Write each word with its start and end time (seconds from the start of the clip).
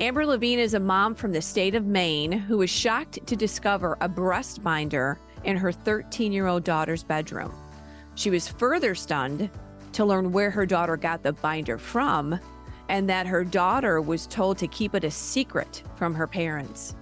Amber 0.00 0.24
Lavigne 0.24 0.62
is 0.62 0.74
a 0.74 0.80
mom 0.80 1.16
from 1.16 1.32
the 1.32 1.42
state 1.42 1.74
of 1.74 1.84
Maine 1.84 2.30
who 2.30 2.58
was 2.58 2.70
shocked 2.70 3.26
to 3.26 3.34
discover 3.34 3.98
a 4.00 4.08
breast 4.08 4.62
binder 4.62 5.18
in 5.42 5.56
her 5.56 5.72
13 5.72 6.30
year 6.30 6.46
old 6.46 6.62
daughter's 6.62 7.02
bedroom. 7.02 7.52
She 8.14 8.30
was 8.30 8.46
further 8.46 8.94
stunned 8.94 9.50
to 9.94 10.04
learn 10.04 10.30
where 10.30 10.52
her 10.52 10.66
daughter 10.66 10.96
got 10.96 11.24
the 11.24 11.32
binder 11.32 11.78
from 11.78 12.38
and 12.88 13.10
that 13.10 13.26
her 13.26 13.42
daughter 13.42 14.00
was 14.00 14.28
told 14.28 14.56
to 14.58 14.68
keep 14.68 14.94
it 14.94 15.02
a 15.02 15.10
secret 15.10 15.82
from 15.96 16.14
her 16.14 16.28
parents. 16.28 16.94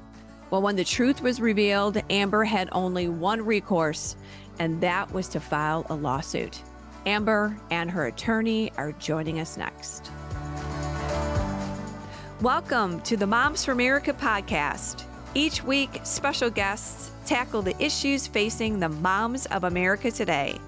Well, 0.49 0.63
when 0.63 0.77
the 0.77 0.85
truth 0.85 1.21
was 1.21 1.39
revealed, 1.39 2.03
Amber 2.09 2.45
had 2.45 2.71
only 2.73 3.09
one 3.09 3.45
recourse, 3.45 4.17
and 4.59 4.81
that 4.81 5.13
was 5.13 5.29
to 5.29 5.41
file 5.41 5.85
a 5.91 5.95
lawsuit. 5.95 6.63
Amber 7.05 7.59
and 7.71 7.91
her 7.91 8.07
attorney 8.07 8.73
are 8.79 8.93
joining 8.93 9.39
us 9.39 9.59
next. 9.59 10.11
Welcome 12.43 13.01
to 13.01 13.17
the 13.17 13.27
Moms 13.27 13.65
for 13.65 13.73
America 13.73 14.13
podcast. 14.13 15.05
Each 15.35 15.65
week, 15.65 16.01
special 16.05 16.51
guests 16.51 17.11
tackle 17.25 17.63
the 17.63 17.83
issues 17.83 18.27
facing 18.27 18.79
the 18.79 18.91
moms 18.91 19.47
of 19.47 19.65
America 19.65 20.11
today. 20.11 20.59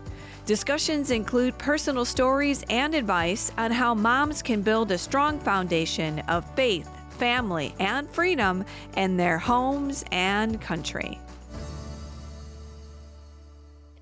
Discussions 0.47 1.11
include 1.11 1.59
personal 1.59 2.07
stories 2.07 2.65
and 2.71 2.95
advice 2.95 3.53
on 3.59 3.71
how 3.71 3.95
moms 3.95 4.41
can 4.43 4.63
build 4.63 4.91
a 4.93 4.99
strong 4.99 5.39
foundation 5.41 6.21
of 6.21 6.49
faith 6.55 6.89
family, 7.19 7.75
and 7.79 8.09
freedom 8.11 8.65
in 8.97 9.17
their 9.17 9.39
homes 9.39 10.05
and 10.13 10.61
country. 10.61 11.19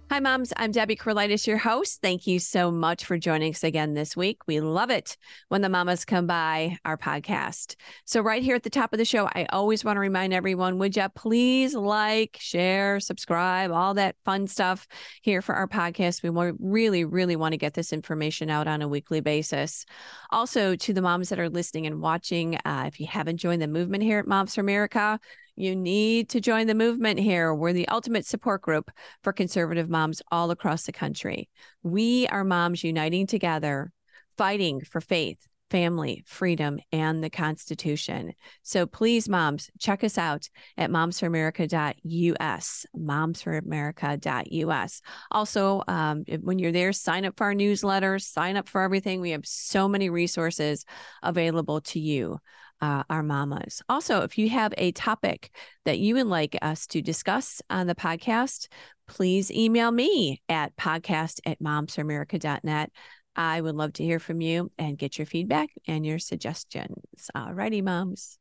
Hi, 0.08 0.20
moms. 0.20 0.52
I'm 0.56 0.70
Debbie 0.70 0.94
Carlitis, 0.94 1.48
your 1.48 1.56
host. 1.56 2.00
Thank 2.00 2.28
you 2.28 2.38
so 2.38 2.70
much 2.70 3.04
for 3.04 3.18
joining 3.18 3.52
us 3.52 3.64
again 3.64 3.94
this 3.94 4.16
week. 4.16 4.38
We 4.46 4.60
love 4.60 4.88
it 4.88 5.16
when 5.48 5.62
the 5.62 5.68
mamas 5.68 6.04
come 6.04 6.28
by 6.28 6.78
our 6.84 6.96
podcast. 6.96 7.74
So, 8.04 8.20
right 8.20 8.40
here 8.40 8.54
at 8.54 8.62
the 8.62 8.70
top 8.70 8.92
of 8.92 9.00
the 9.00 9.04
show, 9.04 9.26
I 9.26 9.48
always 9.50 9.84
want 9.84 9.96
to 9.96 10.00
remind 10.00 10.32
everyone 10.32 10.78
would 10.78 10.96
you 10.96 11.08
please 11.16 11.74
like, 11.74 12.36
share, 12.40 13.00
subscribe, 13.00 13.72
all 13.72 13.94
that 13.94 14.14
fun 14.24 14.46
stuff 14.46 14.86
here 15.22 15.42
for 15.42 15.56
our 15.56 15.66
podcast? 15.66 16.22
We 16.22 16.30
really, 16.60 17.04
really 17.04 17.34
want 17.34 17.54
to 17.54 17.58
get 17.58 17.74
this 17.74 17.92
information 17.92 18.48
out 18.48 18.68
on 18.68 18.82
a 18.82 18.88
weekly 18.88 19.20
basis. 19.20 19.86
Also, 20.30 20.76
to 20.76 20.92
the 20.92 21.02
moms 21.02 21.30
that 21.30 21.40
are 21.40 21.50
listening 21.50 21.84
and 21.84 22.00
watching, 22.00 22.54
uh, 22.64 22.84
if 22.86 23.00
you 23.00 23.08
haven't 23.08 23.38
joined 23.38 23.60
the 23.60 23.66
movement 23.66 24.04
here 24.04 24.20
at 24.20 24.28
Moms 24.28 24.54
for 24.54 24.60
America, 24.60 25.18
you 25.56 25.74
need 25.74 26.28
to 26.30 26.40
join 26.40 26.66
the 26.66 26.74
movement 26.74 27.18
here. 27.18 27.54
We're 27.54 27.72
the 27.72 27.88
ultimate 27.88 28.26
support 28.26 28.60
group 28.62 28.90
for 29.22 29.32
conservative 29.32 29.88
moms 29.88 30.20
all 30.30 30.50
across 30.50 30.84
the 30.84 30.92
country. 30.92 31.48
We 31.82 32.26
are 32.28 32.44
moms 32.44 32.84
uniting 32.84 33.26
together, 33.26 33.90
fighting 34.36 34.82
for 34.82 35.00
faith, 35.00 35.38
family, 35.70 36.22
freedom, 36.26 36.78
and 36.92 37.24
the 37.24 37.30
Constitution. 37.30 38.34
So 38.62 38.86
please, 38.86 39.28
moms, 39.28 39.70
check 39.78 40.02
us 40.04 40.18
out 40.18 40.48
at 40.76 40.90
momsforamerica.us, 40.90 42.86
momsforamerica.us. 42.96 45.00
Also, 45.30 45.82
um, 45.88 46.24
when 46.40 46.58
you're 46.58 46.72
there, 46.72 46.92
sign 46.92 47.24
up 47.24 47.36
for 47.36 47.44
our 47.44 47.54
newsletter, 47.54 48.18
sign 48.18 48.56
up 48.56 48.68
for 48.68 48.82
everything. 48.82 49.20
We 49.20 49.30
have 49.30 49.46
so 49.46 49.88
many 49.88 50.10
resources 50.10 50.84
available 51.22 51.80
to 51.80 51.98
you 51.98 52.40
uh, 52.80 53.04
our 53.08 53.22
mamas. 53.22 53.82
Also, 53.88 54.22
if 54.22 54.38
you 54.38 54.48
have 54.50 54.74
a 54.76 54.92
topic 54.92 55.50
that 55.84 55.98
you 55.98 56.14
would 56.14 56.26
like 56.26 56.56
us 56.62 56.86
to 56.88 57.02
discuss 57.02 57.62
on 57.70 57.86
the 57.86 57.94
podcast, 57.94 58.68
please 59.08 59.50
email 59.50 59.90
me 59.90 60.42
at 60.48 60.76
podcast 60.76 61.40
at 61.46 61.60
momsforamerica.net. 61.60 62.90
I 63.34 63.60
would 63.60 63.74
love 63.74 63.92
to 63.94 64.04
hear 64.04 64.18
from 64.18 64.40
you 64.40 64.70
and 64.78 64.98
get 64.98 65.18
your 65.18 65.26
feedback 65.26 65.70
and 65.86 66.04
your 66.04 66.18
suggestions. 66.18 67.30
Alrighty, 67.36 67.82
moms. 67.82 68.38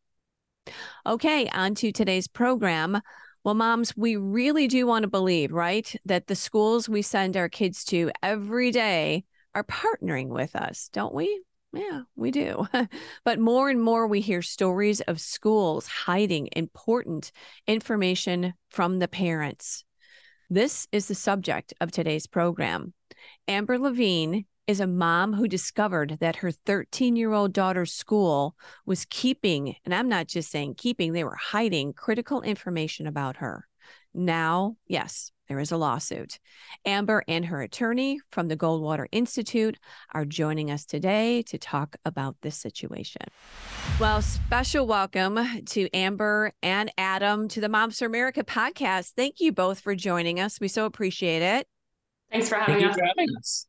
Okay, 1.06 1.48
on 1.50 1.76
to 1.76 1.92
today's 1.92 2.28
program. 2.28 3.00
Well, 3.44 3.54
moms, 3.54 3.96
we 3.96 4.16
really 4.16 4.68
do 4.68 4.88
want 4.88 5.04
to 5.04 5.10
believe, 5.10 5.52
right, 5.52 5.94
that 6.06 6.28
the 6.28 6.36
schools 6.36 6.90
we 6.90 7.04
send 7.04 7.38
our 7.38 7.50
kids 7.50 7.84
to 7.86 8.12
every 8.24 8.72
day 8.72 9.26
are 9.54 9.64
partnering 9.64 10.30
with 10.30 10.56
us, 10.56 10.90
don't 10.92 11.14
we? 11.14 11.45
Yeah, 11.76 12.02
we 12.16 12.32
do. 12.32 12.68
but 13.26 13.40
more 13.40 13.70
and 13.70 13.82
more, 13.82 14.08
we 14.08 14.22
hear 14.22 14.42
stories 14.42 15.02
of 15.02 15.20
schools 15.20 15.88
hiding 15.88 16.50
important 16.56 17.32
information 17.68 18.54
from 18.70 19.00
the 19.00 19.08
parents. 19.08 19.84
This 20.50 20.88
is 20.92 21.08
the 21.08 21.16
subject 21.16 21.74
of 21.82 21.92
today's 21.92 22.28
program. 22.28 22.94
Amber 23.48 23.78
Lavigne 23.78 24.42
is 24.68 24.80
a 24.80 24.88
mom 24.88 25.34
who 25.34 25.48
discovered 25.48 26.18
that 26.22 26.38
her 26.38 26.52
13 26.52 27.16
year 27.16 27.34
old 27.34 27.54
daughter's 27.54 27.94
school 27.94 28.56
was 28.86 29.06
keeping, 29.10 29.76
and 29.84 29.94
I'm 29.94 30.10
not 30.10 30.28
just 30.28 30.50
saying 30.50 30.76
keeping, 30.76 31.14
they 31.14 31.24
were 31.24 31.36
hiding 31.36 31.94
critical 31.94 32.42
information 32.42 33.06
about 33.06 33.38
her. 33.38 33.68
Now, 34.14 34.78
yes, 34.88 35.32
there 35.48 35.60
is 35.60 35.72
a 35.72 35.78
lawsuit. 35.78 36.40
Amber 36.86 37.24
and 37.28 37.46
her 37.46 37.62
attorney 37.62 38.20
from 38.32 38.48
the 38.48 38.58
Goldwater 38.58 39.06
Institute 39.12 39.78
are 40.14 40.26
joining 40.26 40.72
us 40.72 40.86
today 40.86 41.42
to 41.44 41.58
talk 41.58 41.96
about 42.06 42.36
this 42.42 42.58
situation. 42.58 43.22
Well, 44.00 44.22
special 44.22 44.88
welcome 44.88 45.40
to 45.68 45.90
Amber 45.94 46.52
and 46.64 46.92
Adam 46.98 47.48
to 47.50 47.62
the 47.62 47.70
Moms 47.70 48.00
for 48.00 48.06
America 48.06 48.44
podcast. 48.44 49.14
Thank 49.16 49.36
you 49.40 49.52
both 49.52 49.80
for 49.80 49.96
joining 49.96 50.40
us. 50.40 50.60
We 50.60 50.68
so 50.68 50.86
appreciate 50.86 51.42
it. 51.42 51.68
Thanks 52.32 52.50
for 52.50 52.56
having, 52.56 52.76
Thank 52.76 52.90
us. 52.90 52.96
For 52.98 53.06
having 53.06 53.28
us. 53.38 53.68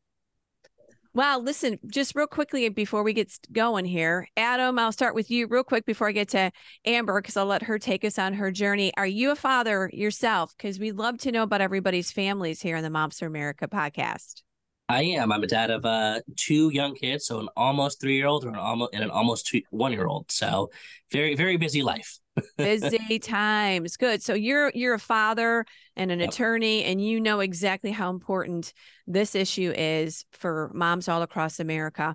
Wow. 1.16 1.38
Listen, 1.38 1.78
just 1.87 2.15
real 2.15 2.27
quickly 2.27 2.69
before 2.69 3.03
we 3.03 3.15
get 3.15 3.32
going 3.50 3.87
here, 3.87 4.28
Adam, 4.37 4.78
I'll 4.78 4.93
start 4.93 5.15
with 5.15 5.31
you 5.31 5.47
real 5.47 5.65
quick 5.65 5.87
before 5.87 6.10
I 6.10 6.12
get 6.12 6.28
to 6.28 6.53
Amber, 6.84 7.22
because 7.22 7.38
I'll 7.38 7.47
let 7.47 7.62
her 7.62 7.78
take 7.78 8.04
us 8.04 8.19
on 8.19 8.34
her 8.34 8.50
journey. 8.50 8.93
Are 8.99 9.06
you 9.06 9.31
a 9.31 9.34
father 9.34 9.88
yourself? 9.94 10.54
Because 10.54 10.78
we'd 10.78 10.97
love 10.97 11.16
to 11.21 11.32
know 11.32 11.43
about 11.43 11.62
everybody's 11.62 12.12
families 12.12 12.60
here 12.60 12.77
in 12.77 12.82
the 12.82 12.91
Moms 12.91 13.19
for 13.19 13.25
America 13.25 13.66
podcast. 13.66 14.43
I 14.91 15.04
am. 15.04 15.32
I'm 15.32 15.43
a 15.43 15.47
dad 15.47 15.71
of 15.71 15.87
uh, 15.87 16.21
two 16.37 16.69
young 16.69 16.94
kids, 16.94 17.25
so 17.25 17.41
an 17.41 17.48
almost 17.56 17.98
three 17.98 18.16
year 18.16 18.27
old 18.27 18.44
and 18.44 18.54
an 18.54 18.60
almost 18.60 18.93
and 18.93 19.03
an 19.03 19.10
almost 19.10 19.50
one 19.71 19.93
year 19.93 20.06
old. 20.06 20.31
So 20.31 20.69
very 21.10 21.34
very 21.34 21.56
busy 21.56 21.83
life 21.83 22.19
busy 22.57 23.19
times 23.19 23.97
good 23.97 24.23
so 24.23 24.35
you're 24.35 24.71
you're 24.75 24.95
a 24.95 24.99
father 24.99 25.65
and 25.97 26.11
an 26.11 26.21
yep. 26.21 26.29
attorney 26.29 26.85
and 26.85 27.05
you 27.05 27.21
know 27.21 27.41
exactly 27.41 27.91
how 27.91 28.11
important 28.11 28.73
this 29.07 29.35
issue 29.35 29.73
is 29.77 30.25
for 30.33 30.71
moms 30.75 31.09
all 31.09 31.23
across 31.23 31.61
america 31.61 32.15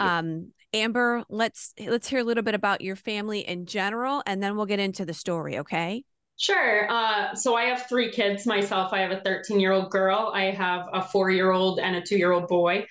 yep. 0.00 0.08
um 0.08 0.52
amber 0.72 1.22
let's 1.28 1.74
let's 1.86 2.08
hear 2.08 2.20
a 2.20 2.24
little 2.24 2.42
bit 2.42 2.54
about 2.54 2.80
your 2.80 2.96
family 2.96 3.40
in 3.40 3.66
general 3.66 4.22
and 4.26 4.42
then 4.42 4.56
we'll 4.56 4.66
get 4.66 4.80
into 4.80 5.04
the 5.04 5.14
story 5.14 5.58
okay 5.58 6.04
Sure. 6.38 6.90
Uh, 6.90 7.34
so 7.36 7.54
I 7.54 7.64
have 7.66 7.86
three 7.88 8.10
kids 8.10 8.46
myself. 8.46 8.92
I 8.92 8.98
have 8.98 9.12
a 9.12 9.20
13 9.20 9.60
year 9.60 9.70
old 9.70 9.90
girl, 9.90 10.32
I 10.34 10.46
have 10.46 10.88
a 10.92 11.00
four 11.00 11.30
year 11.30 11.52
old, 11.52 11.78
and 11.78 11.94
a 11.94 12.00
two 12.00 12.16
year 12.16 12.32
old 12.32 12.48
boy. 12.48 12.84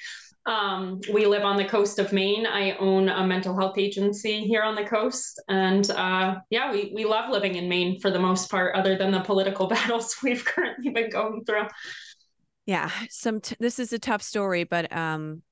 Um, 0.46 1.02
we 1.13 1.28
live 1.28 1.44
on 1.44 1.57
the 1.57 1.66
coast 1.66 2.00
of 2.00 2.12
Maine. 2.12 2.47
I 2.47 2.72
own 2.78 3.09
a 3.09 3.25
mental 3.25 3.56
health 3.56 3.78
agency 3.78 4.41
here 4.41 4.63
on 4.63 4.75
the 4.75 4.84
coast. 4.84 5.41
And 5.47 5.90
uh, 5.91 6.38
yeah, 6.50 6.72
we, 6.72 6.91
we 6.96 7.06
love 7.06 7.29
living 7.29 7.56
in 7.56 7.69
Maine 7.69 8.00
for 8.00 8.09
the 8.09 8.19
most 8.19 8.50
part, 8.50 8.75
other 8.75 8.97
than 8.97 9.12
the 9.12 9.22
political 9.22 9.68
battles 9.75 10.16
we've 10.24 10.44
currently 10.44 10.91
been 10.91 11.09
going 11.09 11.46
through. 11.46 11.68
Yeah, 12.66 12.90
some 13.09 13.41
t- 13.41 13.56
this 13.59 13.79
is 13.79 13.94
a 13.94 14.00
tough 14.00 14.22
story, 14.22 14.63
but 14.63 14.91
um, 14.96 15.44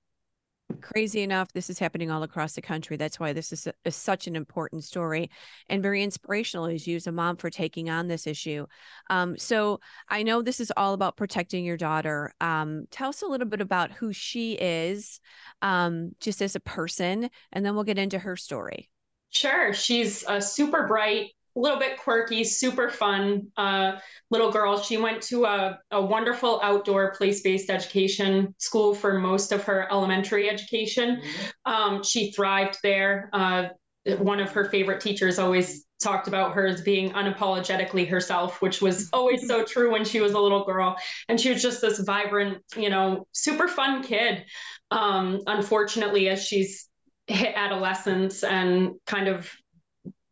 crazy 0.81 1.21
enough 1.21 1.51
this 1.53 1.69
is 1.69 1.79
happening 1.79 2.11
all 2.11 2.23
across 2.23 2.53
the 2.53 2.61
country. 2.61 2.97
That's 2.97 3.19
why 3.19 3.33
this 3.33 3.51
is, 3.51 3.67
a, 3.67 3.73
is, 3.85 3.95
such 3.95 4.27
an 4.27 4.35
important 4.35 4.83
story 4.83 5.29
and 5.67 5.83
very 5.83 6.03
inspirational 6.03 6.65
as 6.65 6.87
you 6.87 6.95
as 6.95 7.07
a 7.07 7.11
mom 7.11 7.37
for 7.37 7.49
taking 7.49 7.89
on 7.89 8.07
this 8.07 8.27
issue. 8.27 8.65
Um, 9.09 9.37
so 9.37 9.79
i 10.07 10.23
know 10.23 10.41
this 10.41 10.59
is 10.59 10.71
all 10.77 10.93
about 10.93 11.17
protecting 11.17 11.65
your 11.65 11.77
daughter. 11.77 12.33
Um, 12.41 12.85
tell 12.91 13.09
us 13.09 13.21
a 13.21 13.27
little 13.27 13.47
bit 13.47 13.61
about 13.61 13.91
who 13.91 14.13
she 14.13 14.53
is 14.53 15.19
um, 15.61 16.11
just 16.19 16.41
as 16.41 16.55
a 16.55 16.59
person 16.59 17.29
and 17.51 17.65
then 17.65 17.75
we'll 17.75 17.83
get 17.83 17.97
into 17.97 18.19
her 18.19 18.35
story. 18.35 18.89
Sure. 19.29 19.73
She's 19.73 20.23
a 20.27 20.41
super 20.41 20.87
bright, 20.87 21.31
little 21.59 21.79
bit 21.79 21.97
quirky, 21.97 22.43
super 22.43 22.89
fun 22.89 23.47
uh, 23.57 23.93
little 24.31 24.51
girl. 24.51 24.79
She 24.79 24.97
went 24.97 25.21
to 25.23 25.45
a, 25.45 25.79
a 25.91 26.01
wonderful 26.01 26.59
outdoor 26.63 27.13
place 27.15 27.41
based 27.41 27.69
education 27.69 28.55
school 28.57 28.93
for 28.93 29.19
most 29.19 29.51
of 29.51 29.63
her 29.63 29.87
elementary 29.91 30.49
education. 30.49 31.21
Mm-hmm. 31.21 31.71
Um, 31.71 32.03
she 32.03 32.31
thrived 32.31 32.77
there. 32.83 33.29
Uh, 33.33 33.69
one 34.17 34.39
of 34.39 34.51
her 34.51 34.65
favorite 34.65 35.01
teachers 35.01 35.39
always 35.39 35.85
talked 36.01 36.27
about 36.27 36.53
her 36.53 36.65
as 36.65 36.81
being 36.81 37.11
unapologetically 37.11 38.07
herself, 38.07 38.61
which 38.61 38.81
was 38.81 39.09
always 39.13 39.47
so 39.47 39.63
true 39.63 39.91
when 39.91 40.05
she 40.05 40.21
was 40.21 40.33
a 40.33 40.39
little 40.39 40.65
girl. 40.65 40.95
And 41.27 41.39
she 41.39 41.51
was 41.51 41.61
just 41.61 41.81
this 41.81 41.99
vibrant, 41.99 42.63
you 42.75 42.89
know, 42.89 43.27
super 43.33 43.67
fun 43.67 44.03
kid. 44.03 44.45
Um, 44.91 45.41
unfortunately, 45.45 46.29
as 46.29 46.43
she's 46.43 46.87
hit 47.27 47.53
adolescence 47.55 48.43
and 48.43 48.93
kind 49.05 49.27
of 49.27 49.51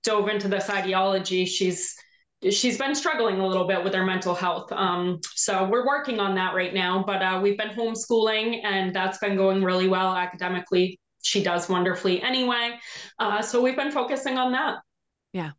dove 0.07 0.29
into 0.29 0.47
this 0.47 0.69
ideology, 0.69 1.45
she's 1.45 1.93
she's 2.49 2.77
been 2.77 2.95
struggling 2.95 3.39
a 3.39 3.45
little 3.45 3.67
bit 3.67 3.83
with 3.83 3.93
her 3.93 4.05
mental 4.05 4.33
health. 4.33 4.71
Um, 4.71 5.19
so 5.35 5.67
we're 5.67 5.85
working 5.85 6.19
on 6.19 6.35
that 6.35 6.55
right 6.55 6.73
now. 6.73 7.03
But 7.05 7.21
uh, 7.21 7.39
we've 7.43 7.57
been 7.57 7.69
homeschooling, 7.69 8.63
and 8.63 8.95
that's 8.95 9.17
been 9.17 9.35
going 9.35 9.63
really 9.63 9.87
well 9.87 10.15
academically. 10.15 10.99
she 11.23 11.43
does 11.43 11.67
wonderfully 11.67 12.21
anyway. 12.21 12.79
Uh, 13.19 13.41
so 13.41 13.61
we've 13.61 13.75
been 13.75 13.91
focusing 13.91 14.37
on 14.37 14.51
that. 14.53 14.77
Yeah. 15.33 15.51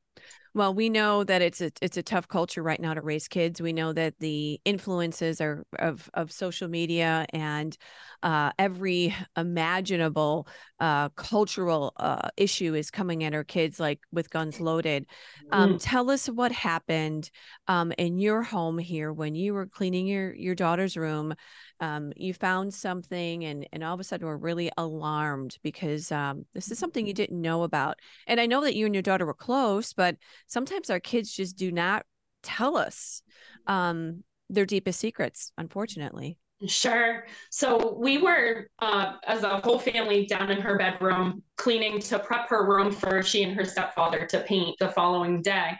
Well, 0.59 0.75
we 0.75 0.89
know 0.89 1.23
that 1.23 1.41
it's 1.41 1.61
a 1.61 1.71
it's 1.81 1.97
a 1.97 2.03
tough 2.03 2.27
culture 2.27 2.65
right 2.65 2.81
now 2.81 2.93
to 2.93 3.01
raise 3.01 3.29
kids. 3.29 3.63
We 3.63 3.73
know 3.73 3.93
that 3.93 4.19
the 4.19 4.61
influences 4.65 5.41
are 5.41 5.65
of 5.79 6.11
of 6.15 6.33
social 6.33 6.67
media 6.67 7.27
and 7.33 7.79
uh, 8.25 8.51
every 8.59 9.15
imaginable 9.37 10.49
uh, 10.81 11.11
cultural 11.11 11.93
uh, 11.99 12.31
issue 12.37 12.75
is 12.75 12.91
coming 12.91 13.23
at 13.23 13.35
our 13.35 13.45
kids, 13.45 13.79
like 13.79 14.01
with 14.11 14.31
guns 14.31 14.59
loaded. 14.59 15.07
Um, 15.53 15.75
mm. 15.75 15.81
Tell 15.81 16.11
us 16.11 16.27
what 16.27 16.51
happened 16.51 17.31
um, 17.69 17.93
in 17.97 18.19
your 18.19 18.43
home 18.43 18.79
here 18.79 19.13
when 19.13 19.37
you 19.37 19.55
were 19.55 19.67
cleaning 19.67 20.09
your 20.09 20.35
your 20.35 20.57
daughter's 20.57 20.97
room. 20.97 21.35
Um, 21.81 22.13
you 22.17 22.35
found 22.35 22.75
something, 22.75 23.45
and 23.45 23.67
and 23.73 23.85
all 23.85 23.95
of 23.95 24.01
a 24.01 24.05
sudden 24.05 24.27
were 24.27 24.37
really 24.37 24.71
alarmed 24.77 25.59
because 25.63 26.11
um, 26.11 26.47
this 26.55 26.71
is 26.71 26.79
something 26.79 27.07
you 27.07 27.15
didn't 27.15 27.41
know 27.41 27.63
about. 27.63 27.99
And 28.27 28.41
I 28.41 28.47
know 28.47 28.63
that 28.63 28.75
you 28.75 28.87
and 28.87 28.95
your 28.95 29.03
daughter 29.03 29.27
were 29.27 29.35
close, 29.35 29.93
but 29.93 30.17
sometimes 30.47 30.91
our 30.91 31.01
kids 31.01 31.33
just 31.33 31.57
do 31.57 31.71
not 31.71 32.05
tell 32.43 32.77
us 32.77 33.23
um, 33.67 34.25
their 34.49 34.67
deepest 34.67 34.99
secrets, 35.01 35.53
unfortunately. 35.59 36.39
Sure. 36.67 37.25
So 37.51 37.97
we 38.01 38.19
were, 38.19 38.67
uh, 38.81 39.13
as 39.29 39.45
a 39.45 39.61
whole 39.61 39.79
family, 39.79 40.27
down 40.27 40.51
in 40.51 40.61
her 40.61 40.77
bedroom 40.77 41.45
cleaning 41.57 42.01
to 42.01 42.19
prep 42.19 42.49
her 42.49 42.67
room 42.67 42.91
for 42.91 43.23
she 43.23 43.45
and 43.45 43.55
her 43.55 43.65
stepfather 43.65 44.27
to 44.27 44.41
paint 44.41 44.77
the 44.81 44.89
following 44.89 45.41
day. 45.41 45.71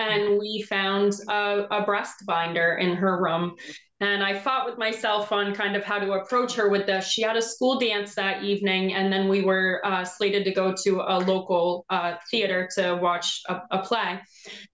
And 0.00 0.36
we 0.36 0.62
found 0.68 1.12
a, 1.28 1.66
a 1.70 1.84
breast 1.84 2.26
binder 2.26 2.74
in 2.74 2.96
her 2.96 3.22
room. 3.22 3.54
And 4.00 4.24
I 4.24 4.36
fought 4.36 4.66
with 4.66 4.76
myself 4.76 5.30
on 5.30 5.54
kind 5.54 5.76
of 5.76 5.84
how 5.84 6.00
to 6.00 6.14
approach 6.14 6.54
her 6.56 6.68
with 6.68 6.84
this. 6.84 7.06
She 7.06 7.22
had 7.22 7.36
a 7.36 7.42
school 7.42 7.78
dance 7.78 8.16
that 8.16 8.42
evening, 8.42 8.94
and 8.94 9.12
then 9.12 9.28
we 9.28 9.42
were 9.42 9.80
uh, 9.84 10.04
slated 10.04 10.44
to 10.46 10.50
go 10.50 10.74
to 10.82 11.00
a 11.00 11.16
local 11.20 11.86
uh, 11.90 12.16
theater 12.28 12.68
to 12.74 12.96
watch 13.00 13.40
a, 13.48 13.60
a 13.70 13.78
play. 13.82 14.18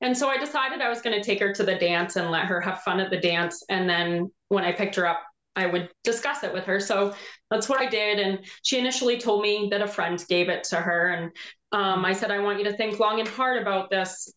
And 0.00 0.16
so 0.16 0.30
I 0.30 0.38
decided 0.38 0.80
I 0.80 0.88
was 0.88 1.02
going 1.02 1.16
to 1.20 1.22
take 1.22 1.38
her 1.40 1.52
to 1.52 1.62
the 1.62 1.74
dance 1.74 2.16
and 2.16 2.30
let 2.30 2.46
her 2.46 2.62
have 2.62 2.80
fun 2.80 2.98
at 2.98 3.10
the 3.10 3.20
dance. 3.20 3.62
And 3.68 3.88
then 3.88 4.32
when 4.48 4.64
I 4.64 4.72
picked 4.72 4.96
her 4.96 5.06
up 5.06 5.20
I 5.56 5.66
would 5.66 5.90
discuss 6.04 6.44
it 6.44 6.52
with 6.52 6.64
her. 6.64 6.80
So 6.80 7.14
that's 7.50 7.68
what 7.68 7.80
I 7.80 7.86
did. 7.86 8.18
And 8.18 8.44
she 8.62 8.78
initially 8.78 9.18
told 9.18 9.42
me 9.42 9.68
that 9.70 9.82
a 9.82 9.86
friend 9.86 10.22
gave 10.28 10.48
it 10.48 10.64
to 10.64 10.76
her. 10.76 11.08
And 11.08 11.32
um, 11.72 12.04
I 12.04 12.12
said, 12.12 12.30
I 12.30 12.38
want 12.38 12.58
you 12.58 12.64
to 12.64 12.76
think 12.76 12.98
long 12.98 13.20
and 13.20 13.28
hard 13.28 13.60
about 13.60 13.90
this 13.90 14.32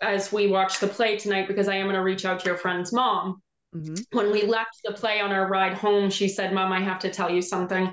as 0.00 0.32
we 0.32 0.48
watch 0.48 0.80
the 0.80 0.88
play 0.88 1.16
tonight, 1.16 1.48
because 1.48 1.68
I 1.68 1.76
am 1.76 1.86
going 1.86 1.96
to 1.96 2.02
reach 2.02 2.24
out 2.24 2.40
to 2.40 2.46
your 2.46 2.56
friend's 2.56 2.92
mom. 2.92 3.42
Mm-hmm. 3.74 4.16
When 4.16 4.32
we 4.32 4.42
left 4.42 4.78
the 4.84 4.92
play 4.92 5.20
on 5.20 5.32
our 5.32 5.48
ride 5.48 5.74
home, 5.74 6.10
she 6.10 6.28
said, 6.28 6.52
Mom, 6.52 6.72
I 6.72 6.80
have 6.80 6.98
to 7.00 7.10
tell 7.10 7.30
you 7.30 7.42
something. 7.42 7.92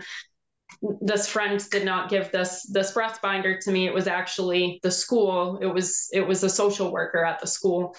This 1.01 1.27
friend 1.27 1.63
did 1.69 1.85
not 1.85 2.09
give 2.09 2.31
this 2.31 2.67
this 2.71 2.91
breast 2.91 3.21
binder 3.21 3.59
to 3.59 3.71
me. 3.71 3.87
It 3.87 3.93
was 3.93 4.07
actually 4.07 4.79
the 4.83 4.91
school. 4.91 5.59
It 5.61 5.67
was 5.67 6.09
it 6.11 6.25
was 6.25 6.43
a 6.43 6.49
social 6.49 6.91
worker 6.91 7.23
at 7.23 7.39
the 7.39 7.47
school. 7.47 7.95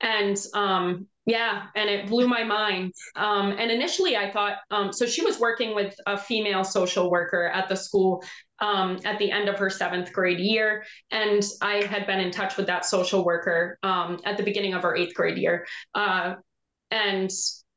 And 0.00 0.36
um, 0.54 1.06
yeah, 1.26 1.64
and 1.74 1.90
it 1.90 2.06
blew 2.06 2.28
my 2.28 2.44
mind. 2.44 2.92
Um, 3.16 3.50
and 3.58 3.70
initially, 3.70 4.16
I 4.16 4.30
thought 4.30 4.58
um, 4.70 4.92
so. 4.92 5.06
She 5.06 5.24
was 5.24 5.40
working 5.40 5.74
with 5.74 5.94
a 6.06 6.16
female 6.16 6.62
social 6.62 7.10
worker 7.10 7.48
at 7.48 7.68
the 7.68 7.74
school 7.74 8.22
um, 8.60 9.00
at 9.04 9.18
the 9.18 9.32
end 9.32 9.48
of 9.48 9.58
her 9.58 9.68
seventh 9.68 10.12
grade 10.12 10.38
year, 10.38 10.84
and 11.10 11.42
I 11.60 11.84
had 11.84 12.06
been 12.06 12.20
in 12.20 12.30
touch 12.30 12.56
with 12.56 12.66
that 12.68 12.84
social 12.84 13.24
worker 13.24 13.76
um, 13.82 14.20
at 14.24 14.36
the 14.36 14.44
beginning 14.44 14.74
of 14.74 14.82
her 14.82 14.94
eighth 14.94 15.14
grade 15.14 15.36
year. 15.36 15.66
Uh, 15.94 16.34
and 16.92 17.30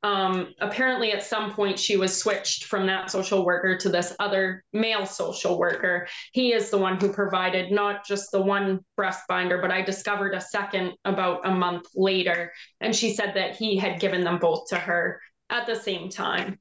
um, 0.03 0.53
apparently 0.61 1.11
at 1.11 1.23
some 1.23 1.51
point 1.51 1.77
she 1.77 1.97
was 1.97 2.17
switched 2.17 2.65
from 2.65 2.87
that 2.87 3.11
social 3.11 3.45
worker 3.45 3.77
to 3.77 3.89
this 3.89 4.15
other 4.19 4.63
male 4.71 5.05
social 5.05 5.59
worker. 5.59 6.07
He 6.31 6.53
is 6.53 6.69
the 6.69 6.77
one 6.77 6.99
who 6.99 7.11
provided 7.11 7.71
not 7.71 8.05
just 8.05 8.31
the 8.31 8.41
one 8.41 8.79
breast 8.95 9.23
binder, 9.27 9.61
but 9.61 9.71
I 9.71 9.81
discovered 9.81 10.33
a 10.33 10.41
second 10.41 10.93
about 11.03 11.45
a 11.45 11.51
month 11.51 11.87
later. 11.95 12.53
And 12.79 12.95
she 12.95 13.13
said 13.13 13.33
that 13.35 13.57
he 13.57 13.77
had 13.77 13.99
given 13.99 14.23
them 14.23 14.39
both 14.39 14.69
to 14.69 14.77
her 14.77 15.21
at 15.49 15.65
the 15.65 15.75
same 15.75 16.09
time. 16.09 16.59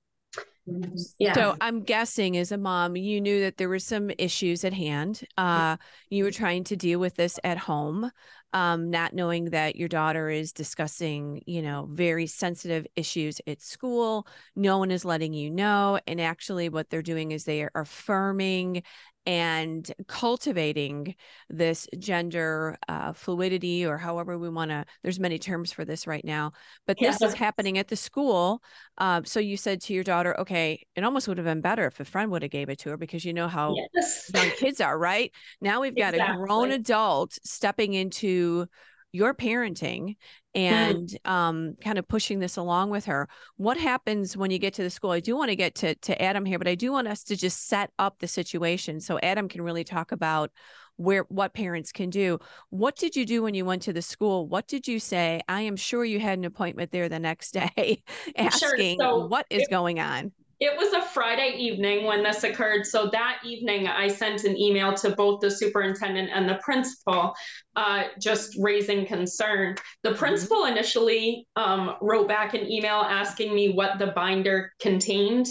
Yeah. 1.18 1.32
So 1.34 1.56
I'm 1.60 1.82
guessing 1.82 2.36
as 2.36 2.52
a 2.52 2.58
mom, 2.58 2.96
you 2.96 3.20
knew 3.20 3.40
that 3.40 3.56
there 3.56 3.68
were 3.68 3.78
some 3.78 4.10
issues 4.18 4.64
at 4.64 4.72
hand. 4.72 5.22
Uh, 5.36 5.76
you 6.10 6.24
were 6.24 6.30
trying 6.30 6.64
to 6.64 6.76
deal 6.76 7.00
with 7.00 7.16
this 7.16 7.38
at 7.44 7.58
home 7.58 8.10
um, 8.52 8.90
not 8.90 9.12
knowing 9.12 9.46
that 9.46 9.76
your 9.76 9.88
daughter 9.88 10.30
is 10.30 10.52
discussing, 10.52 11.42
you 11.46 11.60
know, 11.60 11.88
very 11.90 12.26
sensitive 12.26 12.86
issues 12.96 13.40
at 13.46 13.60
school. 13.60 14.26
No 14.56 14.78
one 14.78 14.90
is 14.90 15.04
letting 15.04 15.34
you 15.34 15.50
know. 15.50 16.00
And 16.06 16.20
actually, 16.20 16.68
what 16.68 16.88
they're 16.88 17.02
doing 17.02 17.32
is 17.32 17.44
they 17.44 17.62
are 17.62 17.70
affirming 17.74 18.82
and 19.28 19.92
cultivating 20.06 21.14
this 21.50 21.86
gender 21.98 22.78
uh, 22.88 23.12
fluidity 23.12 23.84
or 23.84 23.98
however 23.98 24.38
we 24.38 24.48
want 24.48 24.70
to 24.70 24.82
there's 25.02 25.20
many 25.20 25.38
terms 25.38 25.70
for 25.70 25.84
this 25.84 26.06
right 26.06 26.25
now 26.25 26.50
but 26.86 26.96
this 26.98 27.20
is 27.20 27.34
happening 27.34 27.76
at 27.76 27.88
the 27.88 27.94
school 27.94 28.62
uh, 28.96 29.20
so 29.26 29.38
you 29.38 29.58
said 29.58 29.82
to 29.82 29.92
your 29.92 30.02
daughter 30.02 30.34
okay 30.40 30.82
it 30.96 31.04
almost 31.04 31.28
would 31.28 31.36
have 31.36 31.44
been 31.44 31.60
better 31.60 31.86
if 31.86 32.00
a 32.00 32.06
friend 32.06 32.30
would 32.30 32.40
have 32.40 32.50
gave 32.50 32.70
it 32.70 32.78
to 32.78 32.88
her 32.88 32.96
because 32.96 33.22
you 33.22 33.34
know 33.34 33.48
how 33.48 33.75
yes. 33.94 34.30
young 34.34 34.50
kids 34.52 34.80
are 34.80 34.98
right 34.98 35.30
now 35.60 35.82
we've 35.82 35.94
got 35.94 36.14
exactly. 36.14 36.34
a 36.34 36.46
grown 36.46 36.70
adult 36.70 37.38
stepping 37.44 37.92
into 37.92 38.66
your 39.12 39.34
parenting 39.34 40.08
mm. 40.08 40.16
and 40.55 41.08
mm. 41.08 41.31
um, 41.31 41.75
kind 41.82 41.99
of 41.99 42.06
pushing 42.08 42.38
this 42.38 42.56
along 42.56 42.90
with 42.90 43.06
her. 43.06 43.28
What 43.56 43.78
happens 43.78 44.37
when 44.37 44.50
you 44.50 44.58
get 44.58 44.75
to 44.75 44.82
the 44.82 44.90
school? 44.90 45.10
I 45.10 45.20
do 45.20 45.37
want 45.37 45.50
to 45.50 45.56
get 45.56 45.75
to 45.76 45.94
to 45.94 46.20
Adam 46.22 46.44
here, 46.44 46.58
but 46.58 46.69
I 46.69 46.75
do 46.75 46.93
want 46.93 47.08
us 47.08 47.25
to 47.25 47.37
just 47.37 47.69
set 47.69 47.90
up 47.99 48.19
the 48.19 48.28
situation 48.28 49.00
so 49.00 49.19
Adam 49.22 49.49
can 49.49 49.62
really 49.62 49.84
talk 49.84 50.12
about 50.12 50.50
where 50.96 51.22
what 51.28 51.55
parents 51.55 51.93
can 51.93 52.10
do. 52.10 52.38
What 52.70 52.96
did 52.96 53.16
you 53.16 53.25
do 53.25 53.43
when 53.43 53.55
you 53.55 53.64
went 53.64 53.82
to 53.82 53.93
the 53.93 54.02
school? 54.02 54.49
What 54.49 54.66
did 54.66 54.88
you 54.88 54.99
say? 54.99 55.40
I 55.49 55.62
am 55.62 55.76
sure 55.76 56.04
you 56.04 56.19
had 56.19 56.38
an 56.38 56.44
appointment 56.44 56.90
there 56.90 57.08
the 57.08 57.20
next 57.20 57.52
day 57.52 58.02
asking 58.37 58.99
sure. 58.99 59.08
so 59.08 59.26
what 59.26 59.46
is 59.49 59.62
it, 59.62 59.70
going 59.70 60.00
on. 60.00 60.32
It 60.60 60.76
was 60.76 60.93
a 60.93 61.02
Friday 61.02 61.55
evening 61.56 62.05
when 62.05 62.22
this 62.22 62.43
occurred. 62.43 62.84
So 62.84 63.08
that 63.12 63.38
evening, 63.44 63.87
I 63.87 64.08
sent 64.08 64.44
an 64.44 64.56
email 64.56 64.93
to 64.94 65.10
both 65.10 65.40
the 65.40 65.50
superintendent 65.50 66.31
and 66.34 66.49
the 66.49 66.58
principal, 66.64 67.34
uh, 67.76 68.05
just 68.20 68.56
raising 68.58 69.06
concern. 69.06 69.76
The 70.02 70.10
mm-hmm. 70.10 70.19
principal 70.19 70.64
initially 70.64 71.46
um, 71.55 71.94
wrote 72.00 72.26
back 72.26 72.55
an 72.55 72.70
email 72.70 72.96
asking 72.96 73.55
me 73.55 73.72
what 73.72 73.99
the 73.99 74.08
binder 74.08 74.72
contained 74.81 75.46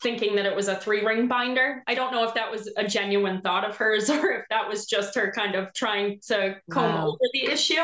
thinking 0.00 0.36
that 0.36 0.46
it 0.46 0.54
was 0.54 0.68
a 0.68 0.76
three 0.76 1.04
ring 1.04 1.26
binder. 1.26 1.82
I 1.86 1.94
don't 1.94 2.12
know 2.12 2.24
if 2.24 2.34
that 2.34 2.50
was 2.50 2.70
a 2.76 2.86
genuine 2.86 3.40
thought 3.40 3.68
of 3.68 3.76
hers 3.76 4.08
or 4.10 4.30
if 4.32 4.44
that 4.50 4.68
was 4.68 4.86
just 4.86 5.14
her 5.14 5.32
kind 5.32 5.54
of 5.54 5.72
trying 5.74 6.20
to 6.28 6.56
comb 6.70 6.94
wow. 6.94 7.08
over 7.08 7.18
the 7.32 7.46
issue. 7.46 7.80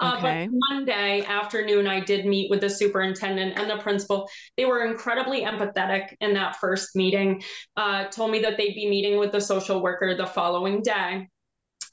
Uh, 0.00 0.16
okay. 0.18 0.48
But 0.50 0.58
Monday 0.70 1.24
afternoon, 1.26 1.86
I 1.86 2.00
did 2.00 2.26
meet 2.26 2.50
with 2.50 2.60
the 2.60 2.70
superintendent 2.70 3.58
and 3.58 3.70
the 3.70 3.78
principal. 3.78 4.28
They 4.56 4.64
were 4.64 4.84
incredibly 4.84 5.42
empathetic 5.42 6.14
in 6.20 6.34
that 6.34 6.56
first 6.56 6.96
meeting, 6.96 7.42
uh, 7.76 8.06
told 8.06 8.30
me 8.30 8.40
that 8.40 8.56
they'd 8.56 8.74
be 8.74 8.88
meeting 8.88 9.18
with 9.18 9.32
the 9.32 9.40
social 9.40 9.82
worker 9.82 10.16
the 10.16 10.26
following 10.26 10.82
day 10.82 11.28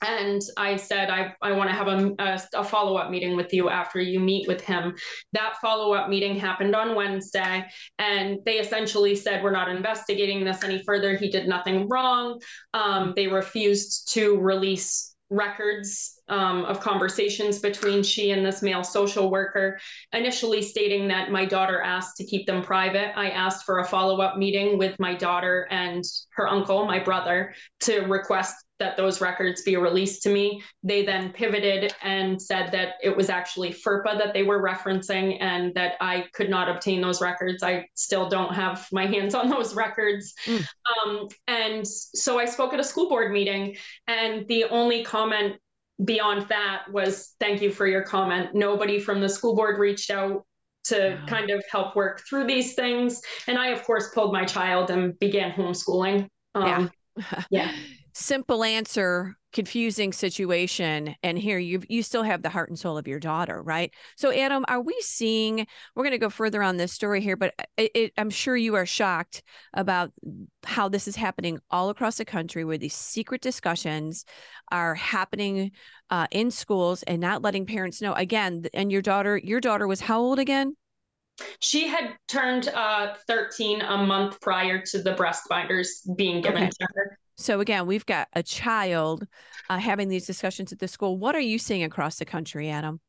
and 0.06 0.42
I 0.58 0.76
said, 0.76 1.10
I, 1.10 1.34
I 1.42 1.52
want 1.52 1.70
to 1.70 1.76
have 1.76 1.88
a, 1.88 2.14
a, 2.20 2.42
a 2.60 2.64
follow 2.64 2.98
up 2.98 3.10
meeting 3.10 3.36
with 3.36 3.54
you 3.54 3.70
after 3.70 4.00
you 4.00 4.20
meet 4.20 4.48
with 4.48 4.62
him. 4.62 4.96
That 5.34 5.56
follow 5.62 5.94
up 5.94 6.10
meeting 6.10 6.38
happened 6.38 6.76
on 6.76 6.96
Wednesday, 6.96 7.66
and 8.00 8.40
they 8.46 8.60
essentially 8.60 9.16
said, 9.16 9.44
We're 9.44 9.52
not 9.52 9.70
investigating 9.70 10.44
this 10.44 10.64
any 10.64 10.84
further. 10.84 11.18
He 11.18 11.30
did 11.30 11.48
nothing 11.48 11.88
wrong. 11.88 12.40
Um, 12.74 13.14
they 13.16 13.28
refused 13.28 14.14
to 14.14 14.38
release 14.38 15.16
records 15.30 16.15
um, 16.28 16.66
of 16.66 16.80
conversations 16.80 17.60
between 17.60 18.04
she 18.04 18.32
and 18.32 18.46
this 18.46 18.62
male 18.62 18.84
social 18.84 19.30
worker, 19.30 19.80
initially 20.14 20.62
stating 20.62 21.08
that 21.08 21.32
my 21.32 21.46
daughter 21.46 21.82
asked 21.82 22.18
to 22.18 22.26
keep 22.26 22.46
them 22.48 22.64
private. 22.64 23.18
I 23.18 23.30
asked 23.30 23.66
for 23.66 23.80
a 23.80 23.86
follow 23.86 24.22
up 24.22 24.38
meeting 24.38 24.78
with 24.78 25.00
my 25.00 25.16
daughter 25.16 25.68
and 25.70 26.04
her 26.36 26.48
uncle, 26.48 26.86
my 26.86 27.00
brother, 27.00 27.54
to 27.82 28.02
request 28.02 28.56
that 28.78 28.98
those 28.98 29.22
records 29.22 29.62
be 29.62 29.78
released 29.78 30.22
to 30.24 30.30
me. 30.30 30.62
They 30.84 31.06
then 31.06 31.32
pivoted 31.32 31.94
and 32.04 32.42
said 32.42 32.74
that 32.74 32.96
it 33.02 33.16
was 33.16 33.30
actually 33.30 33.72
FERPA 33.72 34.18
that 34.18 34.34
they 34.34 34.44
were 34.44 34.62
referencing 34.62 35.38
and 35.40 35.74
that 35.76 35.94
I 36.02 36.26
could 36.34 36.50
not 36.50 36.68
obtain 36.68 37.00
those 37.00 37.22
records. 37.22 37.64
I 37.64 37.86
still 37.94 38.28
don't 38.28 38.54
have 38.54 38.86
my 38.92 39.06
hands 39.06 39.34
on 39.34 39.50
those 39.50 39.76
records. 39.76 40.34
Mm. 40.46 40.68
Um, 41.06 41.28
and 41.48 41.88
so 41.88 42.38
I 42.38 42.44
spoke 42.44 42.74
at 42.74 42.80
a 42.82 42.84
school 42.84 43.08
board 43.08 43.32
meeting, 43.32 43.78
and 44.08 44.46
the 44.48 44.66
only 44.66 45.04
comment 45.06 45.56
beyond 46.04 46.48
that 46.50 46.84
was 46.92 47.36
thank 47.40 47.62
you 47.62 47.72
for 47.72 47.88
your 47.88 48.04
comment. 48.04 48.54
Nobody 48.54 49.00
from 49.00 49.22
the 49.22 49.30
school 49.30 49.56
board 49.56 49.80
reached 49.80 50.12
out 50.12 50.46
to 50.86 51.20
kind 51.28 51.50
of 51.50 51.64
help 51.72 51.96
work 51.96 52.22
through 52.28 52.46
these 52.46 52.76
things. 52.76 53.22
And 53.48 53.58
I, 53.58 53.68
of 53.70 53.84
course, 53.84 54.10
pulled 54.14 54.32
my 54.32 54.46
child 54.46 54.92
and 54.92 55.18
began 55.20 55.52
homeschooling. 55.52 56.28
Um, 56.54 56.92
yeah. 57.18 57.44
yeah. 57.50 57.72
simple 58.14 58.64
answer 58.64 59.36
confusing 59.56 60.12
situation 60.12 61.16
and 61.24 61.40
here 61.40 61.58
you 61.58 61.82
you 61.88 62.04
still 62.04 62.24
have 62.24 62.42
the 62.42 62.50
heart 62.50 62.68
and 62.68 62.78
soul 62.78 62.98
of 62.98 63.08
your 63.08 63.22
daughter 63.22 63.64
right? 63.64 63.94
So 64.18 64.30
adam 64.30 64.66
are 64.68 64.82
we 64.82 64.98
seeing 65.00 65.66
we're 65.96 66.04
going 66.04 66.12
to 66.12 66.18
go 66.18 66.30
further 66.30 66.62
on 66.62 66.76
this 66.76 66.92
story 66.92 67.22
here 67.22 67.38
but 67.38 67.54
it, 67.78 67.92
it, 67.96 68.14
i'm 68.18 68.30
sure 68.30 68.58
you 68.58 68.76
are 68.76 68.86
shocked 68.86 69.44
about 69.74 70.12
how 70.66 70.90
this 70.90 71.08
is 71.08 71.16
happening 71.16 71.58
all 71.72 71.90
across 71.90 72.18
the 72.18 72.26
country 72.26 72.66
where 72.66 72.78
these 72.78 72.94
secret 72.94 73.40
discussions 73.40 74.26
are 74.74 74.94
happening 74.94 75.72
uh, 76.10 76.28
in 76.32 76.52
schools 76.52 77.02
and 77.04 77.22
not 77.22 77.42
letting 77.42 77.66
parents 77.66 78.02
know. 78.02 78.12
Again 78.14 78.66
and 78.74 78.92
your 78.92 79.02
daughter 79.02 79.38
your 79.38 79.62
daughter 79.62 79.88
was 79.88 80.02
how 80.02 80.20
old 80.20 80.38
again? 80.38 80.76
She 81.62 81.88
had 81.88 82.14
turned 82.28 82.68
uh, 82.70 83.14
13 83.28 83.82
a 83.82 83.98
month 83.98 84.42
prior 84.42 84.82
to 84.88 85.02
the 85.02 85.14
breast 85.14 85.44
binders 85.50 86.02
being 86.18 86.42
given 86.42 86.64
okay. 86.64 86.72
to 86.72 86.88
her 86.94 87.20
so 87.38 87.60
again, 87.60 87.86
we've 87.86 88.06
got 88.06 88.28
a 88.34 88.44
child 88.44 89.28
uh, 89.70 89.78
having 89.78 90.08
these 90.08 90.26
discussions 90.26 90.72
at 90.72 90.80
the 90.80 90.88
school. 90.88 91.18
What 91.18 91.36
are 91.36 91.42
you 91.42 91.60
seeing 91.60 91.84
across 91.84 92.18
the 92.18 92.26
country, 92.26 92.70
Adam? 92.70 93.00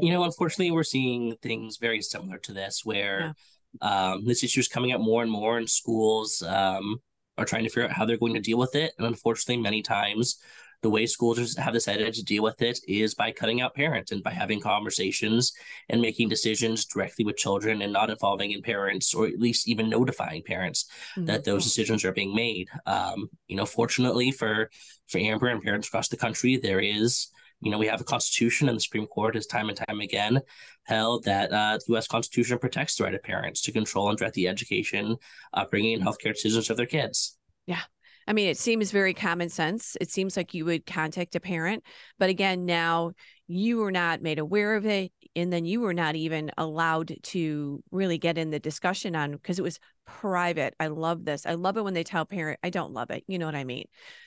You 0.00 0.12
know, 0.12 0.24
unfortunately, 0.24 0.70
we're 0.70 0.84
seeing 0.84 1.34
things 1.42 1.76
very 1.76 2.00
similar 2.00 2.38
to 2.38 2.52
this, 2.52 2.82
where 2.84 3.34
yeah. 3.82 4.12
um, 4.12 4.24
this 4.24 4.44
issue 4.44 4.60
is 4.60 4.68
coming 4.68 4.92
up 4.92 5.00
more 5.00 5.22
and 5.22 5.30
more, 5.30 5.58
and 5.58 5.68
schools 5.68 6.42
um, 6.42 7.00
are 7.36 7.44
trying 7.44 7.64
to 7.64 7.70
figure 7.70 7.84
out 7.84 7.92
how 7.92 8.04
they're 8.04 8.16
going 8.16 8.34
to 8.34 8.40
deal 8.40 8.58
with 8.58 8.76
it. 8.76 8.92
And 8.98 9.06
unfortunately, 9.06 9.60
many 9.60 9.82
times 9.82 10.38
the 10.82 10.90
way 10.90 11.06
schools 11.06 11.56
have 11.56 11.72
decided 11.72 12.14
to 12.14 12.24
deal 12.24 12.42
with 12.42 12.62
it 12.62 12.78
is 12.88 13.14
by 13.14 13.30
cutting 13.30 13.60
out 13.60 13.74
parents 13.74 14.12
and 14.12 14.22
by 14.22 14.30
having 14.30 14.60
conversations 14.60 15.52
and 15.88 16.00
making 16.00 16.28
decisions 16.28 16.84
directly 16.86 17.24
with 17.24 17.36
children 17.36 17.82
and 17.82 17.92
not 17.92 18.10
involving 18.10 18.52
in 18.52 18.62
parents 18.62 19.12
or 19.14 19.26
at 19.26 19.38
least 19.38 19.68
even 19.68 19.90
notifying 19.90 20.42
parents 20.42 20.86
mm-hmm. 21.16 21.26
that 21.26 21.44
those 21.44 21.64
decisions 21.64 22.04
are 22.04 22.12
being 22.12 22.34
made. 22.34 22.68
Um, 22.86 23.28
you 23.46 23.56
know, 23.56 23.66
fortunately 23.66 24.30
for 24.30 24.70
for 25.08 25.18
Amber 25.18 25.48
and 25.48 25.62
parents 25.62 25.88
across 25.88 26.08
the 26.08 26.16
country, 26.16 26.56
there 26.56 26.80
is 26.80 27.28
you 27.60 27.70
know, 27.70 27.78
we 27.78 27.86
have 27.86 28.00
a 28.00 28.04
constitution, 28.04 28.68
and 28.68 28.76
the 28.76 28.80
Supreme 28.80 29.06
Court 29.06 29.34
has 29.34 29.46
time 29.46 29.68
and 29.68 29.76
time 29.76 30.00
again 30.00 30.40
held 30.84 31.24
that 31.24 31.52
uh, 31.52 31.76
the 31.76 31.84
U.S. 31.92 32.08
Constitution 32.08 32.58
protects 32.58 32.96
the 32.96 33.04
right 33.04 33.14
of 33.14 33.22
parents 33.22 33.60
to 33.62 33.72
control 33.72 34.08
and 34.08 34.18
direct 34.18 34.34
the 34.34 34.48
education, 34.48 35.16
upbringing, 35.52 35.94
and 35.94 36.02
healthcare 36.02 36.32
decisions 36.32 36.70
of 36.70 36.78
their 36.78 36.86
kids. 36.86 37.36
Yeah, 37.66 37.82
I 38.30 38.32
mean, 38.32 38.48
it 38.48 38.58
seems 38.58 38.92
very 38.92 39.12
common 39.12 39.48
sense. 39.48 39.96
It 40.00 40.12
seems 40.12 40.36
like 40.36 40.54
you 40.54 40.64
would 40.64 40.86
contact 40.86 41.34
a 41.34 41.40
parent, 41.40 41.82
but 42.16 42.30
again, 42.30 42.64
now 42.64 43.10
you 43.48 43.78
were 43.78 43.90
not 43.90 44.22
made 44.22 44.38
aware 44.38 44.76
of 44.76 44.86
it 44.86 45.10
and 45.36 45.52
then 45.52 45.64
you 45.64 45.80
were 45.80 45.94
not 45.94 46.16
even 46.16 46.50
allowed 46.58 47.16
to 47.22 47.82
really 47.90 48.18
get 48.18 48.36
in 48.36 48.50
the 48.50 48.58
discussion 48.58 49.14
on 49.14 49.32
because 49.32 49.58
it 49.58 49.62
was 49.62 49.78
private. 50.06 50.74
I 50.80 50.88
love 50.88 51.24
this. 51.24 51.46
I 51.46 51.54
love 51.54 51.76
it 51.76 51.84
when 51.84 51.94
they 51.94 52.02
tell 52.02 52.26
parent 52.26 52.58
i 52.64 52.70
don't 52.70 52.92
love 52.92 53.10
it. 53.10 53.22
You 53.28 53.38
know 53.38 53.46
what 53.46 53.54
i 53.54 53.62
mean? 53.62 53.84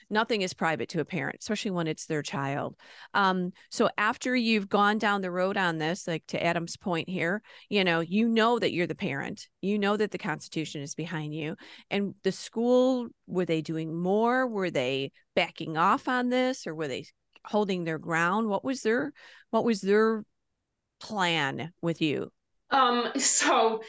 Nothing 0.08 0.42
is 0.42 0.54
private 0.54 0.88
to 0.90 1.00
a 1.00 1.04
parent 1.04 1.38
especially 1.40 1.72
when 1.72 1.86
it's 1.86 2.06
their 2.06 2.22
child. 2.22 2.76
Um 3.12 3.52
so 3.70 3.90
after 3.98 4.34
you've 4.34 4.68
gone 4.68 4.98
down 4.98 5.20
the 5.20 5.30
road 5.30 5.56
on 5.56 5.78
this 5.78 6.08
like 6.08 6.24
to 6.28 6.42
adam's 6.42 6.76
point 6.76 7.08
here 7.08 7.42
you 7.68 7.84
know 7.84 8.00
you 8.00 8.28
know 8.28 8.58
that 8.58 8.72
you're 8.72 8.86
the 8.86 8.94
parent. 8.94 9.48
You 9.60 9.78
know 9.78 9.96
that 9.96 10.10
the 10.10 10.18
constitution 10.18 10.80
is 10.80 10.94
behind 10.94 11.34
you. 11.34 11.56
And 11.90 12.14
the 12.22 12.32
school 12.32 13.08
were 13.26 13.44
they 13.44 13.60
doing 13.60 13.94
more? 13.94 14.46
Were 14.46 14.70
they 14.70 15.12
backing 15.36 15.76
off 15.76 16.08
on 16.08 16.30
this? 16.30 16.66
Or 16.66 16.74
were 16.74 16.88
they 16.88 17.06
holding 17.44 17.84
their 17.84 17.98
ground? 17.98 18.48
What 18.48 18.64
was 18.64 18.82
their 18.82 19.12
what 19.50 19.64
was 19.64 19.82
their 19.82 20.24
plan 21.04 21.72
with 21.82 22.00
you? 22.00 22.30
Um, 22.70 23.12
so 23.16 23.80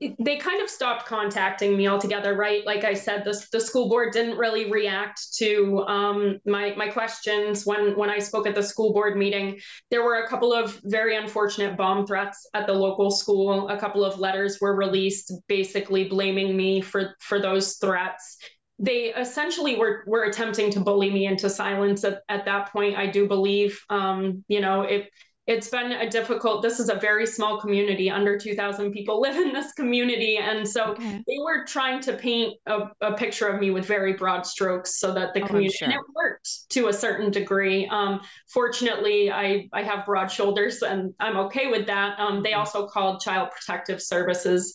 they 0.00 0.36
kind 0.36 0.62
of 0.62 0.70
stopped 0.70 1.06
contacting 1.06 1.76
me 1.76 1.88
altogether, 1.88 2.34
right? 2.34 2.64
Like 2.64 2.84
I 2.84 2.94
said, 2.94 3.24
the, 3.24 3.38
the 3.52 3.60
school 3.60 3.88
board 3.88 4.12
didn't 4.12 4.38
really 4.38 4.70
react 4.70 5.34
to 5.36 5.84
um, 5.86 6.38
my 6.46 6.74
my 6.74 6.88
questions 6.88 7.66
when 7.66 7.96
when 7.96 8.10
I 8.10 8.18
spoke 8.18 8.46
at 8.46 8.54
the 8.54 8.62
school 8.62 8.92
board 8.92 9.16
meeting. 9.16 9.58
There 9.90 10.02
were 10.02 10.24
a 10.24 10.28
couple 10.28 10.52
of 10.52 10.80
very 10.84 11.16
unfortunate 11.16 11.76
bomb 11.76 12.06
threats 12.06 12.48
at 12.54 12.66
the 12.66 12.72
local 12.72 13.10
school. 13.10 13.68
A 13.68 13.78
couple 13.78 14.04
of 14.04 14.18
letters 14.18 14.58
were 14.60 14.74
released, 14.74 15.32
basically 15.48 16.08
blaming 16.08 16.56
me 16.56 16.80
for 16.80 17.14
for 17.20 17.40
those 17.40 17.76
threats 17.76 18.38
they 18.80 19.14
essentially 19.14 19.76
were 19.76 20.02
were 20.06 20.24
attempting 20.24 20.68
to 20.68 20.80
bully 20.80 21.08
me 21.08 21.26
into 21.26 21.48
silence 21.48 22.02
at, 22.02 22.22
at 22.28 22.44
that 22.44 22.72
point 22.72 22.96
i 22.96 23.06
do 23.06 23.28
believe 23.28 23.80
um, 23.88 24.44
you 24.48 24.60
know 24.60 24.82
it 24.82 25.08
it's 25.46 25.68
been 25.68 25.92
a 25.92 26.08
difficult 26.08 26.62
this 26.62 26.80
is 26.80 26.88
a 26.88 26.94
very 26.94 27.26
small 27.26 27.60
community 27.60 28.10
under 28.10 28.38
2000 28.38 28.92
people 28.92 29.20
live 29.20 29.36
in 29.36 29.52
this 29.52 29.72
community 29.72 30.38
and 30.38 30.66
so 30.66 30.92
okay. 30.92 31.22
they 31.26 31.38
were 31.44 31.64
trying 31.66 32.00
to 32.00 32.14
paint 32.14 32.54
a, 32.66 32.88
a, 33.00 33.14
picture 33.14 33.46
of 33.46 33.60
me 33.60 33.70
with 33.70 33.84
very 33.84 34.14
broad 34.14 34.46
strokes 34.46 34.98
so 34.98 35.12
that 35.12 35.34
the 35.34 35.42
oh, 35.42 35.46
community 35.46 35.76
sure. 35.76 35.88
and 35.88 35.94
it 35.94 36.00
worked 36.14 36.70
to 36.70 36.88
a 36.88 36.92
certain 36.92 37.30
degree 37.30 37.86
um, 37.88 38.20
fortunately 38.48 39.30
i 39.30 39.68
i 39.72 39.82
have 39.82 40.06
broad 40.06 40.28
shoulders 40.28 40.82
and 40.82 41.12
i'm 41.20 41.36
okay 41.36 41.68
with 41.70 41.86
that 41.86 42.18
um, 42.18 42.42
they 42.42 42.54
also 42.54 42.86
called 42.86 43.20
child 43.20 43.50
protective 43.50 44.00
services 44.00 44.72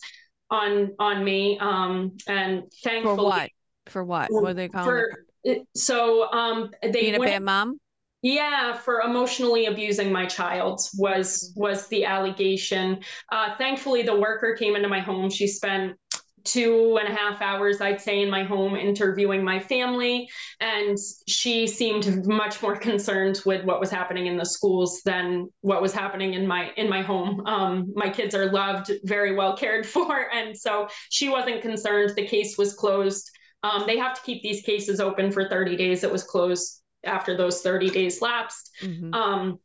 on 0.50 0.90
on 0.98 1.24
me 1.24 1.58
um, 1.60 2.16
and 2.26 2.64
thankfully 2.82 3.16
For 3.16 3.24
what? 3.24 3.50
For 3.86 4.04
what? 4.04 4.28
What 4.30 4.56
they 4.56 4.68
calling 4.68 4.86
for, 4.86 5.24
it? 5.44 5.66
So 5.74 6.30
um, 6.32 6.70
they 6.82 6.90
being 6.90 7.14
a 7.14 7.20
bad 7.20 7.42
mom. 7.42 7.78
Yeah, 8.22 8.74
for 8.74 9.00
emotionally 9.00 9.66
abusing 9.66 10.12
my 10.12 10.26
child 10.26 10.80
was 10.98 11.52
was 11.56 11.88
the 11.88 12.04
allegation. 12.04 13.00
Uh, 13.32 13.56
thankfully, 13.56 14.02
the 14.02 14.18
worker 14.18 14.54
came 14.58 14.76
into 14.76 14.88
my 14.88 15.00
home. 15.00 15.30
She 15.30 15.46
spent 15.46 15.96
two 16.44 16.98
and 16.98 17.08
a 17.08 17.16
half 17.16 17.40
hours, 17.42 17.80
I'd 17.80 18.00
say, 18.00 18.22
in 18.22 18.30
my 18.30 18.44
home 18.44 18.76
interviewing 18.76 19.44
my 19.44 19.58
family. 19.58 20.28
And 20.60 20.96
she 21.28 21.66
seemed 21.66 22.26
much 22.26 22.62
more 22.62 22.76
concerned 22.76 23.40
with 23.46 23.64
what 23.64 23.80
was 23.80 23.90
happening 23.90 24.26
in 24.26 24.36
the 24.36 24.44
schools 24.44 25.00
than 25.04 25.48
what 25.60 25.82
was 25.82 25.92
happening 25.92 26.34
in 26.34 26.46
my 26.46 26.72
in 26.76 26.88
my 26.90 27.02
home. 27.02 27.46
Um, 27.46 27.92
my 27.94 28.10
kids 28.10 28.34
are 28.34 28.52
loved, 28.52 28.90
very 29.04 29.34
well 29.34 29.56
cared 29.56 29.86
for. 29.94 30.30
And 30.32 30.56
so 30.56 30.88
she 31.08 31.30
wasn't 31.30 31.62
concerned. 31.62 32.12
The 32.16 32.26
case 32.26 32.58
was 32.58 32.74
closed. 32.74 33.30
Um, 33.62 33.84
they 33.86 33.98
have 33.98 34.14
to 34.14 34.22
keep 34.22 34.42
these 34.42 34.62
cases 34.62 35.00
open 35.00 35.30
for 35.30 35.48
30 35.48 35.76
days. 35.76 36.04
It 36.04 36.12
was 36.12 36.22
closed 36.22 36.79
after 37.04 37.36
those 37.36 37.62
30 37.62 37.90
days 37.90 38.20
lapsed. 38.20 38.70
Mm-hmm. 38.82 39.14
Um, 39.14 39.58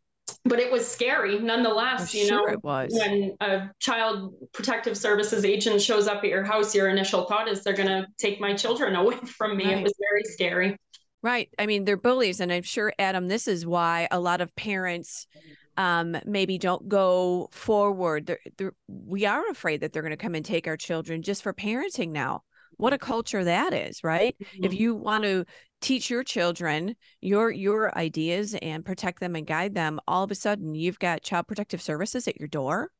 but 0.43 0.59
it 0.59 0.71
was 0.71 0.87
scary 0.87 1.39
nonetheless. 1.39 2.13
I'm 2.13 2.19
you 2.19 2.27
sure 2.27 2.47
know, 2.47 2.53
it 2.53 2.63
was. 2.63 2.91
when 2.93 3.35
a 3.41 3.69
child 3.79 4.33
protective 4.53 4.97
services 4.97 5.45
agent 5.45 5.81
shows 5.81 6.07
up 6.07 6.23
at 6.23 6.29
your 6.29 6.43
house, 6.43 6.73
your 6.73 6.89
initial 6.89 7.25
thought 7.25 7.47
is 7.47 7.63
they're 7.63 7.73
going 7.73 7.89
to 7.89 8.07
take 8.17 8.39
my 8.39 8.53
children 8.53 8.95
away 8.95 9.17
from 9.17 9.57
me. 9.57 9.65
Right. 9.65 9.77
It 9.77 9.83
was 9.83 9.93
very 9.99 10.23
scary. 10.23 10.77
Right. 11.21 11.49
I 11.57 11.65
mean, 11.65 11.85
they're 11.85 11.97
bullies. 11.97 12.39
And 12.39 12.51
I'm 12.51 12.63
sure, 12.63 12.93
Adam, 12.99 13.27
this 13.27 13.47
is 13.47 13.65
why 13.65 14.07
a 14.11 14.19
lot 14.19 14.41
of 14.41 14.55
parents 14.55 15.27
um, 15.77 16.15
maybe 16.25 16.57
don't 16.57 16.87
go 16.87 17.49
forward. 17.51 18.27
They're, 18.27 18.39
they're, 18.57 18.73
we 18.87 19.25
are 19.25 19.47
afraid 19.49 19.81
that 19.81 19.91
they're 19.91 20.03
going 20.03 20.11
to 20.11 20.17
come 20.17 20.35
and 20.35 20.45
take 20.45 20.67
our 20.67 20.77
children 20.77 21.21
just 21.21 21.43
for 21.43 21.53
parenting 21.53 22.09
now 22.09 22.43
what 22.77 22.93
a 22.93 22.97
culture 22.97 23.43
that 23.43 23.73
is 23.73 24.03
right 24.03 24.35
mm-hmm. 24.39 24.63
if 24.63 24.73
you 24.73 24.95
want 24.95 25.23
to 25.23 25.45
teach 25.81 26.09
your 26.09 26.23
children 26.23 26.95
your 27.21 27.51
your 27.51 27.95
ideas 27.97 28.55
and 28.61 28.85
protect 28.85 29.19
them 29.19 29.35
and 29.35 29.47
guide 29.47 29.75
them 29.75 29.99
all 30.07 30.23
of 30.23 30.31
a 30.31 30.35
sudden 30.35 30.75
you've 30.75 30.99
got 30.99 31.21
child 31.21 31.47
protective 31.47 31.81
services 31.81 32.27
at 32.27 32.39
your 32.39 32.47
door 32.47 32.91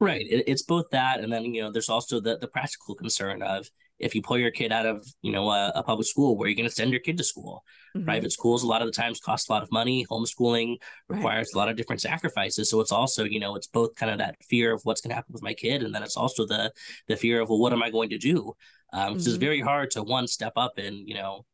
right 0.00 0.26
it's 0.28 0.62
both 0.62 0.86
that 0.90 1.20
and 1.20 1.32
then 1.32 1.44
you 1.44 1.62
know 1.62 1.70
there's 1.70 1.88
also 1.88 2.20
the 2.20 2.38
the 2.38 2.48
practical 2.48 2.94
concern 2.94 3.42
of 3.42 3.70
if 4.02 4.14
you 4.14 4.22
pull 4.22 4.36
your 4.36 4.50
kid 4.50 4.72
out 4.72 4.84
of 4.84 5.06
you 5.22 5.32
know 5.32 5.50
a, 5.50 5.72
a 5.76 5.82
public 5.82 6.06
school 6.06 6.36
where 6.36 6.48
you're 6.48 6.56
going 6.56 6.68
to 6.68 6.74
send 6.74 6.90
your 6.90 7.00
kid 7.00 7.16
to 7.16 7.24
school 7.24 7.64
mm-hmm. 7.96 8.04
private 8.04 8.32
schools 8.32 8.62
a 8.62 8.66
lot 8.66 8.82
of 8.82 8.88
the 8.88 8.92
times 8.92 9.20
cost 9.20 9.48
a 9.48 9.52
lot 9.52 9.62
of 9.62 9.70
money 9.72 10.04
homeschooling 10.10 10.76
requires 11.08 11.48
right. 11.48 11.54
a 11.54 11.58
lot 11.58 11.68
of 11.68 11.76
different 11.76 12.00
sacrifices 12.00 12.68
so 12.68 12.80
it's 12.80 12.92
also 12.92 13.24
you 13.24 13.40
know 13.40 13.54
it's 13.54 13.68
both 13.68 13.94
kind 13.94 14.12
of 14.12 14.18
that 14.18 14.36
fear 14.42 14.72
of 14.72 14.80
what's 14.84 15.00
going 15.00 15.10
to 15.10 15.14
happen 15.14 15.32
with 15.32 15.42
my 15.42 15.54
kid 15.54 15.82
and 15.82 15.94
then 15.94 16.02
it's 16.02 16.16
also 16.16 16.44
the 16.46 16.72
the 17.08 17.16
fear 17.16 17.40
of 17.40 17.48
well 17.48 17.58
what 17.58 17.72
am 17.72 17.82
i 17.82 17.90
going 17.90 18.10
to 18.10 18.18
do 18.18 18.52
um, 18.92 19.10
mm-hmm. 19.10 19.16
it's 19.16 19.28
very 19.28 19.60
hard 19.60 19.90
to 19.90 20.02
one 20.02 20.26
step 20.26 20.52
up 20.56 20.72
and 20.76 21.08
you 21.08 21.14
know 21.14 21.44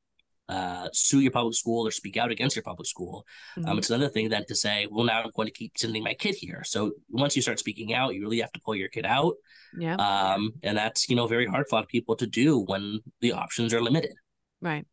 uh, 0.49 0.89
sue 0.93 1.21
your 1.21 1.31
public 1.31 1.55
school 1.55 1.87
or 1.87 1.91
speak 1.91 2.17
out 2.17 2.31
against 2.31 2.57
your 2.57 2.63
public 2.63 2.87
school. 2.87 3.27
Um, 3.57 3.63
mm-hmm. 3.63 3.73
Um, 3.73 3.79
it's 3.79 3.91
another 3.91 4.09
thing 4.09 4.29
then 4.29 4.45
to 4.47 4.55
say, 4.55 4.87
well, 4.91 5.05
now 5.05 5.23
I'm 5.23 5.31
going 5.35 5.47
to 5.47 5.53
keep 5.53 5.77
sending 5.77 6.03
my 6.03 6.15
kid 6.15 6.35
here. 6.35 6.63
So 6.65 6.93
once 7.11 7.37
you 7.37 7.43
start 7.43 7.59
speaking 7.59 7.95
out, 7.95 8.15
you 8.15 8.23
really 8.23 8.41
have 8.41 8.53
to 8.53 8.61
pull 8.61 8.75
your 8.75 8.89
kid 8.89 9.07
out. 9.07 9.35
Yeah. 9.79 9.97
Um, 9.97 10.53
and 10.63 10.77
that's, 10.77 11.09
you 11.09 11.17
know, 11.17 11.27
very 11.27 11.47
hard 11.47 11.67
for 11.69 11.77
a 11.77 11.79
lot 11.79 11.85
of 11.85 11.91
people 11.91 12.17
to 12.17 12.27
do 12.27 12.61
when 12.61 13.01
the 13.21 13.33
options 13.33 13.75
are 13.75 13.83
limited. 13.83 14.13
Right. 14.61 14.87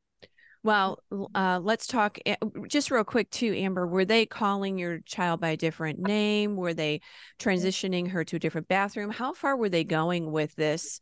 Well, 0.65 0.97
uh, 1.35 1.59
let's 1.61 1.85
talk 1.85 2.17
eh, 2.25 2.37
just 2.67 2.89
real 2.89 3.03
quick 3.03 3.29
too, 3.29 3.53
Amber. 3.53 3.85
Were 3.85 4.03
they 4.03 4.25
calling 4.25 4.79
your 4.79 4.97
child 5.05 5.39
by 5.39 5.49
a 5.49 5.57
different 5.57 5.99
name? 5.99 6.55
Were 6.55 6.73
they 6.73 7.01
transitioning 7.37 8.09
her 8.09 8.23
to 8.23 8.37
a 8.37 8.39
different 8.39 8.67
bathroom? 8.67 9.11
How 9.11 9.33
far 9.33 9.55
were 9.55 9.69
they 9.69 9.83
going 9.83 10.31
with 10.31 10.55
this? 10.55 10.99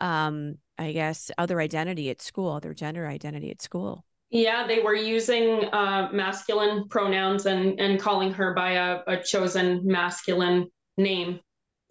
Um, 0.00 0.56
I 0.78 0.92
guess 0.92 1.30
other 1.38 1.60
identity 1.60 2.10
at 2.10 2.20
school, 2.20 2.50
other 2.52 2.74
gender 2.74 3.06
identity 3.06 3.50
at 3.50 3.62
school. 3.62 4.04
Yeah, 4.30 4.66
they 4.66 4.80
were 4.80 4.94
using 4.94 5.64
uh, 5.72 6.08
masculine 6.12 6.88
pronouns 6.88 7.46
and 7.46 7.78
and 7.78 8.00
calling 8.00 8.32
her 8.32 8.52
by 8.54 8.72
a, 8.72 9.00
a 9.06 9.22
chosen 9.22 9.82
masculine 9.84 10.68
name 10.96 11.40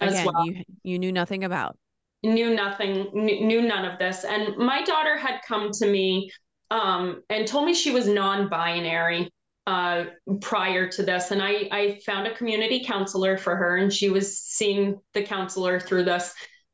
as 0.02 0.14
Again, 0.14 0.26
well. 0.26 0.46
You 0.46 0.64
you 0.84 1.00
knew 1.00 1.12
nothing 1.12 1.44
about. 1.44 1.78
Knew 2.24 2.54
nothing. 2.54 3.10
Knew, 3.14 3.46
knew 3.46 3.62
none 3.62 3.86
of 3.86 4.00
this, 4.00 4.26
and 4.26 4.58
my 4.58 4.84
daughter 4.84 5.18
had 5.18 5.42
come 5.48 5.72
to 5.72 5.88
me 5.88 6.32
um, 6.72 7.22
and 7.30 7.48
told 7.48 7.66
me 7.66 7.74
she 7.74 7.92
was 7.92 8.08
non-binary 8.08 9.30
uh, 9.68 10.06
prior 10.42 10.90
to 10.90 11.04
this. 11.04 11.32
And 11.32 11.42
I, 11.42 11.70
I 11.72 12.00
found 12.06 12.28
a 12.28 12.36
community 12.36 12.84
counselor 12.84 13.38
for 13.38 13.56
her, 13.56 13.78
and 13.78 13.92
she 13.94 14.10
was 14.10 14.40
seeing 14.40 15.00
the 15.14 15.24
counselor 15.24 15.80
through 15.80 16.06
this 16.06 16.34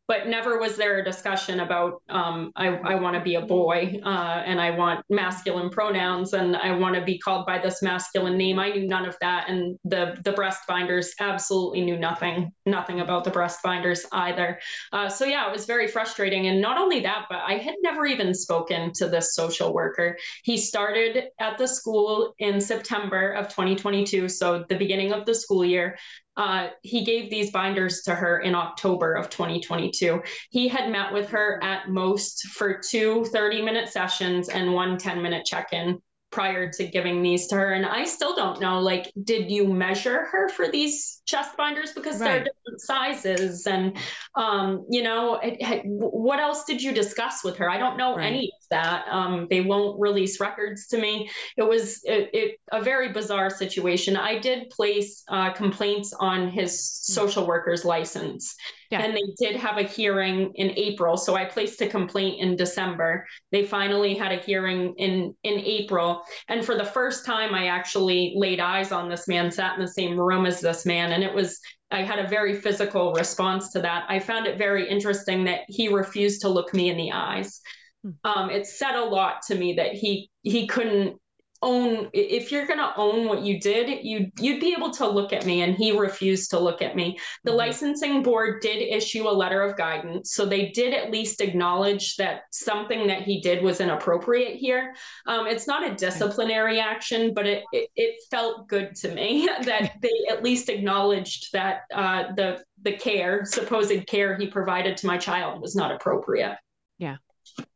but 0.10 0.28
never 0.28 0.60
was 0.60 0.76
there 0.76 0.98
a 0.98 1.04
discussion 1.04 1.60
about 1.60 2.02
um, 2.10 2.52
I, 2.56 2.70
I 2.70 2.96
want 2.96 3.16
to 3.16 3.22
be 3.22 3.36
a 3.36 3.42
boy 3.42 4.02
uh, 4.04 4.42
and 4.44 4.60
I 4.60 4.72
want 4.72 5.06
masculine 5.08 5.70
pronouns 5.70 6.34
and 6.34 6.58
I 6.58 6.76
want 6.76 6.96
to 6.96 7.02
be 7.02 7.20
called 7.20 7.46
by 7.46 7.60
this 7.60 7.84
masculine 7.84 8.36
name. 8.36 8.58
I 8.58 8.72
knew 8.72 8.88
none 8.88 9.06
of 9.06 9.16
that, 9.22 9.50
and 9.50 9.78
the 9.86 10.18
the 10.24 10.32
breast 10.32 10.62
binders 10.68 11.14
absolutely 11.20 11.82
knew 11.82 11.98
nothing, 11.98 12.52
nothing 12.66 13.02
about 13.02 13.24
the 13.24 13.30
breast 13.30 13.60
binders 13.64 14.04
either. 14.12 14.60
Uh, 14.92 15.10
so 15.10 15.26
yeah, 15.26 15.48
it 15.48 15.52
was 15.52 15.68
very 15.68 15.88
frustrating. 15.88 16.48
And 16.48 16.60
not 16.60 16.80
only 16.80 17.02
that, 17.02 17.28
but 17.30 17.44
I 17.46 17.58
had 17.58 17.76
never 17.84 18.08
even 18.08 18.34
spoken 18.34 18.92
to 18.94 19.08
this 19.08 19.36
social 19.36 19.76
worker. 19.76 20.18
He 20.44 20.58
started 20.58 21.26
at 21.40 21.60
the 21.60 21.68
school 21.68 22.34
in 22.40 22.60
September 22.60 23.34
of 23.34 23.50
2022, 23.50 24.28
so 24.28 24.66
the 24.68 24.76
beginning 24.76 25.12
of 25.12 25.28
the 25.28 25.36
school 25.36 25.64
year. 25.64 26.00
Uh, 26.40 26.70
he 26.84 27.04
gave 27.04 27.30
these 27.30 27.52
binders 27.52 28.02
to 28.04 28.16
her 28.16 28.40
in 28.40 28.56
October 28.56 29.14
of 29.14 29.30
2022. 29.30 30.24
He 30.52 30.70
had 30.70 30.90
met 30.90 31.12
with 31.12 31.28
her 31.28 31.62
at 31.62 31.90
most 31.90 32.48
for 32.48 32.80
two 32.80 33.26
30 33.26 33.62
minute 33.62 33.90
sessions 33.90 34.48
and 34.48 34.74
one 34.74 34.98
10 34.98 35.22
minute 35.22 35.46
check 35.46 35.74
in 35.74 36.02
prior 36.32 36.72
to 36.72 36.88
giving 36.88 37.22
these 37.22 37.48
to 37.48 37.56
her. 37.56 37.74
And 37.74 37.86
I 37.86 38.06
still 38.06 38.38
don't 38.38 38.62
know, 38.62 38.80
like, 38.80 39.12
did 39.22 39.52
you 39.52 39.68
measure 39.68 40.28
her 40.28 40.48
for 40.48 40.70
these 40.70 41.19
chest 41.30 41.56
binders? 41.58 41.94
Because 41.94 42.20
right. 42.20 42.28
they're 42.28 42.46
different 42.46 42.82
sizes. 42.82 43.68
And, 43.68 43.98
um, 44.36 44.86
you 44.90 45.04
know, 45.04 45.36
it, 45.36 45.58
it, 45.60 45.82
what 45.86 46.40
else 46.40 46.64
did 46.66 46.82
you 46.82 46.92
discuss 46.92 47.44
with 47.44 47.58
her? 47.58 47.70
I 47.70 47.78
don't 47.78 47.98
know 47.98 48.16
right. 48.16 48.26
any 48.26 48.46
of 48.46 48.68
that. 48.72 49.06
Um, 49.10 49.48
they 49.50 49.62
won't 49.62 50.00
release 50.00 50.40
records 50.40 50.88
to 50.88 51.00
me. 51.00 51.30
It 51.58 51.64
was 51.64 52.02
it, 52.04 52.30
it 52.34 52.60
a 52.72 52.82
very 52.82 53.12
bizarre 53.14 53.50
situation. 53.50 54.18
I 54.18 54.40
did 54.40 54.70
place 54.70 55.24
uh, 55.30 55.54
complaints 55.54 56.14
on 56.20 56.50
his 56.50 56.84
social 56.84 57.46
worker's 57.46 57.86
license. 57.86 58.56
Yeah. 58.92 59.04
And 59.04 59.16
they 59.16 59.34
did 59.38 59.56
have 59.56 59.78
a 59.78 59.84
hearing 59.84 60.52
in 60.56 60.72
April. 60.72 61.16
So 61.16 61.36
I 61.36 61.46
placed 61.46 61.80
a 61.82 61.88
complaint 61.88 62.42
in 62.42 62.56
December. 62.56 63.28
They 63.52 63.64
finally 63.64 64.16
had 64.16 64.32
a 64.32 64.38
hearing 64.38 64.96
in 64.98 65.36
in 65.44 65.60
April. 65.60 66.24
And 66.48 66.66
for 66.66 66.76
the 66.76 66.86
first 66.86 67.24
time, 67.24 67.54
I 67.54 67.68
actually 67.68 68.34
laid 68.36 68.60
eyes 68.60 68.92
on 68.92 69.08
this 69.08 69.28
man, 69.28 69.52
sat 69.52 69.76
in 69.76 69.82
the 69.82 69.92
same 69.92 70.20
room 70.20 70.48
as 70.48 70.60
this 70.60 70.88
man. 70.88 71.12
And 71.20 71.30
it 71.30 71.36
was 71.36 71.60
I 71.92 72.02
had 72.04 72.20
a 72.20 72.28
very 72.28 72.56
physical 72.56 73.12
response 73.14 73.72
to 73.74 73.82
that. 73.82 74.06
I 74.08 74.20
found 74.20 74.48
it 74.48 74.58
very 74.58 74.88
interesting 74.88 75.44
that 75.46 75.62
he 75.68 75.90
refused 75.90 76.42
to 76.42 76.50
look 76.50 76.74
me 76.74 76.90
in 76.90 76.96
the 76.96 77.12
eyes. 77.12 77.60
Hmm. 78.04 78.12
Um, 78.24 78.50
it 78.50 78.66
said 78.68 78.96
a 78.96 79.04
lot 79.04 79.42
to 79.48 79.56
me 79.56 79.74
that 79.74 79.94
he 79.94 80.30
he 80.44 80.66
couldn't 80.66 81.20
own 81.62 82.10
if 82.14 82.52
you're 82.52 82.66
going 82.66 82.80
to 82.80 82.94
own 82.96 83.28
what 83.28 83.42
you 83.42 83.60
did 83.60 84.06
you 84.06 84.32
you'd 84.40 84.62
be 84.62 84.74
able 84.74 84.92
to 84.92 85.08
look 85.08 85.34
at 85.34 85.46
me 85.46 85.62
and 85.62 85.76
he 85.76 85.98
refused 85.98 86.50
to 86.52 86.60
look 86.60 86.82
at 86.82 86.96
me. 86.96 87.20
The 87.44 87.52
mm-hmm. 87.52 87.58
licensing 87.58 88.24
board 88.24 88.62
did 88.62 88.82
issue 88.82 89.28
a 89.28 89.32
letter 89.32 89.62
of 89.62 89.78
guidance 89.78 90.34
so 90.34 90.46
they 90.46 90.70
did 90.70 90.94
at 90.94 91.12
least 91.12 91.42
acknowledge 91.42 92.16
that 92.16 92.44
something 92.52 93.08
that 93.08 93.24
he 93.24 93.42
did 93.42 93.62
was 93.62 93.82
inappropriate 93.82 94.56
here. 94.56 94.96
Um, 95.28 95.48
it's 95.48 95.68
not 95.68 95.90
a 95.90 95.96
disciplinary 95.96 96.80
action 96.80 97.34
but 97.34 97.46
it, 97.46 97.64
it, 97.74 97.90
it 97.96 98.16
felt 98.32 98.68
good 98.70 98.96
to 98.96 99.14
me 99.14 99.50
that 99.64 99.94
they 100.02 100.14
at 100.30 100.44
least 100.44 100.70
acknowledged 100.70 101.52
that 101.52 101.82
uh, 101.94 102.34
the 102.36 102.64
the 102.84 102.94
care 102.94 103.44
supposed 103.44 104.08
care 104.08 104.38
he 104.38 104.48
provided 104.48 104.96
to 104.96 105.08
my 105.08 105.18
child 105.18 105.62
was 105.62 105.76
not 105.76 105.92
appropriate. 105.92 106.56
Yeah. 106.98 107.18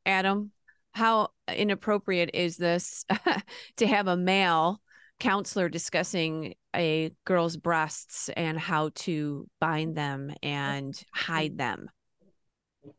Adam 0.06 0.53
how 0.94 1.30
inappropriate 1.54 2.32
is 2.34 2.58
this 2.58 3.06
to 3.78 3.88
have 3.88 4.08
a 4.08 4.18
male 4.18 4.82
counselor 5.20 5.70
discussing 5.70 6.56
a 6.76 7.12
girl's 7.26 7.58
breasts 7.58 8.30
and 8.36 8.60
how 8.60 8.90
to 8.96 9.48
bind 9.60 9.96
them 9.96 10.34
and 10.42 11.02
hide 11.14 11.58
them 11.58 11.90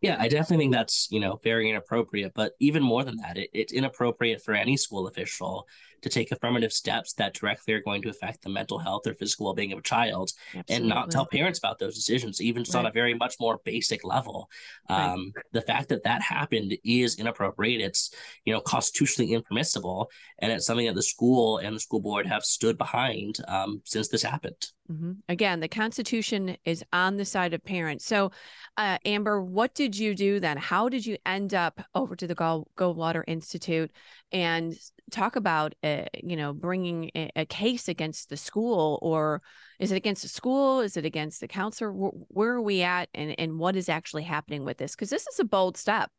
yeah, 0.01 0.17
I 0.19 0.29
definitely 0.29 0.65
think 0.65 0.75
that's, 0.75 1.09
you 1.11 1.21
know, 1.21 1.39
very 1.43 1.69
inappropriate. 1.69 2.33
But 2.35 2.53
even 2.61 2.83
more 2.83 3.05
than 3.05 3.17
that, 3.19 3.37
it, 3.37 3.51
it's 3.53 3.73
inappropriate 3.73 4.43
for 4.43 4.55
any 4.55 4.77
school 4.77 5.07
official 5.07 5.67
to 6.03 6.09
take 6.09 6.33
affirmative 6.33 6.73
steps 6.73 7.13
that 7.15 7.35
directly 7.35 7.75
are 7.75 7.83
going 7.83 8.03
to 8.03 8.11
affect 8.11 8.43
the 8.43 8.49
mental 8.49 8.79
health 8.79 9.07
or 9.07 9.15
physical 9.15 9.47
well 9.47 9.55
being 9.55 9.73
of 9.73 9.79
a 9.79 9.83
child 9.83 10.31
Absolutely. 10.49 10.77
and 10.77 10.89
not 10.89 11.11
tell 11.11 11.27
parents 11.27 11.59
about 11.59 11.79
those 11.79 11.95
decisions, 11.95 12.41
even 12.41 12.65
just 12.65 12.75
right. 12.75 12.81
on 12.81 12.87
a 12.87 12.93
very 12.93 13.15
much 13.15 13.37
more 13.41 13.61
basic 13.65 14.05
level. 14.05 14.49
Right. 14.89 15.13
Um, 15.13 15.33
the 15.53 15.63
fact 15.63 15.89
that 15.91 16.05
that 16.05 16.23
happened 16.23 16.77
is 16.85 17.17
inappropriate. 17.17 17.81
It's, 17.81 18.11
you 18.45 18.53
know, 18.53 18.61
constitutionally 18.61 19.33
impermissible. 19.33 20.11
And 20.39 20.53
it's 20.53 20.67
something 20.67 20.87
that 20.87 20.95
the 20.95 21.03
school 21.03 21.59
and 21.59 21.77
the 21.77 21.81
school 21.81 22.01
board 22.01 22.27
have 22.27 22.45
stood 22.45 22.79
behind 22.79 23.37
um, 23.49 23.83
since 23.85 24.09
this 24.09 24.23
happened. 24.23 24.71
Mm-hmm. 24.91 25.13
Again, 25.29 25.61
the 25.61 25.69
Constitution 25.69 26.57
is 26.65 26.85
on 26.93 27.17
the 27.17 27.25
side 27.25 27.55
of 27.55 27.65
parents. 27.65 28.05
So, 28.05 28.33
uh, 28.77 28.99
Amber, 29.05 29.43
what 29.43 29.75
did 29.75 29.97
you 29.97 30.15
do 30.15 30.41
then? 30.41 30.59
How 30.59 30.89
did 30.89 31.07
you 31.07 31.17
end 31.25 31.55
up 31.55 31.81
over 31.95 32.15
to 32.17 32.27
the 32.27 32.35
Goldwater 32.35 33.25
Institute 33.27 33.91
and 34.31 34.75
talk 35.11 35.37
about, 35.37 35.75
uh, 35.83 36.05
you 36.23 36.37
know, 36.37 36.53
bringing 36.53 37.11
a, 37.15 37.31
a, 37.37 37.47
case 37.47 37.89
against 37.89 38.31
the 38.31 38.37
school, 38.37 38.99
or 39.03 39.43
is 39.79 39.93
it 39.93 39.97
against 39.97 40.23
the 40.23 40.29
school? 40.29 40.81
Is 40.81 40.97
it 40.97 41.05
against 41.05 41.41
the 41.41 41.49
counselor? 41.49 41.93
Where, 41.93 42.11
where 42.29 42.53
are 42.53 42.63
we 42.63 42.83
at, 42.83 43.09
and 43.15 43.35
and 43.39 43.59
what 43.59 43.77
is 43.77 43.89
actually 43.89 44.23
happening 44.23 44.65
with 44.65 44.79
this? 44.79 44.95
Because 44.95 45.11
this 45.11 45.27
is 45.27 45.39
a 45.39 45.45
bold 45.45 45.77
step. 45.77 46.11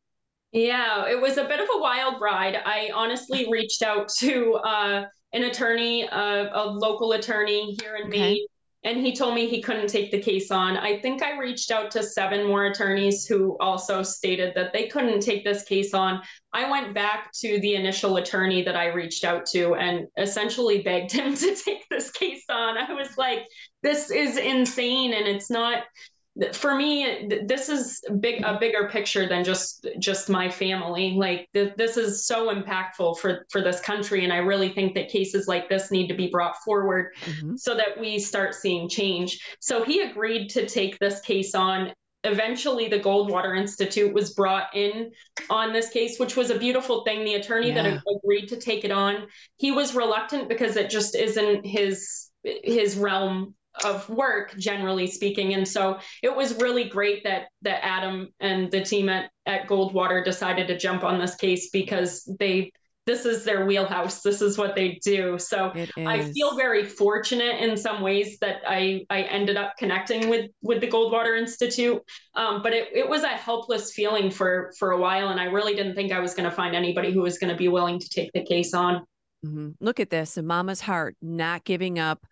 Yeah, 0.52 1.08
it 1.08 1.19
was 1.19 1.38
a 1.38 1.43
bit 1.43 1.60
of 1.60 1.67
a 1.76 1.80
wild 1.80 2.21
ride. 2.21 2.56
I 2.65 2.89
honestly 2.93 3.48
reached 3.52 3.82
out 3.82 4.10
to 4.19 4.54
uh, 4.56 5.06
an 5.34 5.43
attorney, 5.43 6.08
uh, 6.08 6.50
a 6.54 6.65
local 6.65 7.13
attorney 7.13 7.76
here 7.82 7.95
in 7.95 8.08
okay. 8.08 8.19
Maine 8.19 8.48
and 8.86 9.00
he 9.00 9.15
told 9.15 9.34
me 9.34 9.48
he 9.48 9.63
couldn't 9.63 9.88
take 9.88 10.12
the 10.12 10.21
case 10.21 10.52
on. 10.52 10.78
I 10.78 11.00
think 11.00 11.24
I 11.24 11.39
reached 11.39 11.71
out 11.71 11.89
to 11.91 12.04
seven 12.04 12.45
more 12.45 12.67
attorneys 12.67 13.26
who 13.26 13.58
also 13.60 14.04
stated 14.04 14.54
that 14.56 14.74
they 14.74 14.88
couldn't 14.88 15.21
take 15.21 15.43
this 15.43 15.63
case 15.63 15.95
on. 15.95 16.21
I 16.54 16.69
went 16.69 16.93
back 16.93 17.32
to 17.41 17.60
the 17.62 17.74
initial 17.74 18.17
attorney 18.17 18.62
that 18.62 18.76
I 18.76 18.93
reached 18.93 19.24
out 19.24 19.48
to 19.48 19.74
and 19.74 20.06
essentially 20.17 20.84
begged 20.84 21.12
him 21.13 21.34
to 21.34 21.56
take 21.56 21.84
this 21.89 22.12
case 22.12 22.43
on. 22.48 22.78
I 22.78 22.93
was 22.93 23.17
like, 23.17 23.48
this 23.82 24.12
is 24.12 24.38
insane 24.38 25.13
and 25.13 25.28
it's 25.28 25.50
not 25.50 25.84
for 26.52 26.76
me 26.76 27.30
this 27.45 27.69
is 27.69 28.02
big 28.19 28.43
a 28.43 28.58
bigger 28.60 28.89
picture 28.89 29.28
than 29.28 29.43
just 29.43 29.88
just 30.00 30.30
my 30.30 30.50
family 30.50 31.15
like 31.17 31.48
th- 31.54 31.74
this 31.78 31.95
is 31.95 32.26
so 32.28 32.54
impactful 32.54 33.17
for 33.19 33.45
for 33.50 33.62
this 33.62 33.80
country 33.80 34.24
and 34.26 34.34
i 34.34 34.38
really 34.38 34.69
think 34.69 34.93
that 34.93 35.08
cases 35.08 35.48
like 35.48 35.69
this 35.69 35.91
need 35.91 36.08
to 36.08 36.13
be 36.13 36.28
brought 36.28 36.56
forward 36.63 37.13
mm-hmm. 37.26 37.56
so 37.56 37.74
that 37.74 37.98
we 38.00 38.19
start 38.19 38.54
seeing 38.54 38.89
change 38.89 39.39
so 39.62 39.84
he 39.84 40.02
agreed 40.02 40.50
to 40.50 40.67
take 40.67 41.00
this 41.00 41.21
case 41.21 41.56
on 41.56 41.93
eventually 42.26 42.89
the 42.89 43.00
goldwater 43.00 43.58
institute 43.58 44.13
was 44.13 44.34
brought 44.34 44.76
in 44.76 45.12
on 45.50 45.71
this 45.71 45.89
case 45.89 46.19
which 46.19 46.36
was 46.36 46.50
a 46.50 46.60
beautiful 46.60 47.04
thing 47.06 47.24
the 47.24 47.36
attorney 47.36 47.69
yeah. 47.69 47.84
that 47.84 48.02
agreed 48.24 48.48
to 48.48 48.58
take 48.58 48.84
it 48.84 48.91
on 48.91 49.26
he 49.56 49.71
was 49.71 49.95
reluctant 49.95 50.50
because 50.50 50.76
it 50.76 50.89
just 50.89 51.15
isn't 51.15 51.65
his 51.65 52.30
his 52.43 52.98
realm 52.98 53.56
of 53.83 54.07
work 54.09 54.55
generally 54.57 55.07
speaking. 55.07 55.53
And 55.53 55.67
so 55.67 55.99
it 56.23 56.35
was 56.35 56.55
really 56.55 56.85
great 56.85 57.23
that 57.23 57.47
that 57.63 57.83
adam 57.85 58.29
and 58.39 58.71
the 58.71 58.83
team 58.83 59.09
at, 59.09 59.31
at 59.45 59.67
goldwater 59.67 60.23
decided 60.23 60.67
to 60.67 60.77
jump 60.77 61.03
on 61.03 61.19
this 61.19 61.35
case 61.35 61.69
because 61.71 62.29
they 62.39 62.71
this 63.05 63.25
is 63.25 63.43
their 63.43 63.67
wheelhouse. 63.67 64.21
This 64.21 64.41
is 64.41 64.57
what 64.57 64.75
they 64.75 64.99
do. 65.03 65.38
So 65.38 65.71
i 65.97 66.23
feel 66.31 66.55
very 66.55 66.83
fortunate 66.83 67.61
in 67.61 67.77
some 67.77 68.01
ways 68.01 68.38
that 68.39 68.61
i 68.67 69.05
i 69.09 69.21
ended 69.23 69.57
up 69.57 69.73
connecting 69.77 70.29
with 70.29 70.49
with 70.61 70.81
the 70.81 70.88
goldwater 70.88 71.38
institute. 71.38 72.01
Um, 72.33 72.63
but 72.63 72.73
it, 72.73 72.89
it 72.93 73.07
was 73.07 73.23
a 73.23 73.29
helpless 73.29 73.93
feeling 73.93 74.31
for 74.31 74.73
for 74.79 74.91
a 74.91 74.97
while 74.99 75.29
and 75.29 75.39
i 75.39 75.45
really 75.45 75.75
didn't 75.75 75.95
think 75.95 76.11
i 76.11 76.19
was 76.19 76.33
going 76.33 76.49
to 76.49 76.55
find 76.55 76.75
anybody 76.75 77.11
who 77.11 77.21
was 77.21 77.38
going 77.38 77.51
to 77.51 77.57
be 77.57 77.67
willing 77.67 77.99
to 77.99 78.09
take 78.09 78.31
the 78.33 78.43
case 78.43 78.73
on. 78.73 79.05
Mm-hmm. 79.45 79.71
look 79.79 79.99
at 79.99 80.09
this. 80.09 80.38
A 80.38 80.41
mama's 80.41 80.81
heart 80.81 81.15
not 81.21 81.65
giving 81.65 81.99
up 81.99 82.25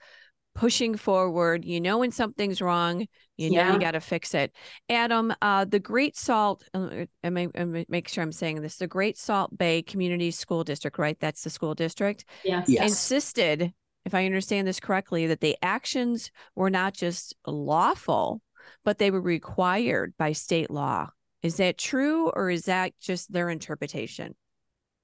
pushing 0.55 0.95
forward. 0.95 1.65
You 1.65 1.81
know 1.81 1.99
when 1.99 2.11
something's 2.11 2.61
wrong, 2.61 3.07
you 3.37 3.51
know 3.51 3.57
yeah. 3.57 3.73
you 3.73 3.79
got 3.79 3.91
to 3.91 3.99
fix 3.99 4.33
it. 4.33 4.55
Adam, 4.89 5.33
uh, 5.41 5.65
the 5.65 5.79
Great 5.79 6.15
Salt, 6.15 6.63
uh, 6.73 7.05
make, 7.23 7.89
make 7.89 8.07
sure 8.07 8.23
I'm 8.23 8.31
saying 8.31 8.61
this, 8.61 8.77
the 8.77 8.87
Great 8.87 9.17
Salt 9.17 9.57
Bay 9.57 9.81
Community 9.81 10.31
School 10.31 10.63
District, 10.63 10.97
right? 10.97 11.17
That's 11.19 11.43
the 11.43 11.49
school 11.49 11.75
district. 11.75 12.25
Yes. 12.43 12.69
yes. 12.69 12.89
Insisted, 12.89 13.73
if 14.05 14.13
I 14.13 14.25
understand 14.25 14.67
this 14.67 14.79
correctly, 14.79 15.27
that 15.27 15.41
the 15.41 15.57
actions 15.61 16.31
were 16.55 16.69
not 16.69 16.93
just 16.93 17.35
lawful, 17.47 18.41
but 18.85 18.97
they 18.97 19.11
were 19.11 19.21
required 19.21 20.13
by 20.17 20.33
state 20.33 20.69
law. 20.69 21.09
Is 21.41 21.57
that 21.57 21.77
true, 21.77 22.29
or 22.29 22.49
is 22.49 22.65
that 22.65 22.93
just 23.01 23.31
their 23.31 23.49
interpretation? 23.49 24.35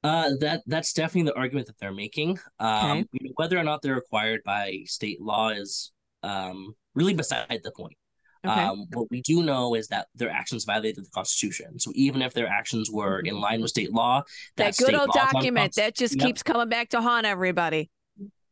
Uh, 0.03 0.31
that 0.39 0.61
that's 0.65 0.93
definitely 0.93 1.29
the 1.29 1.37
argument 1.37 1.67
that 1.67 1.77
they're 1.77 1.91
making. 1.93 2.39
Um, 2.59 2.99
okay. 3.15 3.31
whether 3.35 3.57
or 3.57 3.63
not 3.63 3.81
they're 3.81 3.95
required 3.95 4.41
by 4.45 4.83
state 4.85 5.21
law 5.21 5.49
is 5.49 5.91
um 6.23 6.75
really 6.95 7.13
beside 7.13 7.59
the 7.63 7.71
point. 7.71 7.97
Okay. 8.45 8.61
Um, 8.61 8.85
what 8.93 9.11
we 9.11 9.21
do 9.21 9.43
know 9.43 9.75
is 9.75 9.89
that 9.89 10.07
their 10.15 10.29
actions 10.29 10.63
violated 10.63 11.03
the 11.03 11.09
Constitution. 11.09 11.77
So 11.77 11.91
even 11.93 12.21
if 12.21 12.33
their 12.33 12.47
actions 12.47 12.89
were 12.89 13.19
in 13.19 13.41
line 13.41 13.59
with 13.61 13.71
state 13.71 13.93
law, 13.93 14.23
that, 14.55 14.77
that 14.77 14.85
good 14.85 14.95
old 14.95 15.09
document 15.13 15.75
that 15.75 15.95
just 15.95 16.15
yep. 16.15 16.25
keeps 16.25 16.43
coming 16.43 16.69
back 16.69 16.89
to 16.89 17.01
haunt 17.01 17.25
everybody. 17.25 17.89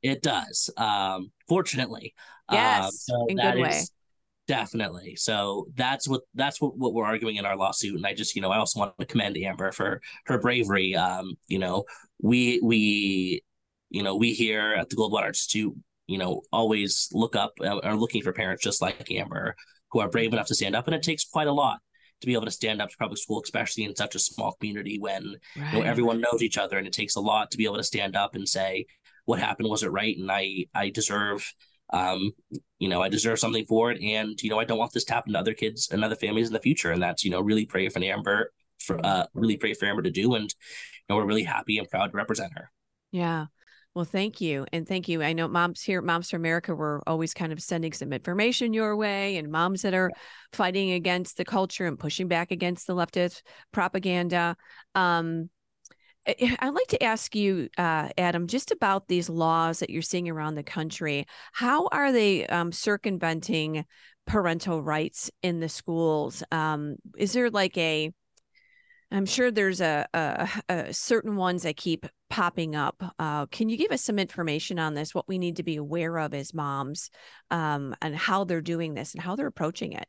It 0.02 0.22
does. 0.22 0.70
Um, 0.76 1.32
fortunately, 1.48 2.14
yes, 2.52 2.86
um, 2.86 2.92
so 2.92 3.26
in 3.28 3.38
good 3.38 3.60
way. 3.60 3.82
Definitely. 4.48 5.18
So 5.18 5.68
that's 5.76 6.08
what 6.08 6.22
that's 6.34 6.62
what, 6.62 6.78
what 6.78 6.94
we're 6.94 7.06
arguing 7.06 7.36
in 7.36 7.46
our 7.46 7.58
lawsuit. 7.58 7.96
And 7.96 8.08
I 8.08 8.14
just, 8.14 8.36
you 8.36 8.42
know, 8.42 8.50
I 8.50 8.58
also 8.58 8.80
want 8.80 8.94
to 8.98 9.06
commend 9.06 9.38
Amber 9.38 9.74
for 9.74 10.02
her 10.26 10.40
bravery. 10.40 10.96
Um, 10.96 11.34
you 11.48 11.60
know, 11.60 11.84
we 12.22 12.62
we 12.64 13.44
you 13.90 14.04
know, 14.04 14.16
we 14.16 14.34
here 14.34 14.74
at 14.74 14.90
the 14.90 14.96
Goldwater 14.96 15.28
Institute, 15.28 15.76
you 16.08 16.18
know, 16.18 16.42
always 16.52 17.10
look 17.12 17.36
up 17.36 17.54
uh, 17.62 17.80
are 17.80 17.96
looking 17.96 18.22
for 18.22 18.32
parents 18.32 18.64
just 18.64 18.82
like 18.82 19.12
Amber 19.12 19.56
who 19.92 20.00
are 20.00 20.10
brave 20.10 20.32
enough 20.32 20.48
to 20.48 20.56
stand 20.56 20.76
up. 20.76 20.88
And 20.88 20.96
it 20.96 21.04
takes 21.04 21.26
quite 21.26 21.48
a 21.48 21.54
lot 21.54 21.80
to 22.22 22.28
be 22.28 22.34
able 22.34 22.46
to 22.46 22.52
stand 22.52 22.82
up 22.82 22.90
to 22.90 22.98
public 22.98 23.20
school, 23.20 23.42
especially 23.44 23.84
in 23.84 23.96
such 23.96 24.16
a 24.16 24.20
small 24.20 24.54
community 24.54 24.98
when 24.98 25.36
right. 25.58 25.74
you 25.74 25.80
know 25.80 25.86
everyone 25.86 26.22
knows 26.22 26.42
each 26.42 26.58
other, 26.58 26.78
and 26.78 26.88
it 26.88 26.94
takes 26.94 27.16
a 27.16 27.22
lot 27.22 27.52
to 27.52 27.58
be 27.58 27.66
able 27.66 27.78
to 27.78 27.84
stand 27.84 28.16
up 28.16 28.34
and 28.34 28.48
say 28.48 28.86
what 29.26 29.40
happened 29.40 29.70
was 29.70 29.84
it 29.84 29.92
right, 29.92 30.18
and 30.18 30.32
I 30.32 30.66
I 30.74 30.90
deserve 30.90 31.54
um 31.92 32.32
you 32.80 32.90
know 32.90 33.02
I 33.02 33.10
deserve 33.10 33.40
something 33.40 33.66
for 33.66 33.92
it, 33.92 34.02
and 34.02 34.42
you 34.42 34.50
know 34.50 34.60
I 34.60 34.66
don't 34.66 34.78
want 34.78 34.94
this 34.94 35.06
to 35.06 35.14
happen 35.14 35.34
to 35.34 35.40
other 35.40 35.54
kids 35.54 35.90
and 35.92 36.04
other 36.04 36.16
families 36.16 36.48
in 36.48 36.54
the 36.54 36.60
future, 36.60 36.92
and 36.92 37.02
that's 37.02 37.24
you 37.24 37.32
know 37.32 37.42
really 37.42 37.66
pray 37.66 37.90
for 37.90 38.04
Amber 38.04 38.52
for 38.80 39.04
uh 39.06 39.26
really 39.34 39.58
pray 39.58 39.74
for 39.74 39.86
Amber 39.86 40.02
to 40.02 40.12
do, 40.12 40.36
and 40.36 40.46
you 40.50 41.06
know 41.10 41.16
we're 41.16 41.26
really 41.26 41.44
happy 41.44 41.78
and 41.78 41.90
proud 41.90 42.12
to 42.12 42.18
represent 42.18 42.54
her. 42.54 42.72
Yeah. 43.12 43.46
Well, 43.98 44.06
thank 44.06 44.42
you. 44.42 44.68
And 44.72 44.88
thank 44.88 45.08
you. 45.08 45.24
I 45.24 45.34
know 45.34 45.48
moms 45.48 45.82
here, 45.82 46.04
Moms 46.04 46.30
for 46.30 46.36
America, 46.36 46.76
were 46.76 47.02
always 47.08 47.34
kind 47.34 47.52
of 47.52 47.60
sending 47.60 47.94
some 47.94 48.14
information 48.14 48.72
your 48.72 48.96
way 48.96 49.38
and 49.38 49.50
moms 49.52 49.82
that 49.82 49.96
are 49.96 50.12
fighting 50.54 50.92
against 50.92 51.36
the 51.36 51.44
culture 51.44 51.88
and 51.88 51.98
pushing 51.98 52.28
back 52.28 52.52
against 52.52 52.86
the 52.86 52.94
leftist 52.94 53.42
propaganda. 53.72 54.56
Um, 54.94 55.50
I'd 56.28 56.74
like 56.74 56.88
to 56.88 57.04
ask 57.04 57.36
you, 57.36 57.70
uh, 57.78 58.10
Adam, 58.18 58.48
just 58.48 58.72
about 58.72 59.08
these 59.08 59.30
laws 59.30 59.80
that 59.80 59.90
you're 59.90 60.02
seeing 60.02 60.30
around 60.30 60.56
the 60.56 60.64
country. 60.64 61.26
How 61.54 61.88
are 61.88 62.12
they 62.12 62.46
um, 62.48 62.72
circumventing 62.72 63.86
parental 64.26 64.84
rights 64.84 65.32
in 65.42 65.60
the 65.60 65.70
schools? 65.70 66.44
Um, 66.52 66.98
is 67.18 67.34
there 67.34 67.50
like 67.50 67.78
a 67.78 68.12
I'm 69.10 69.26
sure 69.26 69.52
there's 69.52 69.80
a, 69.80 70.06
a, 70.14 70.50
a, 70.68 70.94
certain 70.94 71.38
ones 71.38 71.64
that 71.64 71.78
keep 71.78 72.06
popping 72.30 72.76
up. 72.76 73.02
Uh, 73.18 73.46
can 73.46 73.70
you 73.70 73.78
give 73.78 73.92
us 73.92 74.02
some 74.02 74.20
information 74.20 74.80
on 74.80 74.96
this? 74.96 75.16
What 75.16 75.30
we 75.30 75.38
need 75.38 75.56
to 75.58 75.64
be 75.64 75.78
aware 75.78 76.18
of 76.20 76.34
as 76.34 76.54
moms, 76.54 77.10
um, 77.50 77.96
and 78.02 78.14
how 78.14 78.44
they're 78.44 78.60
doing 78.60 78.96
this 78.96 79.14
and 79.14 79.24
how 79.24 79.38
they're 79.38 79.48
approaching 79.48 79.94
it. 79.94 80.08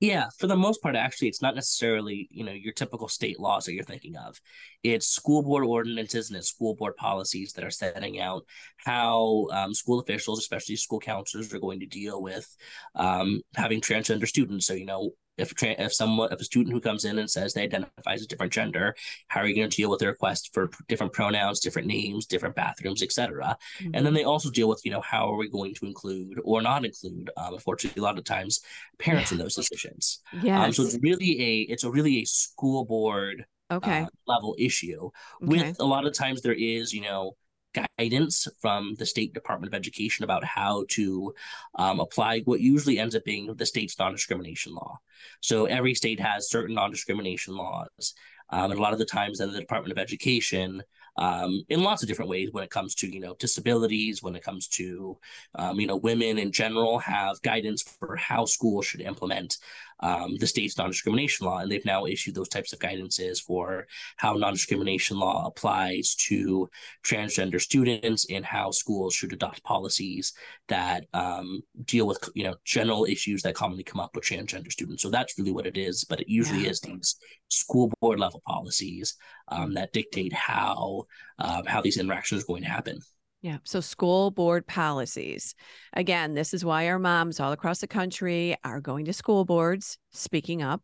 Yeah, 0.00 0.30
for 0.38 0.46
the 0.46 0.56
most 0.56 0.80
part, 0.80 0.96
actually, 0.96 1.28
it's 1.28 1.42
not 1.42 1.54
necessarily 1.54 2.26
you 2.30 2.42
know 2.42 2.52
your 2.52 2.72
typical 2.72 3.06
state 3.06 3.38
laws 3.38 3.66
that 3.66 3.74
you're 3.74 3.84
thinking 3.84 4.16
of. 4.16 4.40
It's 4.82 5.06
school 5.06 5.42
board 5.42 5.64
ordinances 5.64 6.30
and 6.30 6.38
it's 6.38 6.48
school 6.48 6.74
board 6.74 6.96
policies 6.96 7.52
that 7.52 7.64
are 7.64 7.70
setting 7.70 8.18
out 8.18 8.46
how 8.78 9.48
um, 9.52 9.74
school 9.74 10.00
officials, 10.00 10.38
especially 10.38 10.76
school 10.76 11.00
counselors, 11.00 11.52
are 11.52 11.58
going 11.60 11.80
to 11.80 11.86
deal 11.86 12.22
with 12.22 12.46
um, 12.94 13.42
having 13.54 13.82
transgender 13.82 14.26
students. 14.26 14.66
So 14.66 14.72
you 14.72 14.86
know 14.86 15.10
if 15.40 15.52
if 15.62 15.92
someone 15.94 16.32
if 16.32 16.40
a 16.40 16.44
student 16.44 16.72
who 16.72 16.80
comes 16.80 17.04
in 17.04 17.18
and 17.18 17.30
says 17.30 17.52
they 17.52 17.62
identify 17.62 18.12
as 18.12 18.22
a 18.22 18.26
different 18.26 18.52
gender 18.52 18.94
how 19.28 19.40
are 19.40 19.46
you 19.46 19.54
going 19.54 19.68
to 19.68 19.76
deal 19.76 19.90
with 19.90 20.00
the 20.00 20.06
request 20.06 20.50
for 20.52 20.70
different 20.88 21.12
pronouns 21.12 21.60
different 21.60 21.88
names 21.88 22.26
different 22.26 22.54
bathrooms 22.54 23.02
etc 23.02 23.56
mm-hmm. 23.78 23.90
and 23.94 24.04
then 24.04 24.14
they 24.14 24.24
also 24.24 24.50
deal 24.50 24.68
with 24.68 24.80
you 24.84 24.90
know 24.90 25.00
how 25.00 25.32
are 25.32 25.36
we 25.36 25.48
going 25.48 25.74
to 25.74 25.86
include 25.86 26.40
or 26.44 26.62
not 26.62 26.84
include 26.84 27.30
um, 27.36 27.54
unfortunately 27.54 28.00
a 28.00 28.04
lot 28.04 28.18
of 28.18 28.24
times 28.24 28.60
parents 28.98 29.30
yeah. 29.30 29.36
in 29.36 29.42
those 29.42 29.54
decisions 29.54 30.20
yeah 30.42 30.64
um, 30.64 30.72
so 30.72 30.82
it's 30.82 30.98
really 31.02 31.40
a 31.40 31.60
it's 31.72 31.84
a 31.84 31.90
really 31.90 32.18
a 32.18 32.24
school 32.24 32.84
board 32.84 33.44
okay 33.70 34.00
uh, 34.00 34.06
level 34.26 34.54
issue 34.58 35.10
okay. 35.42 35.46
with 35.46 35.80
a 35.80 35.84
lot 35.84 36.06
of 36.06 36.12
times 36.12 36.42
there 36.42 36.52
is 36.52 36.92
you 36.92 37.00
know 37.00 37.34
guidance 37.72 38.48
from 38.60 38.94
the 38.98 39.06
state 39.06 39.32
department 39.34 39.72
of 39.72 39.78
education 39.78 40.24
about 40.24 40.44
how 40.44 40.84
to 40.88 41.34
um, 41.76 42.00
apply 42.00 42.40
what 42.40 42.60
usually 42.60 42.98
ends 42.98 43.14
up 43.14 43.24
being 43.24 43.54
the 43.54 43.66
state's 43.66 43.98
non-discrimination 43.98 44.74
law. 44.74 44.98
So 45.40 45.66
every 45.66 45.94
state 45.94 46.20
has 46.20 46.50
certain 46.50 46.74
non-discrimination 46.74 47.56
laws 47.56 48.14
um, 48.50 48.70
and 48.70 48.78
a 48.78 48.82
lot 48.82 48.92
of 48.92 48.98
the 48.98 49.04
times 49.04 49.38
then 49.38 49.52
the 49.52 49.60
department 49.60 49.92
of 49.92 49.98
education 49.98 50.82
um, 51.16 51.62
in 51.68 51.82
lots 51.82 52.02
of 52.02 52.08
different 52.08 52.30
ways 52.30 52.50
when 52.52 52.64
it 52.64 52.70
comes 52.70 52.94
to 52.96 53.12
you 53.12 53.20
know 53.20 53.34
disabilities 53.38 54.22
when 54.22 54.36
it 54.36 54.42
comes 54.42 54.68
to 54.68 55.18
um, 55.56 55.78
you 55.78 55.86
know 55.86 55.96
women 55.96 56.38
in 56.38 56.52
general 56.52 56.98
have 56.98 57.40
guidance 57.42 57.82
for 57.82 58.16
how 58.16 58.44
schools 58.44 58.86
should 58.86 59.00
implement 59.00 59.58
um, 60.02 60.36
the 60.38 60.46
state's 60.46 60.78
non-discrimination 60.78 61.46
law 61.46 61.58
and 61.58 61.70
they've 61.70 61.84
now 61.84 62.06
issued 62.06 62.34
those 62.34 62.48
types 62.48 62.72
of 62.72 62.78
guidances 62.78 63.40
for 63.40 63.86
how 64.16 64.34
non-discrimination 64.34 65.18
law 65.18 65.46
applies 65.46 66.14
to 66.14 66.68
transgender 67.04 67.60
students 67.60 68.26
and 68.30 68.44
how 68.44 68.70
schools 68.70 69.14
should 69.14 69.32
adopt 69.32 69.62
policies 69.62 70.32
that 70.68 71.06
um, 71.12 71.60
deal 71.84 72.06
with 72.06 72.28
you 72.34 72.44
know 72.44 72.54
general 72.64 73.04
issues 73.04 73.42
that 73.42 73.54
commonly 73.54 73.82
come 73.82 74.00
up 74.00 74.14
with 74.14 74.24
transgender 74.24 74.72
students 74.72 75.02
so 75.02 75.10
that's 75.10 75.38
really 75.38 75.52
what 75.52 75.66
it 75.66 75.76
is 75.76 76.04
but 76.04 76.20
it 76.20 76.28
usually 76.28 76.64
yeah. 76.64 76.70
is 76.70 76.80
these 76.80 77.16
school 77.50 77.92
board 78.00 78.18
level 78.18 78.42
policies 78.46 79.16
um, 79.48 79.74
that 79.74 79.92
dictate 79.92 80.32
how 80.32 81.04
uh, 81.38 81.62
how 81.66 81.80
these 81.80 81.98
interactions 81.98 82.42
are 82.42 82.46
going 82.46 82.62
to 82.62 82.68
happen 82.68 83.00
yeah. 83.42 83.58
So 83.64 83.80
school 83.80 84.30
board 84.30 84.66
policies. 84.66 85.54
Again, 85.94 86.34
this 86.34 86.52
is 86.52 86.62
why 86.62 86.88
our 86.88 86.98
moms 86.98 87.40
all 87.40 87.52
across 87.52 87.80
the 87.80 87.86
country 87.86 88.54
are 88.64 88.82
going 88.82 89.06
to 89.06 89.14
school 89.14 89.46
boards, 89.46 89.96
speaking 90.12 90.60
up, 90.60 90.82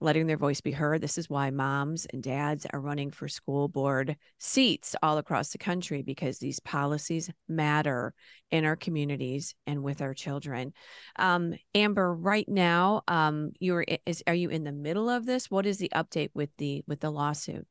letting 0.00 0.26
their 0.26 0.36
voice 0.36 0.60
be 0.60 0.70
heard. 0.70 1.00
This 1.00 1.18
is 1.18 1.30
why 1.30 1.50
moms 1.50 2.06
and 2.06 2.22
dads 2.22 2.66
are 2.72 2.80
running 2.80 3.10
for 3.10 3.28
school 3.28 3.68
board 3.68 4.16
seats 4.38 4.94
all 5.02 5.18
across 5.18 5.50
the 5.50 5.58
country 5.58 6.02
because 6.02 6.38
these 6.38 6.60
policies 6.60 7.30
matter 7.48 8.14
in 8.50 8.64
our 8.64 8.76
communities 8.76 9.54
and 9.66 9.82
with 9.82 10.02
our 10.02 10.14
children. 10.14 10.72
Um, 11.16 11.54
Amber, 11.74 12.14
right 12.14 12.48
now, 12.48 13.02
um, 13.08 13.52
you're 13.58 13.84
is 14.06 14.22
are 14.26 14.34
you 14.34 14.50
in 14.50 14.64
the 14.64 14.72
middle 14.72 15.08
of 15.08 15.26
this? 15.26 15.50
What 15.50 15.66
is 15.66 15.78
the 15.78 15.92
update 15.94 16.30
with 16.34 16.50
the 16.58 16.84
with 16.86 17.00
the 17.00 17.10
lawsuit? 17.10 17.66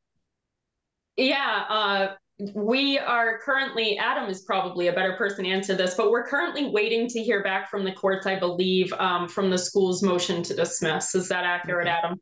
Yeah, 1.16 1.66
uh, 1.70 2.08
we 2.56 2.98
are 2.98 3.40
currently 3.40 3.98
adam 3.98 4.30
is 4.30 4.42
probably 4.42 4.88
a 4.88 4.94
better 4.94 5.14
person 5.14 5.44
to 5.44 5.52
answer 5.52 5.76
this 5.76 5.94
but 5.96 6.10
we're 6.10 6.26
currently 6.26 6.70
waiting 6.70 7.08
to 7.08 7.22
hear 7.22 7.44
back 7.44 7.70
from 7.70 7.84
the 7.84 7.92
courts 7.92 8.26
i 8.26 8.38
believe 8.38 8.92
um, 8.94 9.28
from 9.28 9.50
the 9.50 9.58
school's 9.58 10.02
motion 10.02 10.42
to 10.42 10.56
dismiss. 10.56 11.14
Is 11.14 11.30
that 11.30 11.44
accurate 11.44 11.88
adam? 11.88 12.20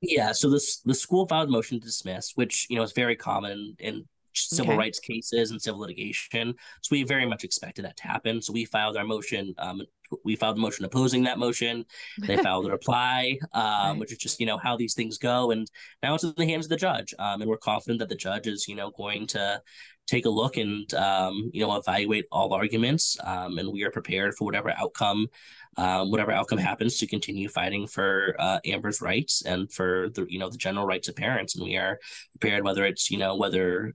Yeah 0.00 0.32
so 0.32 0.48
this 0.48 0.80
the 0.80 0.94
school 0.94 1.26
filed 1.28 1.50
motion 1.50 1.78
to 1.78 1.86
dismiss 1.86 2.32
which 2.36 2.66
you 2.70 2.76
know 2.76 2.82
is 2.82 2.92
very 2.92 3.16
common 3.16 3.76
in 3.78 4.06
civil 4.48 4.72
okay. 4.72 4.78
rights 4.78 4.98
cases 4.98 5.50
and 5.50 5.60
civil 5.60 5.80
litigation 5.80 6.54
so 6.80 6.88
we 6.90 7.02
very 7.02 7.26
much 7.26 7.44
expected 7.44 7.84
that 7.84 7.96
to 7.96 8.06
happen 8.06 8.40
so 8.40 8.52
we 8.52 8.64
filed 8.64 8.96
our 8.96 9.04
motion 9.04 9.54
um, 9.58 9.82
we 10.24 10.36
filed 10.36 10.56
a 10.56 10.60
motion 10.60 10.84
opposing 10.84 11.24
that 11.24 11.38
motion. 11.38 11.84
They 12.18 12.36
filed 12.42 12.66
a 12.66 12.70
reply, 12.70 13.38
um, 13.52 13.62
right. 13.62 13.98
which 13.98 14.12
is 14.12 14.18
just 14.18 14.40
you 14.40 14.46
know 14.46 14.58
how 14.58 14.76
these 14.76 14.94
things 14.94 15.18
go. 15.18 15.50
And 15.50 15.70
now 16.02 16.14
it's 16.14 16.24
in 16.24 16.34
the 16.36 16.46
hands 16.46 16.66
of 16.66 16.70
the 16.70 16.76
judge, 16.76 17.14
um, 17.18 17.40
and 17.40 17.50
we're 17.50 17.58
confident 17.58 18.00
that 18.00 18.08
the 18.08 18.16
judge 18.16 18.46
is 18.46 18.68
you 18.68 18.74
know 18.74 18.90
going 18.90 19.26
to 19.28 19.62
take 20.06 20.26
a 20.26 20.30
look 20.30 20.56
and 20.56 20.92
um, 20.94 21.50
you 21.52 21.64
know 21.64 21.76
evaluate 21.76 22.26
all 22.32 22.52
arguments, 22.52 23.16
um, 23.24 23.58
and 23.58 23.72
we 23.72 23.82
are 23.84 23.90
prepared 23.90 24.34
for 24.34 24.44
whatever 24.44 24.72
outcome. 24.76 25.28
Um, 25.76 26.10
whatever 26.10 26.32
outcome 26.32 26.58
happens 26.58 26.98
to 26.98 27.06
continue 27.06 27.48
fighting 27.48 27.86
for 27.86 28.34
uh, 28.40 28.58
Amber's 28.66 29.00
rights 29.00 29.42
and 29.42 29.72
for 29.72 30.08
the 30.10 30.26
you 30.28 30.38
know 30.38 30.50
the 30.50 30.58
general 30.58 30.86
rights 30.86 31.08
of 31.08 31.16
parents, 31.16 31.54
and 31.54 31.64
we 31.64 31.76
are 31.76 31.98
prepared 32.38 32.64
whether 32.64 32.84
it's 32.84 33.10
you 33.10 33.18
know 33.18 33.36
whether 33.36 33.94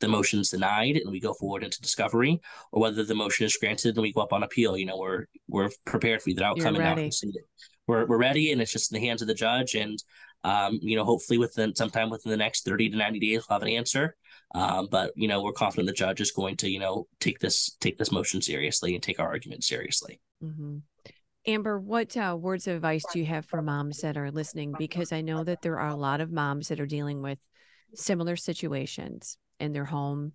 the 0.00 0.08
motion 0.08 0.40
is 0.40 0.50
denied 0.50 0.96
and 0.96 1.10
we 1.10 1.20
go 1.20 1.34
forward 1.34 1.64
into 1.64 1.80
discovery, 1.80 2.40
or 2.72 2.82
whether 2.82 3.04
the 3.04 3.14
motion 3.14 3.46
is 3.46 3.56
granted 3.56 3.96
and 3.96 4.02
we 4.02 4.12
go 4.12 4.20
up 4.20 4.32
on 4.32 4.42
appeal. 4.42 4.76
You 4.76 4.86
know, 4.86 4.98
we're 4.98 5.26
we're 5.48 5.70
prepared 5.84 6.22
for 6.22 6.30
either 6.30 6.44
outcome 6.44 6.76
and 6.76 7.12
we're 7.86 8.06
we're 8.06 8.18
ready, 8.18 8.52
and 8.52 8.60
it's 8.60 8.72
just 8.72 8.92
in 8.92 9.00
the 9.00 9.06
hands 9.06 9.22
of 9.22 9.28
the 9.28 9.34
judge. 9.34 9.74
And 9.74 10.02
um, 10.42 10.78
you 10.82 10.96
know, 10.96 11.04
hopefully 11.04 11.38
within 11.38 11.74
sometime 11.74 12.10
within 12.10 12.30
the 12.30 12.36
next 12.36 12.64
thirty 12.64 12.88
to 12.90 12.96
ninety 12.96 13.20
days, 13.20 13.44
we'll 13.48 13.56
have 13.56 13.62
an 13.62 13.68
answer. 13.68 14.16
Um, 14.54 14.88
but 14.90 15.12
you 15.16 15.28
know, 15.28 15.42
we're 15.42 15.52
confident 15.52 15.88
the 15.88 15.92
judge 15.92 16.20
is 16.20 16.30
going 16.30 16.56
to 16.58 16.70
you 16.70 16.80
know 16.80 17.06
take 17.20 17.38
this 17.38 17.76
take 17.80 17.98
this 17.98 18.12
motion 18.12 18.42
seriously 18.42 18.94
and 18.94 19.02
take 19.02 19.20
our 19.20 19.28
argument 19.28 19.64
seriously. 19.64 20.20
Mm-hmm. 20.42 20.78
Amber, 21.46 21.78
what 21.78 22.16
uh, 22.16 22.36
words 22.38 22.66
of 22.66 22.76
advice 22.76 23.04
do 23.12 23.18
you 23.18 23.26
have 23.26 23.44
for 23.44 23.60
moms 23.60 24.00
that 24.00 24.16
are 24.16 24.30
listening? 24.30 24.74
Because 24.78 25.12
I 25.12 25.20
know 25.20 25.44
that 25.44 25.60
there 25.60 25.78
are 25.78 25.90
a 25.90 25.96
lot 25.96 26.22
of 26.22 26.32
moms 26.32 26.68
that 26.68 26.80
are 26.80 26.86
dealing 26.86 27.20
with 27.20 27.38
similar 27.94 28.34
situations 28.34 29.36
in 29.60 29.72
their 29.72 29.84
home, 29.84 30.32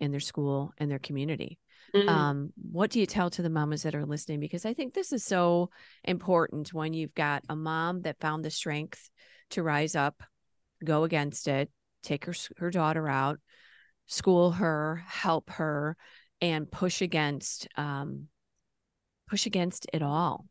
in 0.00 0.10
their 0.10 0.20
school, 0.20 0.72
in 0.78 0.88
their 0.88 0.98
community. 0.98 1.58
Mm-hmm. 1.94 2.08
Um, 2.08 2.52
what 2.70 2.90
do 2.90 3.00
you 3.00 3.06
tell 3.06 3.30
to 3.30 3.42
the 3.42 3.50
mamas 3.50 3.82
that 3.82 3.94
are 3.94 4.06
listening? 4.06 4.40
Because 4.40 4.64
I 4.64 4.72
think 4.72 4.94
this 4.94 5.12
is 5.12 5.24
so 5.24 5.70
important 6.04 6.72
when 6.72 6.94
you've 6.94 7.14
got 7.14 7.44
a 7.48 7.56
mom 7.56 8.02
that 8.02 8.20
found 8.20 8.44
the 8.44 8.50
strength 8.50 9.10
to 9.50 9.62
rise 9.62 9.94
up, 9.94 10.22
go 10.82 11.04
against 11.04 11.48
it, 11.48 11.70
take 12.02 12.24
her 12.24 12.34
her 12.56 12.70
daughter 12.70 13.08
out, 13.08 13.38
school 14.06 14.52
her, 14.52 15.04
help 15.06 15.50
her, 15.50 15.96
and 16.40 16.70
push 16.70 17.02
against 17.02 17.68
um, 17.76 18.28
push 19.28 19.46
against 19.46 19.86
it 19.92 20.02
all. 20.02 20.46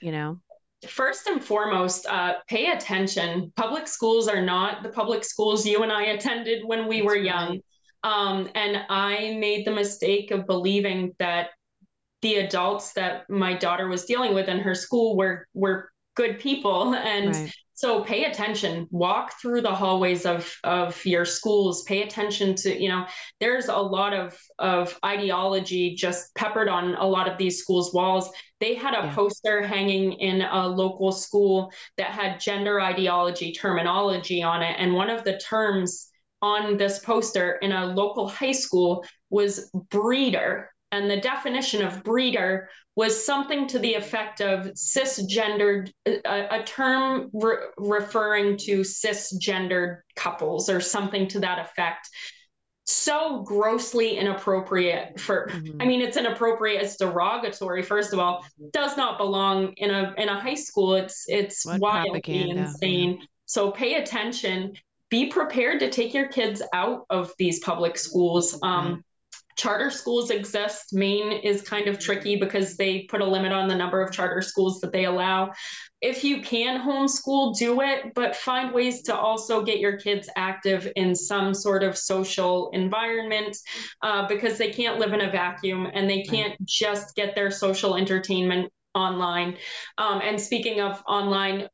you 0.00 0.12
know 0.12 0.40
first 0.88 1.26
and 1.26 1.42
foremost, 1.42 2.06
uh, 2.06 2.34
pay 2.48 2.70
attention. 2.70 3.52
Public 3.56 3.86
schools 3.86 4.28
are 4.28 4.42
not 4.42 4.82
the 4.82 4.88
public 4.88 5.24
schools 5.24 5.66
you 5.66 5.82
and 5.82 5.92
I 5.92 6.04
attended 6.04 6.64
when 6.64 6.86
we 6.86 6.98
That's 6.98 7.06
were 7.06 7.16
young. 7.16 7.60
Um, 8.02 8.48
and 8.54 8.84
I 8.88 9.36
made 9.38 9.66
the 9.66 9.72
mistake 9.72 10.30
of 10.30 10.46
believing 10.46 11.14
that 11.18 11.50
the 12.22 12.36
adults 12.36 12.92
that 12.94 13.28
my 13.28 13.54
daughter 13.54 13.88
was 13.88 14.04
dealing 14.04 14.34
with 14.34 14.48
in 14.48 14.58
her 14.60 14.74
school 14.74 15.16
were 15.16 15.46
were 15.54 15.90
good 16.20 16.38
people. 16.38 16.94
And 16.94 17.34
right. 17.34 17.52
so 17.72 18.04
pay 18.04 18.24
attention. 18.24 18.86
Walk 18.90 19.32
through 19.40 19.62
the 19.62 19.74
hallways 19.74 20.26
of 20.26 20.52
of 20.64 21.02
your 21.06 21.24
schools. 21.24 21.82
Pay 21.84 22.02
attention 22.02 22.54
to 22.56 22.82
you 22.82 22.88
know 22.90 23.06
there's 23.40 23.68
a 23.68 23.76
lot 23.76 24.12
of 24.12 24.38
of 24.58 24.98
ideology 25.04 25.94
just 25.94 26.34
peppered 26.34 26.68
on 26.68 26.94
a 26.96 27.06
lot 27.06 27.26
of 27.26 27.38
these 27.38 27.58
schools 27.58 27.94
walls. 27.94 28.30
They 28.60 28.74
had 28.74 28.92
a 28.94 29.06
yeah. 29.06 29.14
poster 29.14 29.66
hanging 29.66 30.12
in 30.12 30.42
a 30.42 30.68
local 30.68 31.10
school 31.10 31.72
that 31.96 32.10
had 32.10 32.38
gender 32.38 32.80
ideology 32.80 33.52
terminology 33.52 34.42
on 34.42 34.62
it. 34.62 34.76
And 34.78 34.92
one 34.92 35.08
of 35.08 35.24
the 35.24 35.38
terms 35.38 36.08
on 36.42 36.76
this 36.76 36.98
poster 36.98 37.52
in 37.62 37.72
a 37.72 37.86
local 37.86 38.28
high 38.28 38.52
school 38.52 39.04
was 39.30 39.70
breeder 39.90 40.70
and 40.92 41.10
the 41.10 41.20
definition 41.20 41.82
of 41.82 42.02
breeder 42.02 42.68
was 42.96 43.24
something 43.24 43.66
to 43.68 43.78
the 43.78 43.94
effect 43.94 44.40
of 44.40 44.66
cisgendered, 44.74 45.92
a, 46.06 46.60
a 46.60 46.62
term 46.64 47.30
re- 47.32 47.68
referring 47.78 48.56
to 48.56 48.80
cisgendered 48.80 50.00
couples 50.16 50.68
or 50.68 50.80
something 50.80 51.28
to 51.28 51.40
that 51.40 51.60
effect. 51.60 52.08
So 52.86 53.42
grossly 53.42 54.16
inappropriate 54.16 55.20
for, 55.20 55.48
mm-hmm. 55.48 55.80
I 55.80 55.84
mean, 55.84 56.00
it's 56.00 56.16
inappropriate, 56.16 56.82
it's 56.82 56.96
derogatory, 56.96 57.84
first 57.84 58.12
of 58.12 58.18
all, 58.18 58.44
does 58.72 58.96
not 58.96 59.16
belong 59.16 59.72
in 59.76 59.90
a 59.90 60.12
in 60.18 60.28
a 60.28 60.40
high 60.40 60.56
school. 60.56 60.94
It's 60.94 61.24
it's 61.28 61.64
what 61.64 61.80
wildly 61.80 62.50
insane. 62.50 63.20
So 63.46 63.70
pay 63.70 63.94
attention. 63.94 64.72
Be 65.08 65.26
prepared 65.26 65.80
to 65.80 65.90
take 65.90 66.12
your 66.12 66.28
kids 66.28 66.62
out 66.72 67.06
of 67.10 67.32
these 67.38 67.60
public 67.60 67.96
schools. 67.96 68.58
Um, 68.62 68.86
mm-hmm 68.86 69.00
charter 69.60 69.90
schools 69.90 70.30
exist. 70.30 70.94
Maine 70.94 71.32
is 71.32 71.60
kind 71.60 71.86
of 71.86 71.98
tricky 71.98 72.36
because 72.36 72.78
they 72.78 73.02
put 73.10 73.20
a 73.20 73.24
limit 73.26 73.52
on 73.52 73.68
the 73.68 73.74
number 73.74 74.00
of 74.00 74.10
charter 74.10 74.40
schools 74.40 74.80
that 74.80 74.90
they 74.90 75.04
allow. 75.04 75.52
If 76.00 76.24
you 76.24 76.40
can 76.40 76.80
homeschool, 76.80 77.58
do 77.58 77.82
it, 77.82 78.14
but 78.14 78.34
find 78.34 78.72
ways 78.72 79.02
to 79.02 79.14
also 79.14 79.62
get 79.62 79.78
your 79.78 79.98
kids 79.98 80.30
active 80.34 80.90
in 80.96 81.14
some 81.14 81.52
sort 81.52 81.82
of 81.82 81.98
social 81.98 82.70
environment 82.72 83.54
uh, 84.00 84.26
because 84.26 84.56
they 84.56 84.70
can't 84.70 84.98
live 84.98 85.12
in 85.12 85.20
a 85.20 85.30
vacuum 85.30 85.86
and 85.92 86.08
they 86.08 86.22
can't 86.22 86.54
just 86.64 87.14
get 87.14 87.34
their 87.34 87.50
social 87.50 87.96
entertainment 87.96 88.72
online. 88.94 89.58
Um, 89.98 90.22
and 90.22 90.40
speaking 90.40 90.80
of 90.80 91.02
online, 91.06 91.68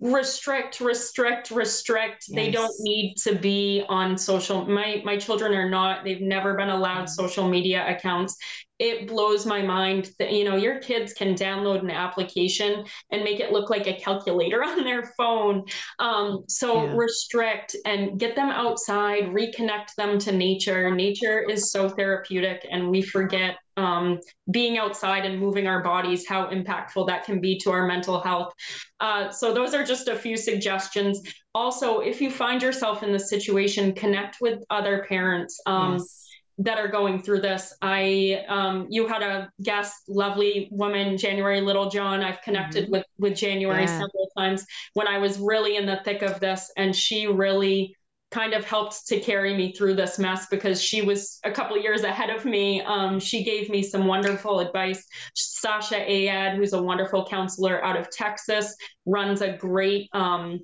restrict 0.00 0.80
restrict 0.80 1.50
restrict 1.50 2.24
yes. 2.28 2.34
they 2.34 2.50
don't 2.50 2.72
need 2.80 3.14
to 3.16 3.34
be 3.34 3.84
on 3.90 4.16
social 4.16 4.64
my 4.64 5.02
my 5.04 5.16
children 5.16 5.52
are 5.52 5.68
not 5.68 6.04
they've 6.04 6.22
never 6.22 6.54
been 6.54 6.70
allowed 6.70 7.04
mm-hmm. 7.04 7.22
social 7.22 7.46
media 7.46 7.86
accounts 7.86 8.34
it 8.78 9.06
blows 9.06 9.44
my 9.44 9.60
mind 9.60 10.10
that 10.18 10.32
you 10.32 10.42
know 10.42 10.56
your 10.56 10.80
kids 10.80 11.12
can 11.12 11.34
download 11.34 11.80
an 11.80 11.90
application 11.90 12.82
and 13.12 13.22
make 13.22 13.40
it 13.40 13.52
look 13.52 13.68
like 13.68 13.86
a 13.86 14.00
calculator 14.00 14.64
on 14.64 14.84
their 14.84 15.12
phone 15.18 15.62
um, 15.98 16.44
so 16.48 16.84
yeah. 16.84 16.94
restrict 16.96 17.76
and 17.84 18.18
get 18.18 18.34
them 18.34 18.48
outside 18.48 19.24
reconnect 19.24 19.94
them 19.98 20.18
to 20.18 20.32
nature 20.32 20.90
nature 20.94 21.42
is 21.42 21.70
so 21.70 21.90
therapeutic 21.90 22.66
and 22.70 22.88
we 22.88 23.02
forget 23.02 23.56
um, 23.80 24.20
being 24.50 24.78
outside 24.78 25.24
and 25.24 25.38
moving 25.38 25.66
our 25.66 25.82
bodies 25.82 26.26
how 26.26 26.46
impactful 26.48 27.06
that 27.06 27.24
can 27.24 27.40
be 27.40 27.58
to 27.58 27.70
our 27.70 27.86
mental 27.86 28.20
health 28.20 28.52
uh, 29.00 29.30
so 29.30 29.54
those 29.54 29.74
are 29.74 29.84
just 29.84 30.08
a 30.08 30.16
few 30.16 30.36
suggestions 30.36 31.20
also 31.54 32.00
if 32.00 32.20
you 32.20 32.30
find 32.30 32.62
yourself 32.62 33.02
in 33.02 33.12
this 33.12 33.28
situation 33.28 33.92
connect 33.94 34.36
with 34.40 34.62
other 34.70 35.04
parents 35.08 35.60
um, 35.66 35.94
yes 35.94 36.20
that 36.60 36.76
are 36.76 36.88
going 36.88 37.22
through 37.22 37.40
this. 37.40 37.74
I 37.80 38.44
um, 38.46 38.86
you 38.90 39.08
had 39.08 39.22
a 39.22 39.50
guest, 39.62 39.94
lovely 40.08 40.68
woman, 40.70 41.16
January 41.16 41.60
Littlejohn. 41.62 42.22
I've 42.22 42.42
connected 42.42 42.84
mm-hmm. 42.84 42.92
with 42.92 43.06
with 43.18 43.34
January 43.34 43.84
yeah. 43.84 43.98
several 43.98 44.30
times 44.36 44.66
when 44.92 45.08
I 45.08 45.18
was 45.18 45.38
really 45.38 45.76
in 45.76 45.86
the 45.86 46.00
thick 46.04 46.22
of 46.22 46.38
this, 46.38 46.70
and 46.76 46.94
she 46.94 47.26
really 47.26 47.96
kind 48.30 48.54
of 48.54 48.64
helped 48.64 49.06
to 49.08 49.18
carry 49.20 49.56
me 49.56 49.72
through 49.72 49.94
this 49.94 50.18
mess 50.18 50.46
because 50.50 50.80
she 50.80 51.02
was 51.02 51.38
a 51.44 51.50
couple 51.50 51.76
years 51.76 52.02
ahead 52.02 52.30
of 52.30 52.44
me. 52.44 52.80
Um, 52.82 53.18
she 53.18 53.42
gave 53.42 53.68
me 53.68 53.82
some 53.82 54.06
wonderful 54.06 54.60
advice. 54.60 55.04
Sasha 55.34 55.96
Ayad, 55.96 56.56
who's 56.56 56.72
a 56.72 56.82
wonderful 56.82 57.26
counselor 57.26 57.84
out 57.84 57.98
of 57.98 58.10
Texas, 58.10 58.74
runs 59.04 59.40
a 59.40 59.56
great 59.56 60.08
um, 60.12 60.60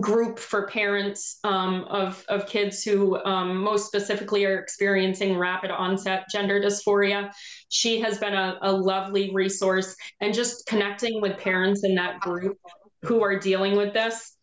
group 0.00 0.38
for 0.38 0.66
parents 0.66 1.38
um, 1.44 1.84
of, 1.84 2.24
of 2.28 2.46
kids 2.46 2.82
who 2.82 3.22
um, 3.24 3.56
most 3.58 3.86
specifically 3.86 4.44
are 4.44 4.58
experiencing 4.58 5.36
rapid 5.36 5.70
onset 5.70 6.24
gender 6.30 6.60
dysphoria. 6.60 7.30
She 7.68 8.00
has 8.00 8.18
been 8.18 8.34
a, 8.34 8.58
a 8.62 8.72
lovely 8.72 9.30
resource 9.34 9.94
and 10.20 10.34
just 10.34 10.66
connecting 10.66 11.20
with 11.20 11.38
parents 11.38 11.84
in 11.84 11.94
that 11.96 12.20
group 12.20 12.56
who 13.02 13.22
are 13.22 13.38
dealing 13.38 13.76
with 13.76 13.92
this. 13.92 14.33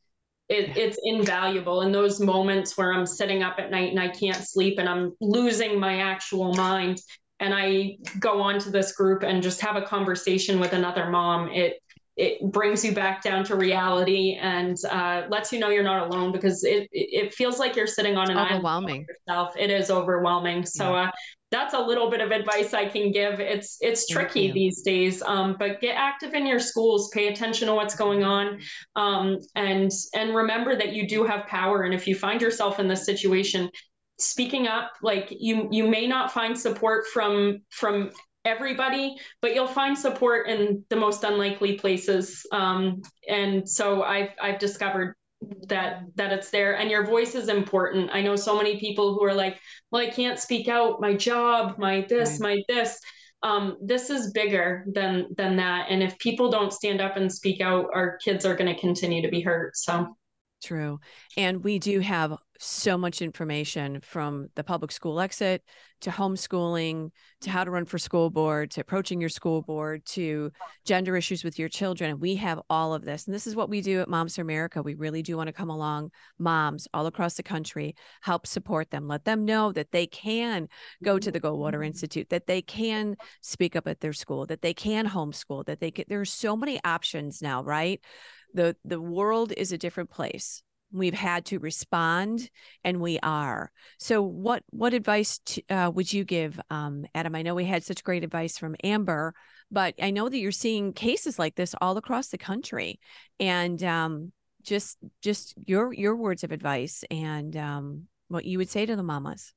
It, 0.51 0.75
it's 0.75 0.99
invaluable 1.03 1.81
in 1.81 1.93
those 1.93 2.19
moments 2.19 2.77
where 2.77 2.93
I'm 2.93 3.05
sitting 3.05 3.41
up 3.41 3.55
at 3.57 3.71
night 3.71 3.89
and 3.91 3.99
I 3.99 4.09
can't 4.09 4.35
sleep 4.35 4.79
and 4.79 4.89
I'm 4.89 5.13
losing 5.21 5.79
my 5.79 6.01
actual 6.01 6.53
mind 6.53 6.99
and 7.39 7.53
I 7.53 7.97
go 8.19 8.41
on 8.41 8.59
to 8.59 8.69
this 8.69 8.91
group 8.91 9.23
and 9.23 9.41
just 9.41 9.61
have 9.61 9.77
a 9.77 9.81
conversation 9.81 10.59
with 10.59 10.73
another 10.73 11.09
mom. 11.09 11.49
It 11.49 11.81
it 12.17 12.51
brings 12.51 12.83
you 12.83 12.93
back 12.93 13.23
down 13.23 13.45
to 13.45 13.55
reality 13.55 14.37
and 14.39 14.77
uh, 14.89 15.23
lets 15.29 15.53
you 15.53 15.59
know 15.59 15.69
you're 15.69 15.83
not 15.83 16.07
alone 16.07 16.31
because 16.31 16.63
it 16.63 16.87
it 16.91 17.33
feels 17.33 17.57
like 17.57 17.75
you're 17.75 17.87
sitting 17.87 18.17
on 18.17 18.29
an 18.29 18.37
overwhelming 18.37 19.07
yourself. 19.07 19.53
It 19.57 19.71
is 19.71 19.89
overwhelming. 19.89 20.65
So 20.65 20.93
yeah. 20.93 21.03
uh, 21.03 21.11
that's 21.51 21.73
a 21.73 21.79
little 21.79 22.09
bit 22.09 22.21
of 22.21 22.31
advice 22.31 22.73
I 22.73 22.87
can 22.87 23.11
give. 23.11 23.39
It's 23.41 23.77
it's 23.81 24.07
tricky 24.07 24.51
these 24.51 24.81
days, 24.81 25.21
um, 25.21 25.57
but 25.59 25.81
get 25.81 25.95
active 25.95 26.33
in 26.33 26.45
your 26.45 26.59
schools. 26.59 27.09
Pay 27.13 27.27
attention 27.27 27.67
to 27.67 27.75
what's 27.75 27.93
going 27.93 28.23
on, 28.23 28.59
um, 28.95 29.37
and 29.55 29.91
and 30.15 30.33
remember 30.33 30.75
that 30.77 30.93
you 30.93 31.07
do 31.07 31.25
have 31.25 31.45
power. 31.47 31.83
And 31.83 31.93
if 31.93 32.07
you 32.07 32.15
find 32.15 32.41
yourself 32.41 32.79
in 32.79 32.87
this 32.87 33.05
situation, 33.05 33.69
speaking 34.17 34.67
up 34.67 34.93
like 35.03 35.27
you 35.29 35.67
you 35.71 35.87
may 35.89 36.07
not 36.07 36.31
find 36.31 36.57
support 36.57 37.05
from 37.07 37.59
from 37.69 38.11
everybody, 38.45 39.17
but 39.41 39.53
you'll 39.53 39.67
find 39.67 39.97
support 39.97 40.47
in 40.47 40.83
the 40.89 40.95
most 40.95 41.23
unlikely 41.23 41.73
places. 41.73 42.45
Um, 42.53 43.01
and 43.27 43.67
so 43.69 44.03
I've 44.03 44.29
I've 44.41 44.59
discovered 44.59 45.15
that 45.67 46.03
that 46.15 46.31
it's 46.31 46.49
there 46.49 46.77
and 46.77 46.89
your 46.89 47.05
voice 47.05 47.35
is 47.35 47.49
important. 47.49 48.09
I 48.13 48.21
know 48.21 48.35
so 48.35 48.55
many 48.55 48.79
people 48.79 49.13
who 49.13 49.23
are 49.23 49.33
like, 49.33 49.59
well, 49.91 50.01
I 50.01 50.09
can't 50.09 50.39
speak 50.39 50.67
out, 50.67 51.01
my 51.01 51.13
job, 51.13 51.77
my 51.77 52.05
this, 52.07 52.39
right. 52.39 52.65
my 52.67 52.73
this. 52.73 52.99
Um, 53.43 53.77
this 53.81 54.11
is 54.11 54.31
bigger 54.33 54.85
than 54.87 55.27
than 55.35 55.55
that. 55.57 55.87
And 55.89 56.03
if 56.03 56.17
people 56.19 56.51
don't 56.51 56.71
stand 56.71 57.01
up 57.01 57.17
and 57.17 57.31
speak 57.31 57.59
out, 57.59 57.87
our 57.93 58.17
kids 58.17 58.45
are 58.45 58.55
going 58.55 58.73
to 58.73 58.79
continue 58.79 59.21
to 59.21 59.29
be 59.29 59.41
hurt. 59.41 59.75
So 59.75 60.15
True. 60.61 60.99
And 61.37 61.63
we 61.63 61.79
do 61.79 61.99
have 62.01 62.37
so 62.59 62.95
much 62.95 63.23
information 63.23 63.99
from 64.01 64.47
the 64.53 64.63
public 64.63 64.91
school 64.91 65.19
exit 65.19 65.63
to 66.01 66.11
homeschooling 66.11 67.09
to 67.41 67.49
how 67.49 67.63
to 67.63 67.71
run 67.71 67.85
for 67.85 67.97
school 67.97 68.29
board 68.29 68.69
to 68.69 68.81
approaching 68.81 69.19
your 69.19 69.29
school 69.29 69.63
board 69.63 70.05
to 70.05 70.51
gender 70.85 71.17
issues 71.17 71.43
with 71.43 71.57
your 71.57 71.69
children. 71.69 72.19
We 72.19 72.35
have 72.35 72.61
all 72.69 72.93
of 72.93 73.03
this. 73.03 73.25
And 73.25 73.33
this 73.33 73.47
is 73.47 73.55
what 73.55 73.69
we 73.69 73.81
do 73.81 74.01
at 74.01 74.09
Moms 74.09 74.35
for 74.35 74.43
America. 74.43 74.83
We 74.83 74.93
really 74.93 75.23
do 75.23 75.35
want 75.35 75.47
to 75.47 75.53
come 75.53 75.71
along, 75.71 76.11
moms 76.37 76.87
all 76.93 77.07
across 77.07 77.33
the 77.33 77.43
country, 77.43 77.95
help 78.21 78.45
support 78.45 78.91
them, 78.91 79.07
let 79.07 79.25
them 79.25 79.43
know 79.45 79.71
that 79.71 79.91
they 79.91 80.05
can 80.05 80.67
go 81.03 81.17
to 81.17 81.31
the 81.31 81.41
Goldwater 81.41 81.83
Institute, 81.83 82.29
that 82.29 82.45
they 82.45 82.61
can 82.61 83.15
speak 83.41 83.75
up 83.75 83.87
at 83.87 84.01
their 84.01 84.13
school, 84.13 84.45
that 84.45 84.61
they 84.61 84.75
can 84.75 85.07
homeschool, 85.07 85.65
that 85.65 85.79
they 85.79 85.89
can. 85.89 86.05
There's 86.07 86.31
so 86.31 86.55
many 86.55 86.79
options 86.83 87.41
now, 87.41 87.63
right? 87.63 87.99
The 88.53 88.75
the 88.85 89.01
world 89.01 89.53
is 89.55 89.71
a 89.71 89.77
different 89.77 90.09
place. 90.09 90.63
We've 90.93 91.13
had 91.13 91.45
to 91.45 91.59
respond 91.59 92.49
and 92.83 92.99
we 92.99 93.17
are. 93.23 93.71
So 93.97 94.21
what 94.21 94.63
what 94.71 94.93
advice 94.93 95.39
uh, 95.69 95.91
would 95.93 96.11
you 96.11 96.23
give 96.23 96.59
um, 96.69 97.05
adam? 97.15 97.35
I 97.35 97.43
know 97.43 97.55
we 97.55 97.65
had 97.65 97.83
such 97.83 98.03
great 98.03 98.23
advice 98.23 98.57
from 98.57 98.75
amber 98.83 99.33
but 99.73 99.95
i 100.01 100.11
know 100.11 100.27
that 100.27 100.37
you're 100.37 100.51
seeing 100.51 100.91
cases 100.91 101.39
like 101.39 101.55
this 101.55 101.73
all 101.79 101.97
across 101.97 102.27
the 102.27 102.37
country. 102.37 102.99
And 103.39 103.81
um, 103.83 104.31
just 104.63 104.97
just 105.21 105.55
your 105.65 105.93
your 105.93 106.15
words 106.15 106.43
of 106.43 106.51
advice 106.51 107.03
and 107.09 107.55
um, 107.57 108.07
what 108.27 108.45
you 108.45 108.57
would 108.57 108.69
say 108.69 108.85
to 108.85 108.95
the 108.95 109.03
mamas 109.03 109.53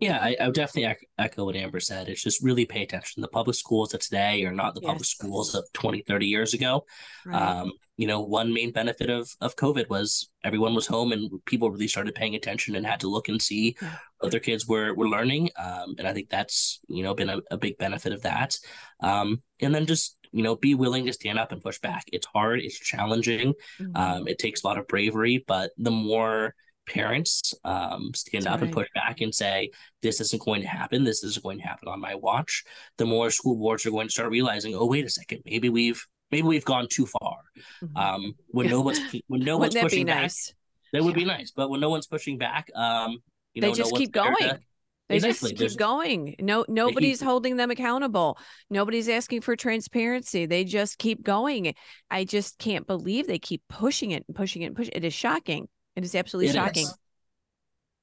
yeah, 0.00 0.18
I, 0.20 0.36
I 0.40 0.46
would 0.46 0.54
definitely 0.54 0.96
echo 1.18 1.44
what 1.44 1.56
Amber 1.56 1.80
said. 1.80 2.08
It's 2.08 2.22
just 2.22 2.42
really 2.42 2.64
pay 2.64 2.82
attention. 2.82 3.20
The 3.20 3.28
public 3.28 3.56
schools 3.56 3.94
of 3.94 4.00
today 4.00 4.44
are 4.44 4.52
not 4.52 4.74
the 4.74 4.80
yes. 4.80 4.88
public 4.88 5.04
schools 5.06 5.54
of 5.56 5.64
20, 5.72 6.02
30 6.02 6.26
years 6.26 6.54
ago. 6.54 6.84
Right. 7.26 7.40
Um, 7.40 7.72
you 7.96 8.06
know, 8.06 8.20
one 8.20 8.52
main 8.52 8.70
benefit 8.70 9.10
of, 9.10 9.28
of 9.40 9.56
COVID 9.56 9.88
was 9.88 10.30
everyone 10.44 10.74
was 10.76 10.86
home 10.86 11.10
and 11.10 11.44
people 11.46 11.70
really 11.70 11.88
started 11.88 12.14
paying 12.14 12.36
attention 12.36 12.76
and 12.76 12.86
had 12.86 13.00
to 13.00 13.08
look 13.08 13.28
and 13.28 13.42
see 13.42 13.76
yeah. 13.82 13.96
what 14.20 14.30
their 14.30 14.38
kids 14.38 14.68
were, 14.68 14.94
were 14.94 15.08
learning. 15.08 15.50
Um, 15.58 15.96
and 15.98 16.06
I 16.06 16.12
think 16.12 16.28
that's, 16.28 16.78
you 16.88 17.02
know, 17.02 17.14
been 17.14 17.30
a, 17.30 17.40
a 17.50 17.58
big 17.58 17.76
benefit 17.76 18.12
of 18.12 18.22
that. 18.22 18.56
Um, 19.00 19.42
and 19.60 19.74
then 19.74 19.86
just 19.86 20.16
you 20.30 20.42
know 20.42 20.54
be 20.54 20.74
willing 20.74 21.06
to 21.06 21.12
stand 21.14 21.38
up 21.38 21.52
and 21.52 21.62
push 21.62 21.78
back 21.78 22.04
it's 22.12 22.26
hard 22.26 22.60
it's 22.60 22.78
challenging 22.78 23.54
mm-hmm. 23.80 23.96
um, 23.96 24.28
it 24.28 24.38
takes 24.38 24.62
a 24.62 24.66
lot 24.66 24.76
of 24.76 24.86
bravery 24.86 25.42
but 25.48 25.70
the 25.78 25.90
more 25.90 26.54
parents 26.88 27.54
um, 27.64 28.10
stand 28.14 28.44
That's 28.44 28.54
up 28.54 28.60
right. 28.60 28.66
and 28.66 28.72
push 28.72 28.88
back 28.94 29.20
and 29.20 29.34
say 29.34 29.70
this 30.02 30.20
isn't 30.20 30.42
going 30.42 30.62
to 30.62 30.68
happen 30.68 31.04
this 31.04 31.22
isn't 31.22 31.42
going 31.42 31.58
to 31.58 31.64
happen 31.64 31.88
on 31.88 32.00
my 32.00 32.14
watch 32.14 32.64
the 32.96 33.06
more 33.06 33.30
school 33.30 33.56
boards 33.56 33.86
are 33.86 33.90
going 33.90 34.08
to 34.08 34.12
start 34.12 34.30
realizing 34.30 34.74
oh 34.74 34.86
wait 34.86 35.04
a 35.04 35.10
second 35.10 35.42
maybe 35.44 35.68
we've 35.68 36.04
maybe 36.30 36.46
we've 36.46 36.64
gone 36.64 36.86
too 36.90 37.06
far 37.06 37.38
mm-hmm. 37.82 37.96
um, 37.96 38.34
when 38.48 38.68
no 38.68 38.80
one's 38.80 39.00
when 39.28 39.40
no 39.40 39.58
one's 39.58 39.74
pushing 39.74 40.06
back 40.06 40.22
nice? 40.22 40.54
that 40.92 41.02
would 41.02 41.14
yeah. 41.14 41.18
be 41.18 41.24
nice 41.24 41.52
but 41.54 41.70
when 41.70 41.80
no 41.80 41.90
one's 41.90 42.06
pushing 42.06 42.38
back 42.38 42.70
um 42.74 43.18
you 43.54 43.62
they 43.62 43.68
know, 43.68 43.74
just 43.74 43.92
no 43.92 43.98
keep 43.98 44.12
going 44.12 44.34
to, 44.38 44.60
they 45.08 45.16
exactly. 45.16 45.54
just 45.54 45.72
keep 45.72 45.78
going. 45.78 46.36
No, 46.38 46.66
nobody's 46.68 47.22
holding 47.22 47.56
them 47.56 47.70
accountable. 47.70 48.38
Nobody's 48.68 49.08
asking 49.08 49.40
for 49.40 49.56
transparency. 49.56 50.44
They 50.44 50.64
just 50.64 50.98
keep 50.98 51.22
going. 51.22 51.74
I 52.10 52.24
just 52.24 52.58
can't 52.58 52.86
believe 52.86 53.26
they 53.26 53.38
keep 53.38 53.62
pushing 53.68 54.10
it 54.10 54.24
and 54.28 54.36
pushing 54.36 54.62
it 54.62 54.66
and 54.66 54.76
pushing 54.76 54.92
it. 54.92 54.98
It 54.98 55.06
is 55.06 55.14
shocking. 55.14 55.68
It 55.98 56.04
is 56.04 56.14
absolutely 56.14 56.50
it 56.50 56.54
shocking. 56.54 56.84
Is. 56.84 56.98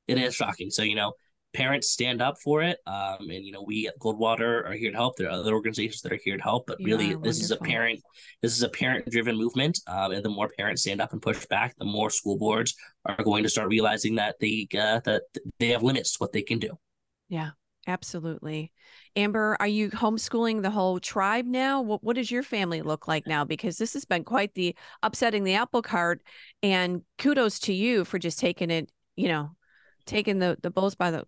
It 0.07 0.17
is 0.17 0.35
shocking. 0.35 0.69
So, 0.69 0.83
you 0.83 0.95
know, 0.95 1.13
parents 1.53 1.89
stand 1.89 2.21
up 2.21 2.35
for 2.43 2.61
it. 2.61 2.77
Um, 2.85 3.29
and 3.29 3.45
you 3.45 3.53
know, 3.53 3.63
we 3.65 3.87
at 3.87 3.97
Goldwater 3.99 4.69
are 4.69 4.73
here 4.73 4.91
to 4.91 4.97
help. 4.97 5.15
There 5.15 5.29
are 5.29 5.31
other 5.31 5.53
organizations 5.53 6.01
that 6.01 6.11
are 6.11 6.19
here 6.21 6.35
to 6.35 6.43
help, 6.43 6.67
but 6.67 6.77
you 6.81 6.87
really 6.87 7.07
this 7.07 7.15
wonderful. 7.15 7.29
is 7.29 7.51
a 7.51 7.57
parent 7.57 8.01
this 8.41 8.51
is 8.51 8.63
a 8.63 8.69
parent 8.69 9.09
driven 9.09 9.37
movement. 9.37 9.79
Um, 9.87 10.11
and 10.11 10.25
the 10.25 10.29
more 10.29 10.49
parents 10.57 10.81
stand 10.81 10.99
up 10.99 11.13
and 11.13 11.21
push 11.21 11.45
back, 11.45 11.73
the 11.77 11.85
more 11.85 12.09
school 12.09 12.37
boards 12.37 12.75
are 13.05 13.23
going 13.23 13.43
to 13.43 13.49
start 13.49 13.69
realizing 13.69 14.15
that 14.15 14.35
they 14.41 14.67
uh, 14.73 14.99
that 15.05 15.23
they 15.57 15.69
have 15.69 15.81
limits 15.81 16.11
to 16.13 16.17
what 16.17 16.33
they 16.33 16.41
can 16.41 16.59
do. 16.59 16.77
Yeah, 17.29 17.51
absolutely. 17.87 18.73
Amber, 19.15 19.55
are 19.59 19.67
you 19.67 19.89
homeschooling 19.89 20.61
the 20.61 20.69
whole 20.69 20.99
tribe 20.99 21.45
now? 21.45 21.81
What, 21.81 22.03
what 22.03 22.17
does 22.17 22.29
your 22.29 22.43
family 22.43 22.81
look 22.81 23.07
like 23.07 23.25
now? 23.25 23.45
Because 23.45 23.77
this 23.77 23.93
has 23.93 24.03
been 24.03 24.25
quite 24.25 24.53
the 24.55 24.75
upsetting 25.03 25.43
the 25.43 25.55
apple 25.55 25.81
cart. 25.81 26.21
And 26.61 27.01
kudos 27.17 27.59
to 27.59 27.73
you 27.73 28.03
for 28.03 28.19
just 28.19 28.39
taking 28.39 28.69
it, 28.69 28.91
you 29.15 29.29
know, 29.29 29.51
taking 30.05 30.39
the 30.39 30.57
the 30.61 30.69
bulls 30.69 30.95
by 30.95 31.11
the 31.11 31.25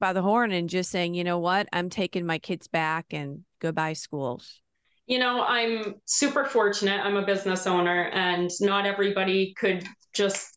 by 0.00 0.12
the 0.12 0.22
horn 0.22 0.52
and 0.52 0.68
just 0.68 0.90
saying, 0.90 1.14
you 1.14 1.24
know 1.24 1.38
what, 1.38 1.68
I'm 1.72 1.90
taking 1.90 2.26
my 2.26 2.38
kids 2.38 2.68
back 2.68 3.06
and 3.10 3.44
goodbye 3.60 3.94
schools. 3.94 4.60
You 5.06 5.20
know, 5.20 5.44
I'm 5.44 5.94
super 6.04 6.44
fortunate. 6.44 7.00
I'm 7.04 7.16
a 7.16 7.24
business 7.24 7.66
owner, 7.68 8.10
and 8.12 8.50
not 8.60 8.86
everybody 8.86 9.54
could 9.56 9.86
just 10.12 10.55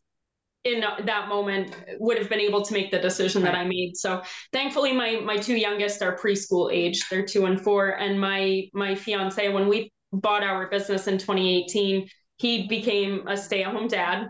in 0.65 0.81
that 0.81 1.29
moment 1.29 1.75
would 1.99 2.17
have 2.17 2.29
been 2.29 2.39
able 2.39 2.63
to 2.63 2.73
make 2.73 2.91
the 2.91 2.99
decision 2.99 3.41
that 3.43 3.55
I 3.55 3.63
made. 3.63 3.95
So 3.95 4.21
thankfully 4.51 4.91
my 4.91 5.21
my 5.23 5.37
two 5.37 5.55
youngest 5.55 6.01
are 6.01 6.17
preschool 6.17 6.71
age. 6.71 7.07
They're 7.09 7.25
2 7.25 7.45
and 7.45 7.61
4 7.61 7.89
and 7.99 8.19
my 8.19 8.63
my 8.73 8.95
fiance 8.95 9.49
when 9.49 9.67
we 9.67 9.91
bought 10.11 10.43
our 10.43 10.69
business 10.69 11.07
in 11.07 11.17
2018, 11.17 12.07
he 12.37 12.67
became 12.67 13.27
a 13.27 13.37
stay-at-home 13.37 13.87
dad 13.87 14.27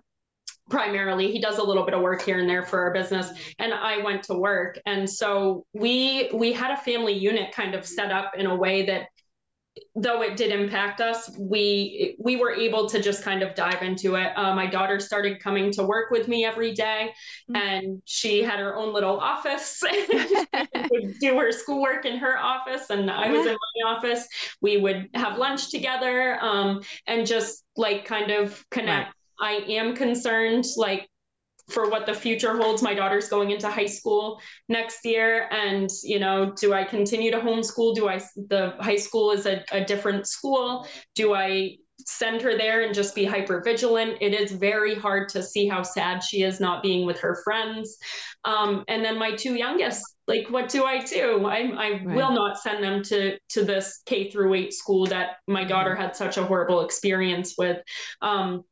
primarily 0.70 1.32
he 1.32 1.42
does 1.42 1.58
a 1.58 1.63
little 1.63 1.84
bit 1.84 1.94
of 1.94 2.02
work 2.02 2.22
here 2.22 2.39
and 2.39 2.50
there 2.50 2.63
for 2.63 2.80
our 2.80 2.94
business 2.94 3.32
and 3.58 3.74
i 3.74 3.98
went 4.04 4.24
to 4.24 4.36
work 4.36 4.80
and 4.86 5.10
so 5.10 5.65
we 5.74 6.30
we 6.34 6.54
had 6.54 6.72
a 6.72 6.78
family 6.78 7.13
unit 7.13 7.52
kind 7.52 7.74
of 7.74 7.86
set 7.86 8.12
up 8.12 8.34
in 8.38 8.46
a 8.46 8.56
way 8.56 8.86
that 8.86 9.08
though 9.96 10.22
it 10.22 10.38
did 10.38 10.52
impact 10.52 11.02
us, 11.02 11.30
we 11.38 12.15
we 12.20 12.36
were 12.36 12.54
able 12.54 12.89
to 12.89 13.02
just 13.02 13.24
kind 13.24 13.44
of 13.44 13.56
dive 13.56 13.82
into 13.82 14.15
it. 14.15 14.32
Uh, 14.38 14.56
my 14.56 14.65
daughter 14.65 15.00
started 15.00 15.42
coming 15.42 15.72
to 15.74 15.84
work 15.84 16.12
with 16.12 16.28
me 16.28 16.46
every 16.46 16.74
day, 16.74 17.13
mm-hmm. 17.50 17.56
and 17.56 18.02
she 18.06 18.42
had 18.44 18.60
her 18.60 18.76
own 18.76 18.94
little 18.94 19.20
office. 19.20 19.82
would 20.92 21.20
do 21.20 21.38
her 21.39 21.52
schoolwork 21.52 22.06
in 22.06 22.18
her 22.18 22.38
office, 22.38 22.89
and 22.89 23.10
I 23.10 23.32
was 23.32 23.46
in 23.46 23.54
my 23.54 23.92
office. 23.92 24.28
We 24.62 24.78
would 24.78 25.10
have 25.15 25.38
lunch 25.38 25.70
together, 25.70 26.38
um, 26.42 26.82
and 27.08 27.26
just 27.26 27.63
like 27.76 28.06
kind 28.06 28.32
of 28.32 28.63
connect. 28.70 29.13
Right. 29.42 29.63
I 29.68 29.72
am 29.72 29.96
concerned, 29.96 30.65
like 30.76 31.09
for 31.70 31.90
what 31.90 32.06
the 32.06 32.14
future 32.14 32.58
holds. 32.58 32.82
My 32.82 32.94
daughter's 32.94 33.30
going 33.30 33.52
into 33.52 33.70
high 33.70 33.86
school 33.86 34.42
next 34.68 35.06
year. 35.06 35.48
And, 35.52 35.90
you 36.04 36.20
know, 36.20 36.54
do 36.60 36.74
I 36.74 36.84
continue 36.84 37.32
to 37.32 37.40
homeschool? 37.40 37.96
Do 37.96 38.10
I, 38.10 38.20
the 38.36 38.76
high 38.80 38.96
school 38.98 39.32
is 39.32 39.46
a, 39.46 39.64
a 39.72 39.84
different 39.84 40.28
school? 40.28 40.88
Do 41.16 41.34
I 41.34 41.78
send 42.06 42.42
her 42.42 42.58
there 42.58 42.82
and 42.82 42.94
just 42.94 43.14
be 43.14 43.26
hyper 43.26 43.62
vigilant? 43.64 44.18
It 44.22 44.34
is 44.34 44.52
very 44.52 44.96
hard 44.96 45.30
to 45.30 45.44
see 45.44 45.68
how 45.68 45.84
sad 45.84 46.24
she 46.24 46.44
is 46.44 46.60
not 46.60 46.82
being 46.82 47.06
with 47.06 47.20
her 47.20 47.42
friends. 47.44 47.98
Um, 48.46 48.84
and 48.88 49.04
then 49.04 49.20
my 49.20 49.36
two 49.36 49.56
youngest, 49.56 50.02
like, 50.28 50.50
what 50.50 50.70
do 50.70 50.86
I 50.86 51.04
do? 51.04 51.46
I, 51.46 51.58
I 51.58 51.92
right. 51.92 52.06
will 52.06 52.32
not 52.32 52.58
send 52.58 52.84
them 52.84 53.04
to, 53.04 53.38
to 53.50 53.64
this 53.64 54.02
K 54.06 54.32
through 54.32 54.54
eight 54.54 54.74
school 54.74 55.06
that 55.08 55.38
my 55.48 55.64
daughter 55.64 55.96
had 55.96 56.16
such 56.16 56.38
a 56.38 56.44
horrible 56.44 56.82
experience 56.82 57.56
with. 57.58 57.80
Um, 58.22 58.64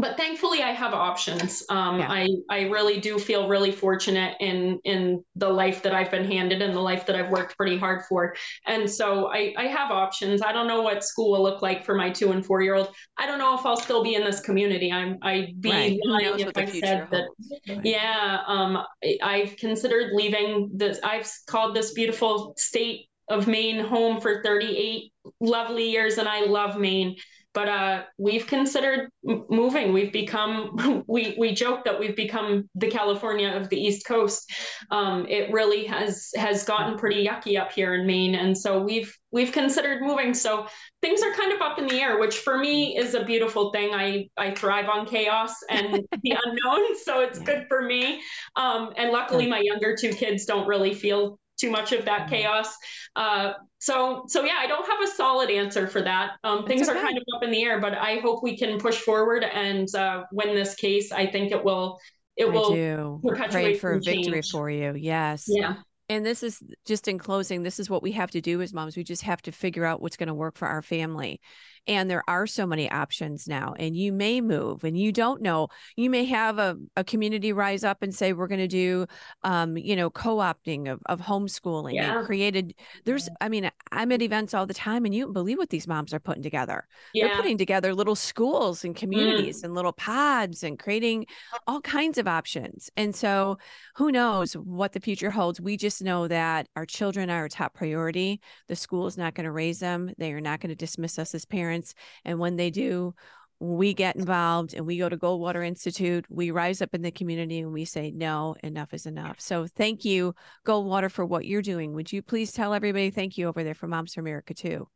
but 0.00 0.16
thankfully 0.16 0.62
I 0.62 0.70
have 0.70 0.94
options. 0.94 1.64
Um, 1.68 1.98
yeah. 1.98 2.10
I, 2.10 2.28
I 2.50 2.60
really 2.62 3.00
do 3.00 3.18
feel 3.18 3.48
really 3.48 3.72
fortunate 3.72 4.36
in, 4.38 4.78
in 4.84 5.24
the 5.34 5.48
life 5.48 5.82
that 5.82 5.92
I've 5.92 6.10
been 6.10 6.24
handed 6.24 6.62
and 6.62 6.74
the 6.74 6.80
life 6.80 7.04
that 7.06 7.16
I've 7.16 7.30
worked 7.30 7.56
pretty 7.56 7.76
hard 7.76 8.04
for. 8.08 8.34
And 8.66 8.88
so 8.88 9.26
I, 9.26 9.54
I 9.56 9.64
have 9.64 9.90
options. 9.90 10.40
I 10.40 10.52
don't 10.52 10.68
know 10.68 10.82
what 10.82 11.02
school 11.02 11.32
will 11.32 11.42
look 11.42 11.62
like 11.62 11.84
for 11.84 11.94
my 11.94 12.10
two 12.10 12.30
and 12.30 12.46
four 12.46 12.62
year 12.62 12.74
old. 12.74 12.88
I 13.18 13.26
don't 13.26 13.38
know 13.38 13.58
if 13.58 13.66
I'll 13.66 13.76
still 13.76 14.04
be 14.04 14.14
in 14.14 14.24
this 14.24 14.40
community. 14.40 14.92
I'm, 14.92 15.18
I'd 15.22 15.60
be 15.60 15.70
right. 15.70 15.98
lying 16.04 16.40
if 16.40 16.56
I 16.56 16.66
said 16.66 17.08
that. 17.10 17.28
Right. 17.68 17.80
Yeah. 17.84 18.42
Um, 18.46 18.84
I've 19.22 19.56
considered 19.56 20.12
leaving 20.12 20.70
this. 20.72 21.00
I've 21.02 21.28
called 21.48 21.74
this 21.74 21.92
beautiful 21.92 22.54
state 22.56 23.08
of 23.28 23.46
Maine 23.46 23.84
home 23.84 24.20
for 24.20 24.42
38 24.42 25.12
lovely 25.40 25.90
years 25.90 26.18
and 26.18 26.28
I 26.28 26.46
love 26.46 26.78
Maine 26.78 27.16
but 27.58 27.68
uh, 27.68 28.02
we've 28.18 28.46
considered 28.46 29.10
moving. 29.24 29.92
We've 29.92 30.12
become 30.12 31.02
we 31.08 31.34
we 31.36 31.52
joke 31.52 31.84
that 31.86 31.98
we've 31.98 32.14
become 32.14 32.70
the 32.76 32.88
California 32.88 33.48
of 33.48 33.68
the 33.68 33.76
East 33.76 34.06
Coast. 34.06 34.48
Um, 34.92 35.26
it 35.28 35.50
really 35.52 35.84
has 35.86 36.30
has 36.36 36.62
gotten 36.62 36.96
pretty 36.96 37.26
yucky 37.26 37.60
up 37.60 37.72
here 37.72 37.96
in 37.96 38.06
Maine, 38.06 38.36
and 38.36 38.56
so 38.56 38.80
we've 38.80 39.12
we've 39.32 39.50
considered 39.50 40.02
moving. 40.02 40.34
So 40.34 40.68
things 41.02 41.20
are 41.20 41.32
kind 41.32 41.52
of 41.52 41.60
up 41.60 41.80
in 41.80 41.88
the 41.88 41.96
air, 42.00 42.20
which 42.20 42.36
for 42.38 42.56
me 42.56 42.96
is 42.96 43.14
a 43.14 43.24
beautiful 43.24 43.72
thing. 43.72 43.92
I 43.92 44.28
I 44.36 44.54
thrive 44.54 44.88
on 44.88 45.04
chaos 45.04 45.52
and 45.68 45.94
the 46.22 46.36
unknown, 46.44 46.96
so 47.02 47.22
it's 47.22 47.40
good 47.40 47.66
for 47.66 47.82
me. 47.82 48.20
Um, 48.54 48.92
and 48.96 49.10
luckily, 49.10 49.48
my 49.48 49.58
younger 49.58 49.96
two 49.96 50.12
kids 50.12 50.44
don't 50.44 50.68
really 50.68 50.94
feel 50.94 51.40
too 51.58 51.72
much 51.72 51.90
of 51.90 52.04
that 52.04 52.20
mm-hmm. 52.22 52.36
chaos. 52.36 52.72
Uh, 53.16 53.54
so, 53.78 54.24
so 54.26 54.44
yeah, 54.44 54.56
I 54.58 54.66
don't 54.66 54.86
have 54.86 55.00
a 55.02 55.10
solid 55.12 55.50
answer 55.50 55.86
for 55.86 56.02
that. 56.02 56.32
Um, 56.44 56.66
things 56.66 56.88
okay. 56.88 56.98
are 56.98 57.02
kind 57.02 57.16
of 57.16 57.24
up 57.34 57.42
in 57.42 57.50
the 57.50 57.62
air, 57.62 57.80
but 57.80 57.94
I 57.94 58.16
hope 58.16 58.42
we 58.42 58.56
can 58.56 58.78
push 58.78 58.96
forward 58.96 59.44
and 59.44 59.92
uh, 59.94 60.24
win 60.32 60.54
this 60.54 60.74
case. 60.74 61.12
I 61.12 61.26
think 61.26 61.52
it 61.52 61.62
will. 61.62 61.98
It 62.36 62.46
I 62.46 62.50
will 62.50 62.72
do. 62.72 63.20
Pray 63.50 63.74
for 63.74 63.94
a 63.94 64.00
victory 64.00 64.42
for 64.42 64.70
you. 64.70 64.94
Yes. 64.96 65.44
Yeah 65.48 65.76
and 66.08 66.24
this 66.24 66.42
is 66.42 66.62
just 66.86 67.08
in 67.08 67.18
closing 67.18 67.62
this 67.62 67.78
is 67.78 67.90
what 67.90 68.02
we 68.02 68.12
have 68.12 68.30
to 68.30 68.40
do 68.40 68.62
as 68.62 68.72
moms 68.72 68.96
we 68.96 69.04
just 69.04 69.22
have 69.22 69.42
to 69.42 69.52
figure 69.52 69.84
out 69.84 70.00
what's 70.00 70.16
going 70.16 70.28
to 70.28 70.34
work 70.34 70.56
for 70.56 70.66
our 70.66 70.82
family 70.82 71.40
and 71.86 72.10
there 72.10 72.22
are 72.28 72.46
so 72.46 72.66
many 72.66 72.90
options 72.90 73.48
now 73.48 73.74
and 73.78 73.96
you 73.96 74.12
may 74.12 74.40
move 74.40 74.84
and 74.84 74.98
you 74.98 75.12
don't 75.12 75.42
know. 75.42 75.68
You 75.96 76.10
may 76.10 76.24
have 76.26 76.58
a, 76.58 76.76
a 76.96 77.04
community 77.04 77.52
rise 77.52 77.84
up 77.84 78.02
and 78.02 78.14
say 78.14 78.32
we're 78.32 78.48
going 78.48 78.60
to 78.60 78.68
do 78.68 79.06
um, 79.44 79.76
you 79.76 79.96
know 79.96 80.10
co-opting 80.10 80.90
of, 80.90 81.00
of 81.06 81.20
homeschooling 81.20 81.94
yeah. 81.94 82.18
and 82.18 82.26
created 82.26 82.74
there's 83.04 83.28
i 83.40 83.48
mean 83.48 83.70
i'm 83.92 84.12
at 84.12 84.22
events 84.22 84.54
all 84.54 84.66
the 84.66 84.74
time 84.74 85.04
and 85.04 85.14
you 85.14 85.24
don't 85.24 85.32
believe 85.32 85.58
what 85.58 85.70
these 85.70 85.86
moms 85.86 86.12
are 86.12 86.20
putting 86.20 86.42
together. 86.42 86.86
Yeah. 87.14 87.28
they're 87.28 87.36
putting 87.36 87.58
together 87.58 87.94
little 87.94 88.14
schools 88.14 88.84
and 88.84 88.94
communities 88.94 89.60
mm. 89.60 89.64
and 89.64 89.74
little 89.74 89.92
pods 89.92 90.62
and 90.62 90.78
creating 90.78 91.26
all 91.66 91.80
kinds 91.80 92.18
of 92.18 92.28
options 92.28 92.90
and 92.96 93.14
so 93.14 93.58
who 93.94 94.12
knows 94.12 94.52
what 94.52 94.92
the 94.92 95.00
future 95.00 95.30
holds. 95.30 95.60
We 95.60 95.76
just 95.76 96.02
know 96.02 96.28
that 96.28 96.68
our 96.76 96.86
children 96.86 97.30
are 97.30 97.38
our 97.38 97.48
top 97.48 97.74
priority. 97.74 98.40
The 98.68 98.76
school 98.76 99.06
is 99.06 99.16
not 99.16 99.34
going 99.34 99.44
to 99.44 99.52
raise 99.52 99.78
them. 99.78 100.12
They 100.18 100.32
are 100.32 100.40
not 100.40 100.60
going 100.60 100.70
to 100.70 100.76
dismiss 100.76 101.18
us 101.18 101.34
as 101.34 101.44
parents 101.44 101.67
parents. 101.68 101.94
And 102.24 102.38
when 102.38 102.56
they 102.56 102.70
do, 102.70 103.14
we 103.60 103.92
get 103.92 104.16
involved 104.16 104.74
and 104.74 104.86
we 104.86 104.98
go 104.98 105.08
to 105.08 105.16
Goldwater 105.16 105.66
Institute. 105.66 106.24
We 106.28 106.52
rise 106.52 106.80
up 106.80 106.94
in 106.94 107.02
the 107.02 107.10
community 107.10 107.58
and 107.58 107.72
we 107.72 107.84
say, 107.84 108.12
no, 108.12 108.54
enough 108.62 108.94
is 108.94 109.04
enough. 109.04 109.40
So 109.40 109.66
thank 109.66 110.04
you, 110.04 110.34
Goldwater, 110.64 111.10
for 111.10 111.26
what 111.26 111.44
you're 111.44 111.62
doing. 111.62 111.92
Would 111.94 112.12
you 112.12 112.22
please 112.22 112.52
tell 112.52 112.72
everybody 112.72 113.10
thank 113.10 113.36
you 113.36 113.48
over 113.48 113.64
there 113.64 113.74
for 113.74 113.88
Moms 113.88 114.14
for 114.14 114.20
America, 114.20 114.54
too? 114.54 114.88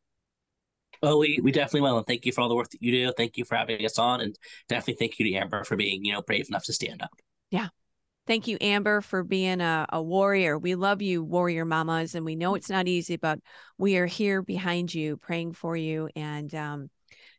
Oh, 1.03 1.19
we, 1.19 1.41
we 1.43 1.51
definitely 1.51 1.81
will. 1.81 1.99
And 1.99 2.07
thank 2.07 2.25
you 2.25 2.31
for 2.31 2.43
all 2.43 2.49
the 2.49 2.55
work 2.55 2.71
that 2.71 2.83
you 2.83 2.93
do. 2.93 3.13
Thank 3.17 3.37
you 3.37 3.45
for 3.45 3.57
having 3.57 3.85
us 3.85 3.99
on. 3.99 4.21
And 4.21 4.37
definitely 4.69 4.95
thank 5.01 5.19
you 5.19 5.27
to 5.27 5.35
Amber 5.35 5.65
for 5.65 5.77
being, 5.77 6.05
you 6.05 6.13
know, 6.13 6.23
brave 6.23 6.47
enough 6.49 6.65
to 6.67 6.73
stand 6.73 7.03
up. 7.03 7.11
Yeah. 7.51 7.69
Thank 8.27 8.47
you, 8.47 8.57
Amber, 8.61 9.01
for 9.01 9.25
being 9.25 9.61
a, 9.61 9.87
a 9.93 10.01
warrior. 10.01 10.57
We 10.57 10.77
love 10.77 11.03
you, 11.03 11.25
warrior 11.25 11.65
mamas, 11.65 12.15
and 12.15 12.25
we 12.25 12.37
know 12.37 12.55
it's 12.55 12.71
not 12.71 12.87
easy, 12.87 13.17
but 13.17 13.41
we 13.79 13.97
are 13.97 14.07
here 14.07 14.43
behind 14.43 14.95
you, 14.95 15.17
praying 15.17 15.55
for 15.55 15.77
you, 15.77 16.09
and 16.15 16.55
um, 16.55 16.91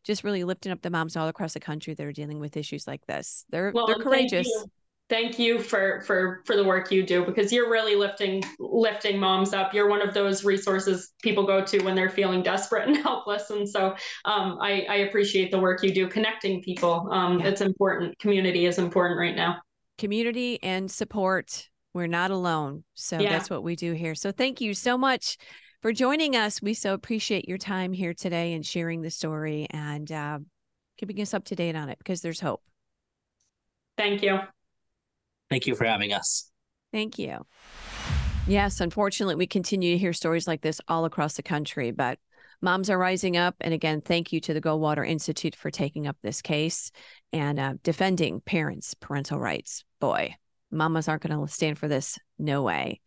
just 0.04 0.26
really 0.26 0.44
lifting 0.44 0.74
up 0.74 0.82
the 0.82 0.90
moms 0.90 1.16
all 1.16 1.30
across 1.30 1.54
the 1.54 1.62
country 1.62 1.94
that 1.94 2.06
are 2.06 2.12
dealing 2.12 2.40
with 2.40 2.58
issues 2.58 2.86
like 2.86 3.06
this. 3.06 3.46
They're 3.50 3.72
well, 3.74 3.88
they're 3.88 3.96
courageous. 3.96 4.48
Thank 4.52 4.66
you. 4.66 4.72
thank 5.10 5.40
you 5.40 5.60
for 5.60 6.02
for 6.02 6.42
for 6.46 6.58
the 6.58 6.64
work 6.66 6.92
you 6.92 7.06
do 7.06 7.24
because 7.24 7.54
you're 7.54 7.72
really 7.72 7.96
lifting 7.96 8.44
lifting 8.60 9.18
moms 9.18 9.54
up 9.54 9.74
you're 9.74 9.90
one 9.90 10.02
of 10.02 10.14
those 10.14 10.44
resources 10.46 11.12
people 11.22 11.46
go 11.46 11.64
to 11.64 11.82
when 11.84 11.94
they're 11.94 12.10
feeling 12.10 12.42
desperate 12.42 12.88
and 12.88 12.98
helpless 13.04 13.50
and 13.50 13.68
so 13.68 13.96
um, 14.26 14.58
I, 14.62 14.86
I, 14.90 14.96
appreciate 15.08 15.52
the 15.52 15.60
work 15.60 15.84
you 15.84 15.94
do 15.94 16.08
connecting 16.08 16.62
people 16.62 17.10
um, 17.12 17.40
yeah. 17.40 17.48
it's 17.48 17.60
important 17.60 18.18
community 18.18 18.66
is 18.66 18.80
important 18.80 19.20
right 19.20 19.36
now 19.36 19.58
community 20.04 20.62
and 20.64 20.90
support 20.90 21.70
we're 21.94 22.08
not 22.08 22.32
alone 22.32 22.84
so 22.94 23.20
yeah. 23.20 23.30
that's 23.30 23.50
what 23.50 23.64
we 23.64 23.76
do 23.76 23.94
here 23.94 24.16
so 24.16 24.32
thank 24.32 24.60
you 24.60 24.74
so 24.74 24.98
much 24.98 25.38
for 25.82 25.94
joining 25.94 26.36
us 26.36 26.62
we 26.62 26.74
so 26.74 26.94
appreciate 26.94 27.48
your 27.48 27.58
time 27.58 27.94
here 27.94 28.14
today 28.14 28.54
and 28.54 28.66
sharing 28.66 29.02
the 29.02 29.10
story 29.10 29.68
and 29.70 30.12
uh, 30.12 30.40
keeping 30.98 31.22
us 31.22 31.34
up 31.34 31.46
to 31.46 31.56
date 31.56 31.76
on 31.76 31.90
it 31.90 31.98
because 31.98 32.22
there's 32.22 32.40
hope 32.40 32.62
thank 33.98 34.22
you 34.22 34.40
Thank 35.54 35.68
you 35.68 35.76
for 35.76 35.86
having 35.86 36.14
us. 36.14 36.50
Thank 36.92 37.20
you. 37.20 37.46
Yes, 38.48 38.82
unfortunately, 38.82 39.36
we 39.36 39.46
continue 39.46 39.92
to 39.92 40.00
hear 40.00 40.12
stories 40.12 40.48
like 40.48 40.62
this 40.62 40.82
all 40.88 41.06
across 41.06 41.36
the 41.36 41.44
country, 41.44 41.92
but 41.92 42.18
moms 42.60 42.90
are 42.90 42.98
rising 42.98 43.38
up. 43.38 43.54
And 43.62 43.72
again, 43.72 44.02
thank 44.02 44.34
you 44.34 44.40
to 44.42 44.54
the 44.56 44.62
Goldwater 44.62 45.08
Institute 45.08 45.56
for 45.56 45.70
taking 45.70 46.08
up 46.08 46.18
this 46.24 46.42
case 46.42 46.90
and 47.32 47.60
uh, 47.60 47.74
defending 47.84 48.42
parents' 48.42 48.96
parental 48.96 49.40
rights. 49.40 49.86
Boy, 50.04 50.36
mamas 50.70 51.08
aren't 51.08 51.24
going 51.24 51.40
to 51.40 51.48
stand 51.50 51.78
for 51.80 51.88
this. 51.88 52.20
No 52.38 52.62
way. 52.62 53.00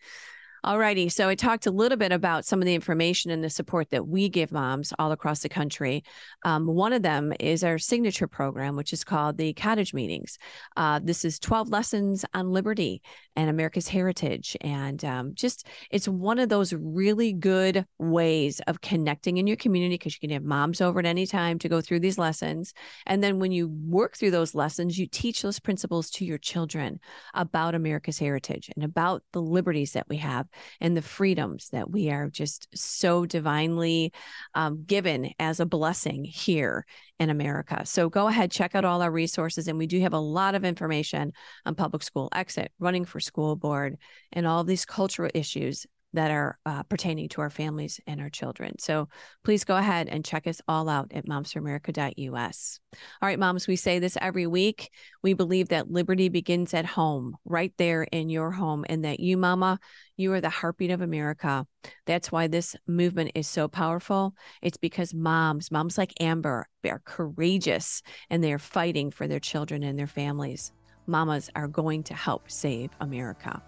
All 0.64 0.78
righty. 0.78 1.10
So 1.10 1.28
I 1.28 1.34
talked 1.34 1.66
a 1.66 1.70
little 1.70 1.98
bit 1.98 2.10
about 2.10 2.46
some 2.46 2.62
of 2.62 2.64
the 2.64 2.74
information 2.74 3.30
and 3.30 3.44
the 3.44 3.50
support 3.50 3.90
that 3.90 4.08
we 4.08 4.30
give 4.30 4.50
moms 4.50 4.94
all 4.98 5.12
across 5.12 5.40
the 5.40 5.50
country. 5.50 6.04
Um, 6.42 6.66
one 6.66 6.94
of 6.94 7.02
them 7.02 7.34
is 7.38 7.62
our 7.62 7.76
signature 7.76 8.26
program, 8.26 8.76
which 8.76 8.94
is 8.94 9.04
called 9.04 9.36
the 9.36 9.52
Cottage 9.52 9.92
Meetings. 9.92 10.38
Uh, 10.74 10.98
this 11.04 11.22
is 11.22 11.38
12 11.38 11.68
lessons 11.68 12.24
on 12.32 12.50
liberty 12.50 13.02
and 13.36 13.50
America's 13.50 13.88
heritage. 13.88 14.56
And 14.60 15.04
um, 15.04 15.32
just, 15.34 15.66
it's 15.90 16.08
one 16.08 16.38
of 16.38 16.48
those 16.48 16.72
really 16.72 17.32
good 17.32 17.84
ways 17.98 18.60
of 18.66 18.80
connecting 18.80 19.36
in 19.36 19.46
your 19.46 19.56
community 19.56 19.94
because 19.94 20.14
you 20.14 20.26
can 20.26 20.34
have 20.34 20.42
moms 20.42 20.80
over 20.80 20.98
at 20.98 21.06
any 21.06 21.26
time 21.26 21.58
to 21.60 21.68
go 21.68 21.80
through 21.80 22.00
these 22.00 22.18
lessons. 22.18 22.72
And 23.06 23.22
then 23.22 23.38
when 23.38 23.52
you 23.52 23.68
work 23.68 24.16
through 24.16 24.30
those 24.30 24.54
lessons, 24.54 24.98
you 24.98 25.06
teach 25.06 25.42
those 25.42 25.60
principles 25.60 26.10
to 26.10 26.24
your 26.24 26.38
children 26.38 26.98
about 27.34 27.74
America's 27.74 28.18
heritage 28.18 28.70
and 28.74 28.84
about 28.84 29.22
the 29.32 29.42
liberties 29.42 29.92
that 29.92 30.08
we 30.08 30.16
have 30.16 30.46
and 30.80 30.96
the 30.96 31.02
freedoms 31.02 31.68
that 31.70 31.90
we 31.90 32.10
are 32.10 32.28
just 32.28 32.68
so 32.74 33.26
divinely 33.26 34.12
um, 34.54 34.84
given 34.86 35.32
as 35.38 35.60
a 35.60 35.66
blessing 35.66 36.24
here 36.24 36.86
in 37.18 37.30
America. 37.30 37.84
So 37.86 38.10
go 38.10 38.28
ahead, 38.28 38.50
check 38.50 38.74
out 38.74 38.84
all 38.84 39.00
our 39.02 39.10
resources. 39.10 39.68
And 39.68 39.78
we 39.78 39.86
do 39.86 40.00
have 40.00 40.12
a 40.12 40.18
lot 40.18 40.54
of 40.54 40.64
information 40.64 41.32
on 41.64 41.74
public 41.74 42.02
school 42.02 42.28
exit, 42.34 42.72
running 42.78 43.04
for 43.04 43.20
school 43.26 43.56
board, 43.56 43.98
and 44.32 44.46
all 44.46 44.64
these 44.64 44.84
cultural 44.84 45.30
issues 45.34 45.86
that 46.16 46.30
are 46.30 46.58
uh, 46.64 46.82
pertaining 46.84 47.28
to 47.28 47.40
our 47.42 47.50
families 47.50 48.00
and 48.06 48.20
our 48.20 48.30
children. 48.30 48.78
So 48.78 49.08
please 49.44 49.64
go 49.64 49.76
ahead 49.76 50.08
and 50.08 50.24
check 50.24 50.46
us 50.46 50.60
all 50.66 50.88
out 50.88 51.12
at 51.12 51.26
momsforamerica.us. 51.26 52.80
All 53.20 53.26
right, 53.28 53.38
moms, 53.38 53.66
we 53.66 53.76
say 53.76 53.98
this 53.98 54.16
every 54.20 54.46
week. 54.46 54.90
We 55.22 55.34
believe 55.34 55.68
that 55.68 55.90
liberty 55.90 56.28
begins 56.28 56.72
at 56.74 56.86
home, 56.86 57.36
right 57.44 57.72
there 57.76 58.04
in 58.04 58.30
your 58.30 58.50
home, 58.50 58.84
and 58.88 59.04
that 59.04 59.20
you, 59.20 59.36
mama, 59.36 59.78
you 60.16 60.32
are 60.32 60.40
the 60.40 60.48
heartbeat 60.48 60.90
of 60.90 61.02
America. 61.02 61.66
That's 62.06 62.32
why 62.32 62.46
this 62.46 62.74
movement 62.86 63.32
is 63.34 63.46
so 63.46 63.68
powerful. 63.68 64.34
It's 64.62 64.78
because 64.78 65.12
moms, 65.12 65.70
moms 65.70 65.98
like 65.98 66.14
Amber, 66.18 66.66
they 66.82 66.90
are 66.90 67.02
courageous 67.04 68.02
and 68.30 68.42
they're 68.42 68.58
fighting 68.58 69.10
for 69.10 69.28
their 69.28 69.40
children 69.40 69.82
and 69.82 69.98
their 69.98 70.06
families. 70.06 70.72
Mamas 71.06 71.50
are 71.54 71.68
going 71.68 72.02
to 72.04 72.14
help 72.14 72.50
save 72.50 72.90
America. 73.00 73.62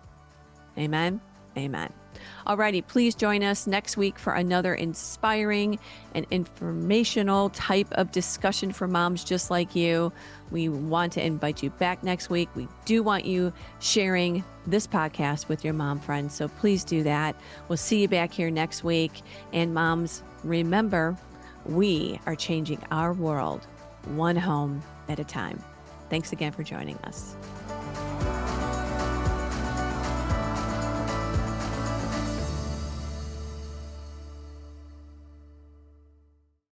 Amen. 0.77 1.21
Amen. 1.57 1.93
Alrighty, 2.47 2.87
please 2.87 3.15
join 3.15 3.43
us 3.43 3.67
next 3.67 3.97
week 3.97 4.19
for 4.19 4.35
another 4.35 4.75
inspiring 4.75 5.79
and 6.15 6.27
informational 6.31 7.51
type 7.51 7.89
of 7.93 8.13
discussion 8.13 8.73
for 8.73 8.87
moms 8.87 9.25
just 9.25 9.51
like 9.51 9.75
you. 9.75 10.13
We 10.51 10.69
want 10.69 11.13
to 11.15 11.25
invite 11.25 11.63
you 11.63 11.71
back 11.71 12.03
next 12.03 12.31
week. 12.31 12.49
We 12.55 12.69
do 12.85 13.03
want 13.03 13.25
you 13.25 13.53
sharing 13.81 14.45
this 14.67 14.87
podcast 14.87 15.49
with 15.49 15.65
your 15.65 15.75
mom 15.75 16.01
friends. 16.01 16.35
So 16.35 16.49
please 16.49 16.85
do 16.85 17.03
that. 17.03 17.35
We'll 17.69 17.77
see 17.77 18.03
you 18.03 18.09
back 18.09 18.33
here 18.33 18.51
next 18.51 18.85
week. 18.85 19.23
And 19.53 19.75
moms, 19.75 20.23
remember, 20.45 21.17
we 21.65 22.21
are 22.27 22.37
changing 22.37 22.83
our 22.91 23.13
world 23.13 23.67
one 24.07 24.37
home 24.37 24.83
at 25.09 25.19
a 25.19 25.25
time. 25.25 25.63
Thanks 26.09 26.33
again 26.33 26.53
for 26.53 26.63
joining 26.63 26.97
us. 26.99 27.37